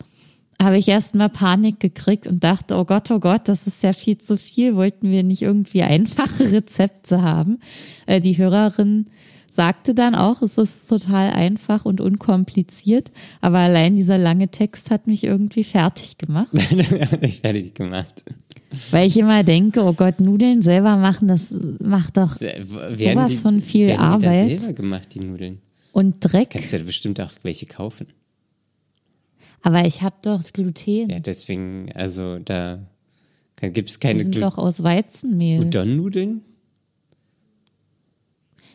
habe 0.63 0.79
ich 0.79 0.87
erst 0.87 1.17
mal 1.17 1.29
Panik 1.29 1.81
gekriegt 1.81 2.29
und 2.29 2.45
dachte, 2.45 2.77
oh 2.77 2.85
Gott, 2.85 3.11
oh 3.11 3.19
Gott, 3.19 3.49
das 3.49 3.67
ist 3.67 3.83
ja 3.83 3.93
viel 3.93 4.19
zu 4.19 4.37
viel. 4.39 4.77
Wollten 4.77 5.11
wir 5.11 5.25
nicht 5.25 5.43
irgendwie 5.43 5.83
einfache 5.83 6.53
Rezepte 6.53 7.23
haben? 7.23 7.59
Äh, 8.07 8.21
Die 8.21 8.39
Hörerin 8.39 9.07
sagte 9.53 9.95
dann 9.95 10.15
auch, 10.15 10.41
es 10.41 10.57
ist 10.57 10.89
total 10.89 11.31
einfach 11.31 11.85
und 11.85 12.01
unkompliziert, 12.01 13.13
aber 13.43 13.59
allein 13.59 13.97
dieser 13.97 14.17
lange 14.17 14.49
Text 14.49 14.91
hat 14.91 15.07
mich 15.07 15.25
irgendwie 15.25 15.65
fertig 15.65 16.17
gemacht. 16.17 16.49
ich 17.21 17.41
fertig 17.41 17.75
gemacht. 17.75 18.25
Weil 18.91 19.07
ich 19.07 19.19
immer 19.19 19.43
denke, 19.43 19.85
oh 19.85 19.93
Gott, 19.93 20.21
Nudeln 20.21 20.63
selber 20.63 20.97
machen, 20.97 21.29
das 21.29 21.55
macht 21.79 22.17
doch 22.17 22.41
Werden 22.41 22.95
sowas 22.95 23.41
von 23.41 23.61
viel 23.61 23.89
werden 23.89 23.99
die 23.99 24.03
Arbeit 24.03 24.53
Da 24.53 24.59
selber 24.59 24.73
gemacht, 24.73 25.09
die 25.15 25.21
Nudeln. 25.21 25.61
und 25.93 26.17
Dreck. 26.21 26.51
Kannst 26.51 26.73
du 26.73 26.79
ja 26.79 26.85
bestimmt 26.85 27.21
auch 27.21 27.33
welche 27.43 27.67
kaufen. 27.67 28.07
Aber 29.61 29.85
ich 29.85 30.01
habe 30.01 30.17
doch 30.23 30.43
Gluten. 30.53 31.11
Ja, 31.11 31.21
deswegen, 31.21 31.93
also 31.95 32.39
da 32.39 32.79
gibt 33.61 33.91
es 33.91 34.01
Die 34.01 34.07
keine 34.07 34.23
sind 34.23 34.41
doch 34.41 34.57
aus 34.57 34.83
Weizenmehl. 34.83 35.61
Udon-Nudeln. 35.61 36.41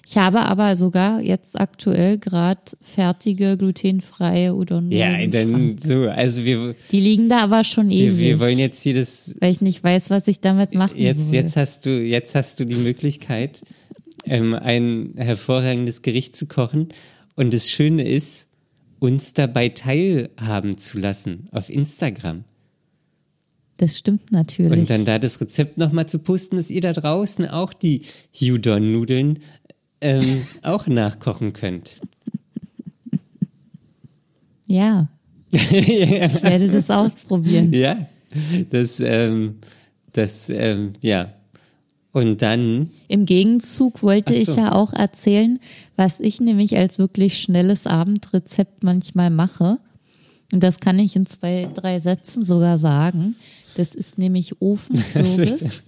Ich 0.09 0.15
habe 0.15 0.45
aber 0.45 0.77
sogar 0.77 1.19
jetzt 1.19 1.59
aktuell 1.59 2.17
gerade 2.17 2.61
fertige 2.79 3.57
glutenfreie 3.57 4.55
Udon. 4.55 4.89
Ja, 4.89 5.27
dann 5.27 5.77
so, 5.77 6.03
also 6.03 6.45
wir, 6.45 6.75
Die 6.93 7.01
liegen 7.01 7.27
da 7.27 7.39
aber 7.39 7.65
schon 7.65 7.89
wir, 7.89 8.05
ewig, 8.05 8.17
wir 8.17 8.39
wollen 8.39 8.57
jetzt 8.57 8.83
hier 8.83 8.95
das 8.95 9.35
weil 9.41 9.51
ich 9.51 9.59
nicht 9.59 9.83
weiß, 9.83 10.09
was 10.09 10.29
ich 10.29 10.39
damit 10.39 10.73
machen 10.73 10.97
Jetzt, 10.97 11.25
soll. 11.25 11.35
jetzt 11.35 11.57
hast 11.57 11.85
du, 11.85 12.01
jetzt 12.01 12.35
hast 12.35 12.61
du 12.61 12.65
die 12.65 12.75
Möglichkeit, 12.75 13.63
ähm, 14.23 14.53
ein 14.53 15.11
hervorragendes 15.17 16.03
Gericht 16.03 16.37
zu 16.37 16.45
kochen. 16.45 16.87
Und 17.35 17.53
das 17.53 17.69
Schöne 17.69 18.07
ist, 18.07 18.47
uns 18.99 19.33
dabei 19.33 19.67
teilhaben 19.67 20.77
zu 20.77 20.99
lassen 20.99 21.47
auf 21.51 21.69
Instagram. 21.69 22.45
Das 23.75 23.97
stimmt 23.97 24.31
natürlich. 24.31 24.71
Und 24.71 24.89
dann 24.89 25.03
da 25.03 25.19
das 25.19 25.39
Rezept 25.41 25.77
nochmal 25.77 26.07
zu 26.07 26.19
posten, 26.19 26.55
dass 26.55 26.71
ihr 26.71 26.81
da 26.81 26.93
draußen 26.93 27.45
auch 27.47 27.73
die 27.73 28.03
Udon-Nudeln 28.41 29.39
ähm, 30.01 30.43
auch 30.63 30.87
nachkochen 30.87 31.53
könnt. 31.53 32.01
ja, 34.67 35.07
ich 35.51 36.43
werde 36.43 36.69
das 36.69 36.89
ausprobieren. 36.89 37.71
Ja, 37.73 38.07
das, 38.69 38.99
ähm, 38.99 39.59
das, 40.11 40.49
ähm, 40.49 40.93
ja. 41.01 41.33
Und 42.11 42.41
dann, 42.41 42.89
Im 43.07 43.25
Gegenzug 43.25 44.01
wollte 44.01 44.33
Ach 44.35 44.39
ich 44.39 44.47
so. 44.47 44.57
ja 44.57 44.71
auch 44.71 44.91
erzählen, 44.93 45.59
was 45.95 46.19
ich 46.19 46.39
nämlich 46.39 46.75
als 46.75 46.97
wirklich 46.97 47.39
schnelles 47.39 47.85
Abendrezept 47.85 48.83
manchmal 48.83 49.29
mache. 49.29 49.77
Und 50.51 50.63
das 50.63 50.79
kann 50.79 50.97
ich 50.97 51.15
in 51.15 51.25
zwei, 51.27 51.69
drei 51.73 51.99
Sätzen 51.99 52.43
sogar 52.43 52.77
sagen. 52.77 53.35
Das 53.77 53.93
ist 53.93 54.17
nämlich 54.17 54.59
Ofenkürbis. 54.59 55.85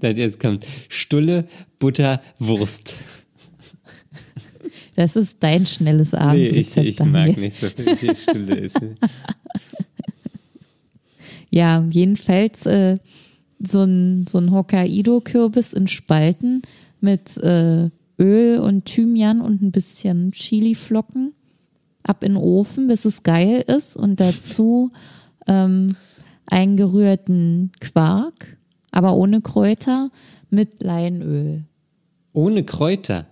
jetzt 0.16 0.38
kommt 0.38 0.64
Stulle, 0.88 1.48
Butter, 1.80 2.22
Wurst. 2.38 2.94
Das 4.94 5.16
ist 5.16 5.38
dein 5.40 5.66
schnelles 5.66 6.12
Nee, 6.12 6.46
ich, 6.46 6.76
ich 6.76 7.00
mag 7.00 7.36
nicht 7.36 7.56
so 7.56 7.68
viel 7.68 8.14
Stulle 8.14 8.54
ist. 8.54 8.80
Ja, 11.54 11.84
jedenfalls 11.90 12.64
äh, 12.64 12.96
so 13.58 13.82
ein, 13.82 14.26
so 14.26 14.38
ein 14.38 14.52
Hokkaido-Kürbis 14.52 15.74
in 15.74 15.86
Spalten 15.86 16.62
mit 17.02 17.36
äh, 17.36 17.90
Öl 18.18 18.58
und 18.58 18.86
Thymian 18.86 19.42
und 19.42 19.60
ein 19.60 19.70
bisschen 19.70 20.32
Chiliflocken 20.32 21.34
ab 22.04 22.24
in 22.24 22.32
den 22.32 22.42
Ofen, 22.42 22.88
bis 22.88 23.04
es 23.04 23.22
geil 23.22 23.62
ist 23.66 23.96
und 23.96 24.18
dazu 24.18 24.92
ähm, 25.46 25.94
eingerührten 26.46 27.72
Quark, 27.80 28.58
aber 28.90 29.14
ohne 29.14 29.40
Kräuter 29.40 30.10
mit 30.50 30.82
Leinöl. 30.82 31.64
Ohne 32.32 32.64
Kräuter. 32.64 33.26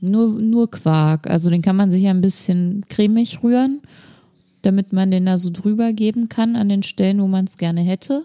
Nur, 0.00 0.28
nur 0.40 0.70
Quark. 0.70 1.28
Also 1.28 1.50
den 1.50 1.62
kann 1.62 1.76
man 1.76 1.90
sich 1.90 2.06
ein 2.06 2.20
bisschen 2.20 2.84
cremig 2.88 3.42
rühren, 3.42 3.82
damit 4.62 4.92
man 4.92 5.10
den 5.10 5.26
da 5.26 5.36
so 5.36 5.50
drüber 5.50 5.92
geben 5.92 6.28
kann 6.28 6.56
an 6.56 6.68
den 6.68 6.82
Stellen, 6.82 7.20
wo 7.20 7.26
man 7.26 7.44
es 7.44 7.58
gerne 7.58 7.80
hätte. 7.80 8.24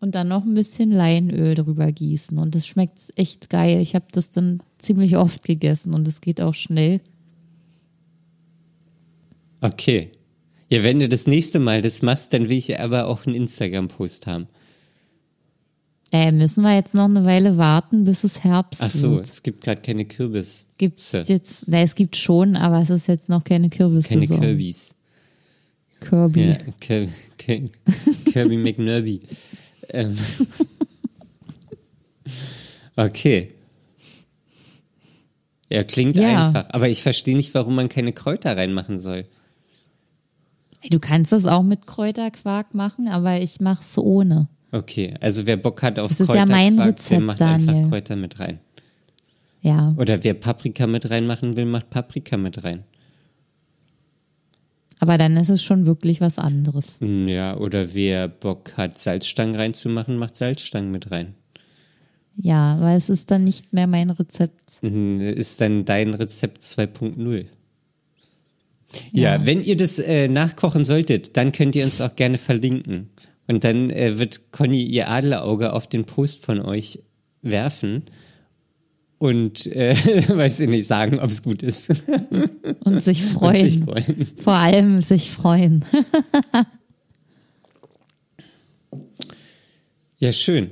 Und 0.00 0.14
dann 0.14 0.28
noch 0.28 0.44
ein 0.44 0.54
bisschen 0.54 0.90
Leinöl 0.90 1.54
drüber 1.54 1.92
gießen. 1.92 2.38
Und 2.38 2.54
das 2.54 2.66
schmeckt 2.66 3.12
echt 3.16 3.50
geil. 3.50 3.80
Ich 3.80 3.94
habe 3.94 4.06
das 4.12 4.30
dann 4.30 4.60
ziemlich 4.78 5.16
oft 5.16 5.44
gegessen 5.44 5.94
und 5.94 6.08
es 6.08 6.20
geht 6.22 6.40
auch 6.40 6.54
schnell. 6.54 7.00
Okay. 9.60 10.10
Ja, 10.70 10.82
wenn 10.84 10.98
du 11.00 11.08
das 11.08 11.26
nächste 11.26 11.58
Mal 11.58 11.82
das 11.82 12.00
machst, 12.02 12.32
dann 12.32 12.48
will 12.48 12.56
ich 12.56 12.78
aber 12.80 13.06
auch 13.08 13.26
einen 13.26 13.34
Instagram-Post 13.34 14.26
haben. 14.26 14.46
Äh, 16.12 16.32
müssen 16.32 16.62
wir 16.62 16.74
jetzt 16.74 16.94
noch 16.94 17.04
eine 17.04 17.24
Weile 17.24 17.56
warten, 17.56 18.04
bis 18.04 18.24
es 18.24 18.42
Herbst 18.42 18.82
Ach 18.82 18.90
so, 18.90 19.12
wird. 19.16 19.28
es 19.30 19.42
gibt 19.42 19.62
gerade 19.64 19.80
keine 19.80 20.04
Kürbis. 20.04 20.66
Gibt's 20.78 21.12
jetzt, 21.12 21.64
na, 21.68 21.82
es 21.82 21.94
gibt 21.94 22.16
schon, 22.16 22.56
aber 22.56 22.80
es 22.82 22.90
ist 22.90 23.06
jetzt 23.06 23.28
noch 23.28 23.44
keine 23.44 23.68
Keine 23.68 23.76
Kürbissaison. 23.90 24.40
Kirbis. 24.40 24.96
Kirby. 26.00 26.40
Ja, 26.48 26.58
Kirby, 26.80 27.12
Kirby, 27.38 27.70
Kirby 28.26 28.56
McNurby. 28.56 29.20
Ähm. 29.92 30.16
Okay. 32.96 33.52
Ja, 35.68 35.84
klingt 35.84 36.16
Ja. 36.16 36.46
einfach. 36.46 36.70
Aber 36.70 36.88
ich 36.88 37.02
verstehe 37.02 37.36
nicht, 37.36 37.54
warum 37.54 37.74
man 37.74 37.88
keine 37.88 38.12
Kräuter 38.12 38.56
reinmachen 38.56 38.98
soll. 38.98 39.26
Du 40.88 40.98
kannst 40.98 41.32
das 41.32 41.44
auch 41.46 41.62
mit 41.62 41.86
Kräuterquark 41.86 42.74
machen, 42.74 43.08
aber 43.08 43.40
ich 43.40 43.60
mach's 43.60 43.98
ohne. 43.98 44.48
Okay, 44.72 45.14
also 45.20 45.44
wer 45.46 45.56
Bock 45.56 45.82
hat 45.82 45.98
auf 45.98 46.10
Das 46.10 46.20
ist 46.20 46.28
ja 46.28 46.44
Kräuterquark, 46.44 46.58
mein 46.64 46.76
der 46.76 46.86
Rezept, 46.86 47.22
macht 47.22 47.40
Daniel. 47.40 47.68
einfach 47.70 47.90
Kräuter 47.90 48.16
mit 48.16 48.40
rein. 48.40 48.60
Ja. 49.62 49.94
Oder 49.98 50.24
wer 50.24 50.34
Paprika 50.34 50.86
mit 50.86 51.10
reinmachen 51.10 51.56
will, 51.56 51.66
macht 51.66 51.90
Paprika 51.90 52.36
mit 52.38 52.64
rein. 52.64 52.84
Aber 55.00 55.16
dann 55.18 55.36
ist 55.36 55.48
es 55.48 55.62
schon 55.62 55.86
wirklich 55.86 56.20
was 56.20 56.38
anderes. 56.38 57.00
Hm, 57.00 57.26
Ja, 57.26 57.56
oder 57.56 57.94
wer 57.94 58.28
Bock 58.28 58.76
hat, 58.76 58.98
Salzstangen 58.98 59.54
reinzumachen, 59.54 60.16
macht 60.16 60.36
Salzstangen 60.36 60.90
mit 60.90 61.10
rein. 61.10 61.34
Ja, 62.36 62.80
weil 62.80 62.96
es 62.96 63.10
ist 63.10 63.30
dann 63.30 63.44
nicht 63.44 63.72
mehr 63.72 63.86
mein 63.86 64.10
Rezept. 64.10 64.82
Mhm, 64.82 65.20
Ist 65.20 65.60
dann 65.60 65.84
dein 65.84 66.14
Rezept 66.14 66.62
2.0. 66.62 67.46
Ja, 69.12 69.36
Ja. 69.36 69.46
wenn 69.46 69.62
ihr 69.62 69.76
das 69.76 69.98
äh, 69.98 70.28
nachkochen 70.28 70.84
solltet, 70.84 71.36
dann 71.36 71.52
könnt 71.52 71.76
ihr 71.76 71.84
uns 71.84 72.00
auch 72.00 72.16
gerne 72.16 72.38
verlinken. 72.38 73.10
Und 73.46 73.64
dann 73.64 73.90
äh, 73.90 74.18
wird 74.18 74.52
Conny 74.52 74.82
ihr 74.84 75.08
Adlerauge 75.10 75.72
auf 75.72 75.86
den 75.88 76.04
Post 76.04 76.44
von 76.44 76.60
euch 76.60 77.00
werfen 77.42 78.04
und, 79.18 79.66
äh, 79.66 79.94
weiß 80.28 80.60
ich 80.60 80.68
nicht, 80.68 80.86
sagen, 80.86 81.18
ob 81.18 81.30
es 81.30 81.42
gut 81.42 81.62
ist. 81.62 81.90
Und 82.84 83.02
sich 83.02 83.22
Und 83.24 83.32
freuen. 83.32 83.70
sich 83.70 83.82
freuen. 83.84 84.26
Vor 84.36 84.54
allem 84.54 85.02
sich 85.02 85.30
freuen. 85.30 85.84
Ja, 90.18 90.32
schön. 90.32 90.70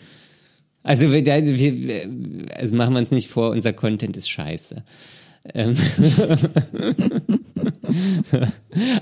Also 0.81 1.11
wir, 1.11 1.25
wir, 1.25 2.09
also 2.55 2.75
machen 2.75 2.93
wir 2.93 2.99
uns 2.99 3.11
nicht 3.11 3.27
vor, 3.27 3.49
unser 3.51 3.73
Content 3.73 4.15
ist 4.15 4.29
scheiße. 4.29 4.83
Ähm. 5.53 5.75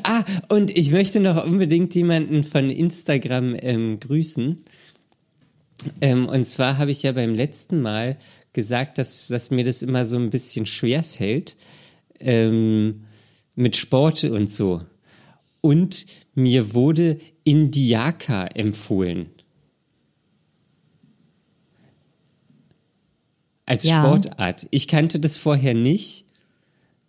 ah, 0.03 0.23
und 0.47 0.75
ich 0.75 0.91
möchte 0.91 1.19
noch 1.19 1.45
unbedingt 1.45 1.93
jemanden 1.93 2.43
von 2.43 2.69
Instagram 2.69 3.55
ähm, 3.61 3.99
grüßen. 3.99 4.63
Ähm, 6.01 6.27
und 6.27 6.43
zwar 6.43 6.77
habe 6.77 6.91
ich 6.91 7.03
ja 7.03 7.11
beim 7.11 7.33
letzten 7.33 7.81
Mal 7.81 8.17
gesagt, 8.53 8.97
dass, 8.97 9.27
dass 9.27 9.51
mir 9.51 9.63
das 9.63 9.81
immer 9.81 10.05
so 10.05 10.17
ein 10.17 10.29
bisschen 10.29 10.65
schwer 10.65 11.03
fällt 11.03 11.55
ähm, 12.19 13.05
mit 13.55 13.75
Sport 13.75 14.23
und 14.25 14.49
so. 14.49 14.81
Und 15.61 16.05
mir 16.35 16.73
wurde 16.73 17.19
Indiaka 17.43 18.47
empfohlen. 18.47 19.27
Als 23.65 23.85
Ja. 23.85 24.01
Sportart. 24.01 24.67
Ich 24.71 24.87
kannte 24.87 25.19
das 25.19 25.37
vorher 25.37 25.75
nicht. 25.75 26.25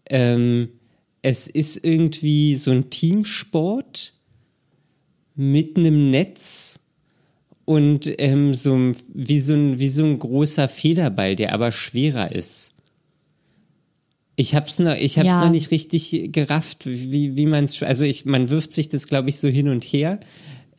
Ähm, 0.07 0.69
es 1.23 1.49
ist 1.49 1.85
irgendwie 1.85 2.55
so 2.55 2.71
ein 2.71 2.91
Teamsport 2.91 4.15
mit 5.35 5.77
einem 5.77 6.11
Netz 6.11 6.81
und 7.71 8.11
ähm, 8.19 8.53
so 8.55 8.75
ein- 8.75 8.97
wie 9.15 9.39
so 9.41 9.55
ein 9.55 9.79
wie 9.79 9.89
so 9.89 10.05
ein 10.05 10.19
großer 10.19 10.67
Federball, 10.69 11.37
der 11.37 11.53
aber 11.55 11.71
schwerer 11.71 12.33
ist. 12.33 12.75
Ich 14.37 14.55
hab's 14.55 14.79
noch, 14.79 14.97
ich 14.97 15.19
hab's 15.19 15.27
Ja. 15.29 15.45
noch 15.45 15.51
nicht 15.53 15.71
richtig 15.71 16.31
gerafft, 16.33 16.87
wie 16.87 17.37
wie 17.37 17.47
man 17.47 17.65
es, 17.65 17.83
also 17.83 18.05
ich, 18.05 18.25
man 18.25 18.49
wirft 18.49 18.73
sich 18.73 18.89
das 18.89 19.07
glaube 19.07 19.29
ich 19.29 19.37
so 19.39 19.49
hin 19.49 19.69
und 19.69 19.85
her. 19.85 20.19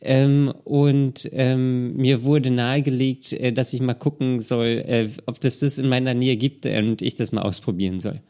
Ähm, 0.04 0.52
und 0.64 1.28
ähm, 1.32 1.94
mir 1.96 2.24
wurde 2.24 2.50
nahegelegt, 2.50 3.32
äh, 3.34 3.52
dass 3.52 3.72
ich 3.72 3.80
mal 3.80 3.94
gucken 3.94 4.40
soll, 4.40 4.82
äh, 4.86 5.08
ob 5.26 5.40
das 5.40 5.60
das 5.60 5.78
in 5.78 5.88
meiner 5.88 6.12
Nähe 6.12 6.36
gibt 6.36 6.66
äh, 6.66 6.76
und 6.82 7.00
ich 7.02 7.14
das 7.14 7.30
mal 7.30 7.42
ausprobieren 7.42 8.00
soll. 8.00 8.20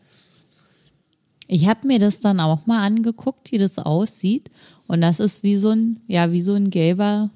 Ich 1.49 1.67
habe 1.67 1.87
mir 1.87 1.99
das 1.99 2.21
dann 2.21 2.41
auch 2.41 2.67
mal 2.67 2.85
angeguckt, 2.87 3.53
wie 3.53 3.59
das 3.59 3.79
aussieht. 3.79 4.51
Und 4.87 5.01
das 5.01 5.19
ist 5.19 5.43
wie 5.43 5.57
so 5.57 5.71
ein, 5.71 6.01
ja, 6.09 6.31
wie 6.31 6.43
so 6.43 6.53
ein 6.53 6.69
gelber, 6.71 7.31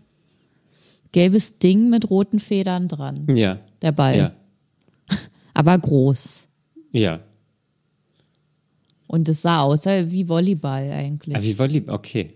gelbes 1.16 1.58
Ding 1.58 1.88
mit 1.88 2.10
roten 2.10 2.40
Federn 2.40 2.88
dran. 2.88 3.26
Ja. 3.34 3.58
Der 3.80 3.92
Ball. 3.92 4.18
Ja. 4.18 4.32
Aber 5.54 5.78
groß. 5.78 6.46
Ja. 6.92 7.20
Und 9.06 9.26
es 9.26 9.40
sah 9.40 9.62
aus 9.62 9.86
wie 9.86 10.28
Volleyball 10.28 10.92
eigentlich. 10.92 11.34
Ah, 11.34 11.42
wie 11.42 11.58
Volleyball, 11.58 11.94
okay. 11.94 12.34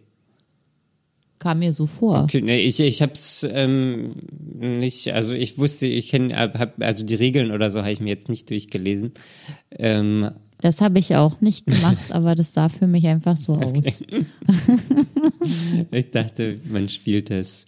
Kam 1.38 1.58
mir 1.58 1.74
so 1.74 1.84
vor. 1.84 2.22
Okay, 2.22 2.40
nee, 2.40 2.60
ich, 2.60 2.80
ich 2.80 3.02
hab's 3.02 3.46
ähm, 3.50 4.14
nicht, 4.58 5.12
also 5.12 5.34
ich 5.34 5.58
wusste, 5.58 5.86
ich 5.86 6.08
kenne, 6.08 6.34
hab, 6.34 6.82
also 6.82 7.04
die 7.04 7.16
Regeln 7.16 7.50
oder 7.50 7.68
so 7.68 7.80
habe 7.80 7.92
ich 7.92 8.00
mir 8.00 8.08
jetzt 8.08 8.30
nicht 8.30 8.48
durchgelesen. 8.48 9.12
Ähm, 9.72 10.30
Das 10.62 10.80
habe 10.80 10.98
ich 10.98 11.16
auch 11.16 11.42
nicht 11.42 11.66
gemacht, 11.66 12.04
aber 12.12 12.34
das 12.34 12.54
sah 12.54 12.70
für 12.70 12.86
mich 12.86 13.06
einfach 13.06 13.36
so 13.36 13.56
aus. 13.56 13.84
ich 15.90 16.10
dachte, 16.10 16.58
man 16.70 16.88
spielt 16.88 17.28
das 17.28 17.66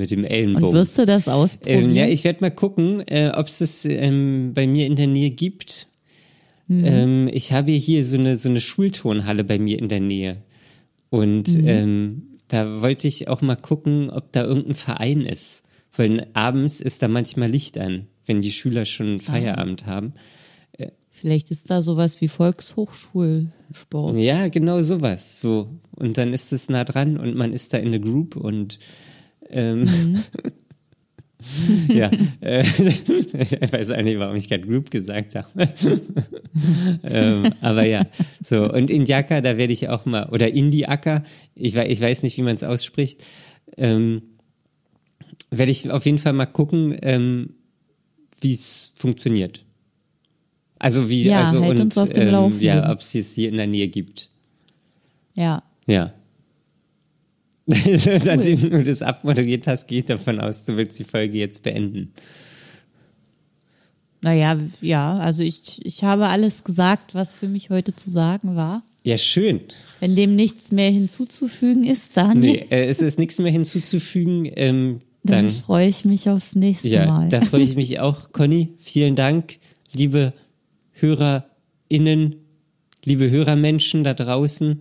mit 0.00 0.10
dem 0.10 0.20
Und 0.20 0.26
Ellenbogen. 0.30 0.72
wirst 0.74 0.98
du 0.98 1.06
das 1.06 1.28
ausprobieren? 1.28 1.90
Ähm, 1.90 1.94
ja, 1.94 2.06
ich 2.08 2.24
werde 2.24 2.40
mal 2.40 2.50
gucken, 2.50 3.00
äh, 3.06 3.30
ob 3.34 3.46
es 3.46 3.60
es 3.60 3.84
ähm, 3.84 4.52
bei 4.54 4.66
mir 4.66 4.86
in 4.86 4.96
der 4.96 5.06
Nähe 5.06 5.30
gibt. 5.30 5.86
Mhm. 6.66 6.84
Ähm, 6.84 7.30
ich 7.32 7.52
habe 7.52 7.70
hier 7.72 8.04
so 8.04 8.18
eine, 8.18 8.36
so 8.36 8.48
eine 8.48 8.60
Schulturnhalle 8.60 9.44
bei 9.44 9.58
mir 9.58 9.78
in 9.78 9.88
der 9.88 10.00
Nähe. 10.00 10.38
Und 11.10 11.54
Mhm. 11.56 11.66
ähm, 11.68 12.22
da 12.48 12.82
wollte 12.82 13.06
ich 13.06 13.28
auch 13.28 13.42
mal 13.42 13.56
gucken, 13.56 14.10
ob 14.10 14.32
da 14.32 14.42
irgendein 14.44 14.74
Verein 14.74 15.20
ist. 15.22 15.62
Weil 15.96 16.26
abends 16.34 16.80
ist 16.80 17.02
da 17.02 17.08
manchmal 17.08 17.50
Licht 17.50 17.78
an, 17.78 18.06
wenn 18.26 18.40
die 18.40 18.52
Schüler 18.52 18.84
schon 18.84 19.18
Feierabend 19.18 19.86
haben. 19.86 20.14
Vielleicht 21.12 21.50
ist 21.50 21.68
da 21.68 21.82
sowas 21.82 22.20
wie 22.22 22.28
Volkshochschulsport. 22.28 24.16
Ja, 24.18 24.48
genau 24.48 24.80
sowas. 24.82 25.40
So. 25.40 25.68
Und 25.96 26.16
dann 26.16 26.32
ist 26.32 26.52
es 26.52 26.68
nah 26.70 26.84
dran 26.84 27.18
und 27.18 27.34
man 27.36 27.52
ist 27.52 27.74
da 27.74 27.78
in 27.78 27.90
der 27.90 28.00
Group 28.00 28.36
und 28.36 28.78
ähm, 29.50 29.86
ja, 31.88 32.10
äh, 32.40 32.62
ich 32.62 33.72
weiß 33.72 33.90
auch 33.92 34.02
nicht, 34.02 34.18
warum 34.18 34.36
ich 34.36 34.48
gerade 34.48 34.66
Group 34.66 34.90
gesagt 34.90 35.34
habe. 35.34 35.68
ähm, 37.02 37.52
aber 37.60 37.84
ja, 37.84 38.06
so. 38.42 38.70
Und 38.70 38.90
Indiaka, 38.90 39.40
da 39.40 39.56
werde 39.56 39.72
ich 39.72 39.88
auch 39.88 40.04
mal, 40.04 40.28
oder 40.30 40.52
Indiaka, 40.52 41.24
ich, 41.54 41.74
ich 41.74 42.00
weiß 42.00 42.22
nicht, 42.22 42.36
wie 42.36 42.42
man 42.42 42.56
es 42.56 42.64
ausspricht, 42.64 43.24
ähm, 43.76 44.22
werde 45.50 45.72
ich 45.72 45.90
auf 45.90 46.04
jeden 46.06 46.18
Fall 46.18 46.32
mal 46.32 46.46
gucken, 46.46 46.96
ähm, 47.02 47.54
wie 48.40 48.54
es 48.54 48.92
funktioniert. 48.96 49.64
Also 50.78 51.10
wie, 51.10 51.24
Ja, 51.24 51.44
also 51.44 51.62
halt 51.62 51.78
und 51.78 52.16
ähm, 52.16 52.52
ja, 52.60 52.90
ob 52.90 53.00
es 53.00 53.14
es 53.14 53.34
hier 53.34 53.50
in 53.50 53.56
der 53.56 53.66
Nähe 53.66 53.88
gibt. 53.88 54.30
Ja. 55.34 55.62
Ja. 55.86 56.14
Nachdem 58.24 58.70
du 58.70 58.82
das 58.82 59.02
abmoderiert 59.02 59.66
hast, 59.66 59.86
gehe 59.86 59.98
ich 59.98 60.06
davon 60.06 60.40
aus, 60.40 60.64
du 60.64 60.76
willst 60.76 60.98
die 60.98 61.04
Folge 61.04 61.38
jetzt 61.38 61.62
beenden. 61.62 62.12
Naja, 64.22 64.58
ja, 64.80 65.18
also 65.18 65.42
ich, 65.42 65.84
ich 65.84 66.04
habe 66.04 66.26
alles 66.26 66.64
gesagt, 66.64 67.14
was 67.14 67.34
für 67.34 67.48
mich 67.48 67.70
heute 67.70 67.94
zu 67.94 68.10
sagen 68.10 68.56
war. 68.56 68.82
Ja, 69.02 69.16
schön. 69.16 69.60
Wenn 70.00 70.14
dem 70.14 70.36
nichts 70.36 70.72
mehr 70.72 70.90
hinzuzufügen 70.90 71.84
ist, 71.84 72.16
dann, 72.16 72.40
Nee, 72.40 72.66
äh, 72.70 72.86
es 72.86 73.00
ist 73.00 73.18
nichts 73.18 73.38
mehr 73.38 73.50
hinzuzufügen. 73.50 74.50
Ähm, 74.56 74.98
dann 75.22 75.46
dann, 75.46 75.50
freue 75.50 75.88
ich 75.88 76.04
mich 76.04 76.28
aufs 76.28 76.54
nächste 76.54 76.88
ja, 76.88 77.06
Mal. 77.06 77.28
da 77.30 77.40
freue 77.40 77.62
ich 77.62 77.76
mich 77.76 78.00
auch. 78.00 78.32
Conny, 78.32 78.74
vielen 78.78 79.16
Dank, 79.16 79.58
liebe 79.92 80.34
HörerInnen, 80.92 82.36
liebe 83.04 83.30
Hörermenschen 83.30 84.04
da 84.04 84.12
draußen. 84.12 84.80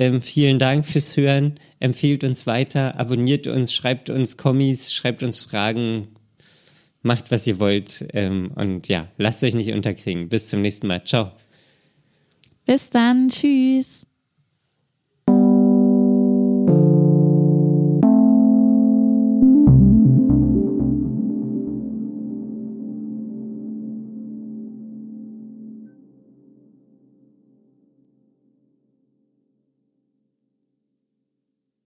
Ähm, 0.00 0.22
vielen 0.22 0.58
Dank 0.58 0.86
fürs 0.86 1.14
Hören. 1.18 1.56
Empfehlt 1.78 2.24
uns 2.24 2.46
weiter, 2.46 2.98
abonniert 2.98 3.46
uns, 3.46 3.74
schreibt 3.74 4.08
uns 4.08 4.38
Kommis, 4.38 4.94
schreibt 4.94 5.22
uns 5.22 5.44
Fragen, 5.44 6.08
macht 7.02 7.30
was 7.30 7.46
ihr 7.46 7.60
wollt. 7.60 8.06
Ähm, 8.14 8.50
und 8.54 8.88
ja, 8.88 9.08
lasst 9.18 9.44
euch 9.44 9.54
nicht 9.54 9.74
unterkriegen. 9.74 10.30
Bis 10.30 10.48
zum 10.48 10.62
nächsten 10.62 10.86
Mal. 10.86 11.04
Ciao. 11.04 11.32
Bis 12.64 12.88
dann, 12.88 13.28
tschüss. 13.28 14.06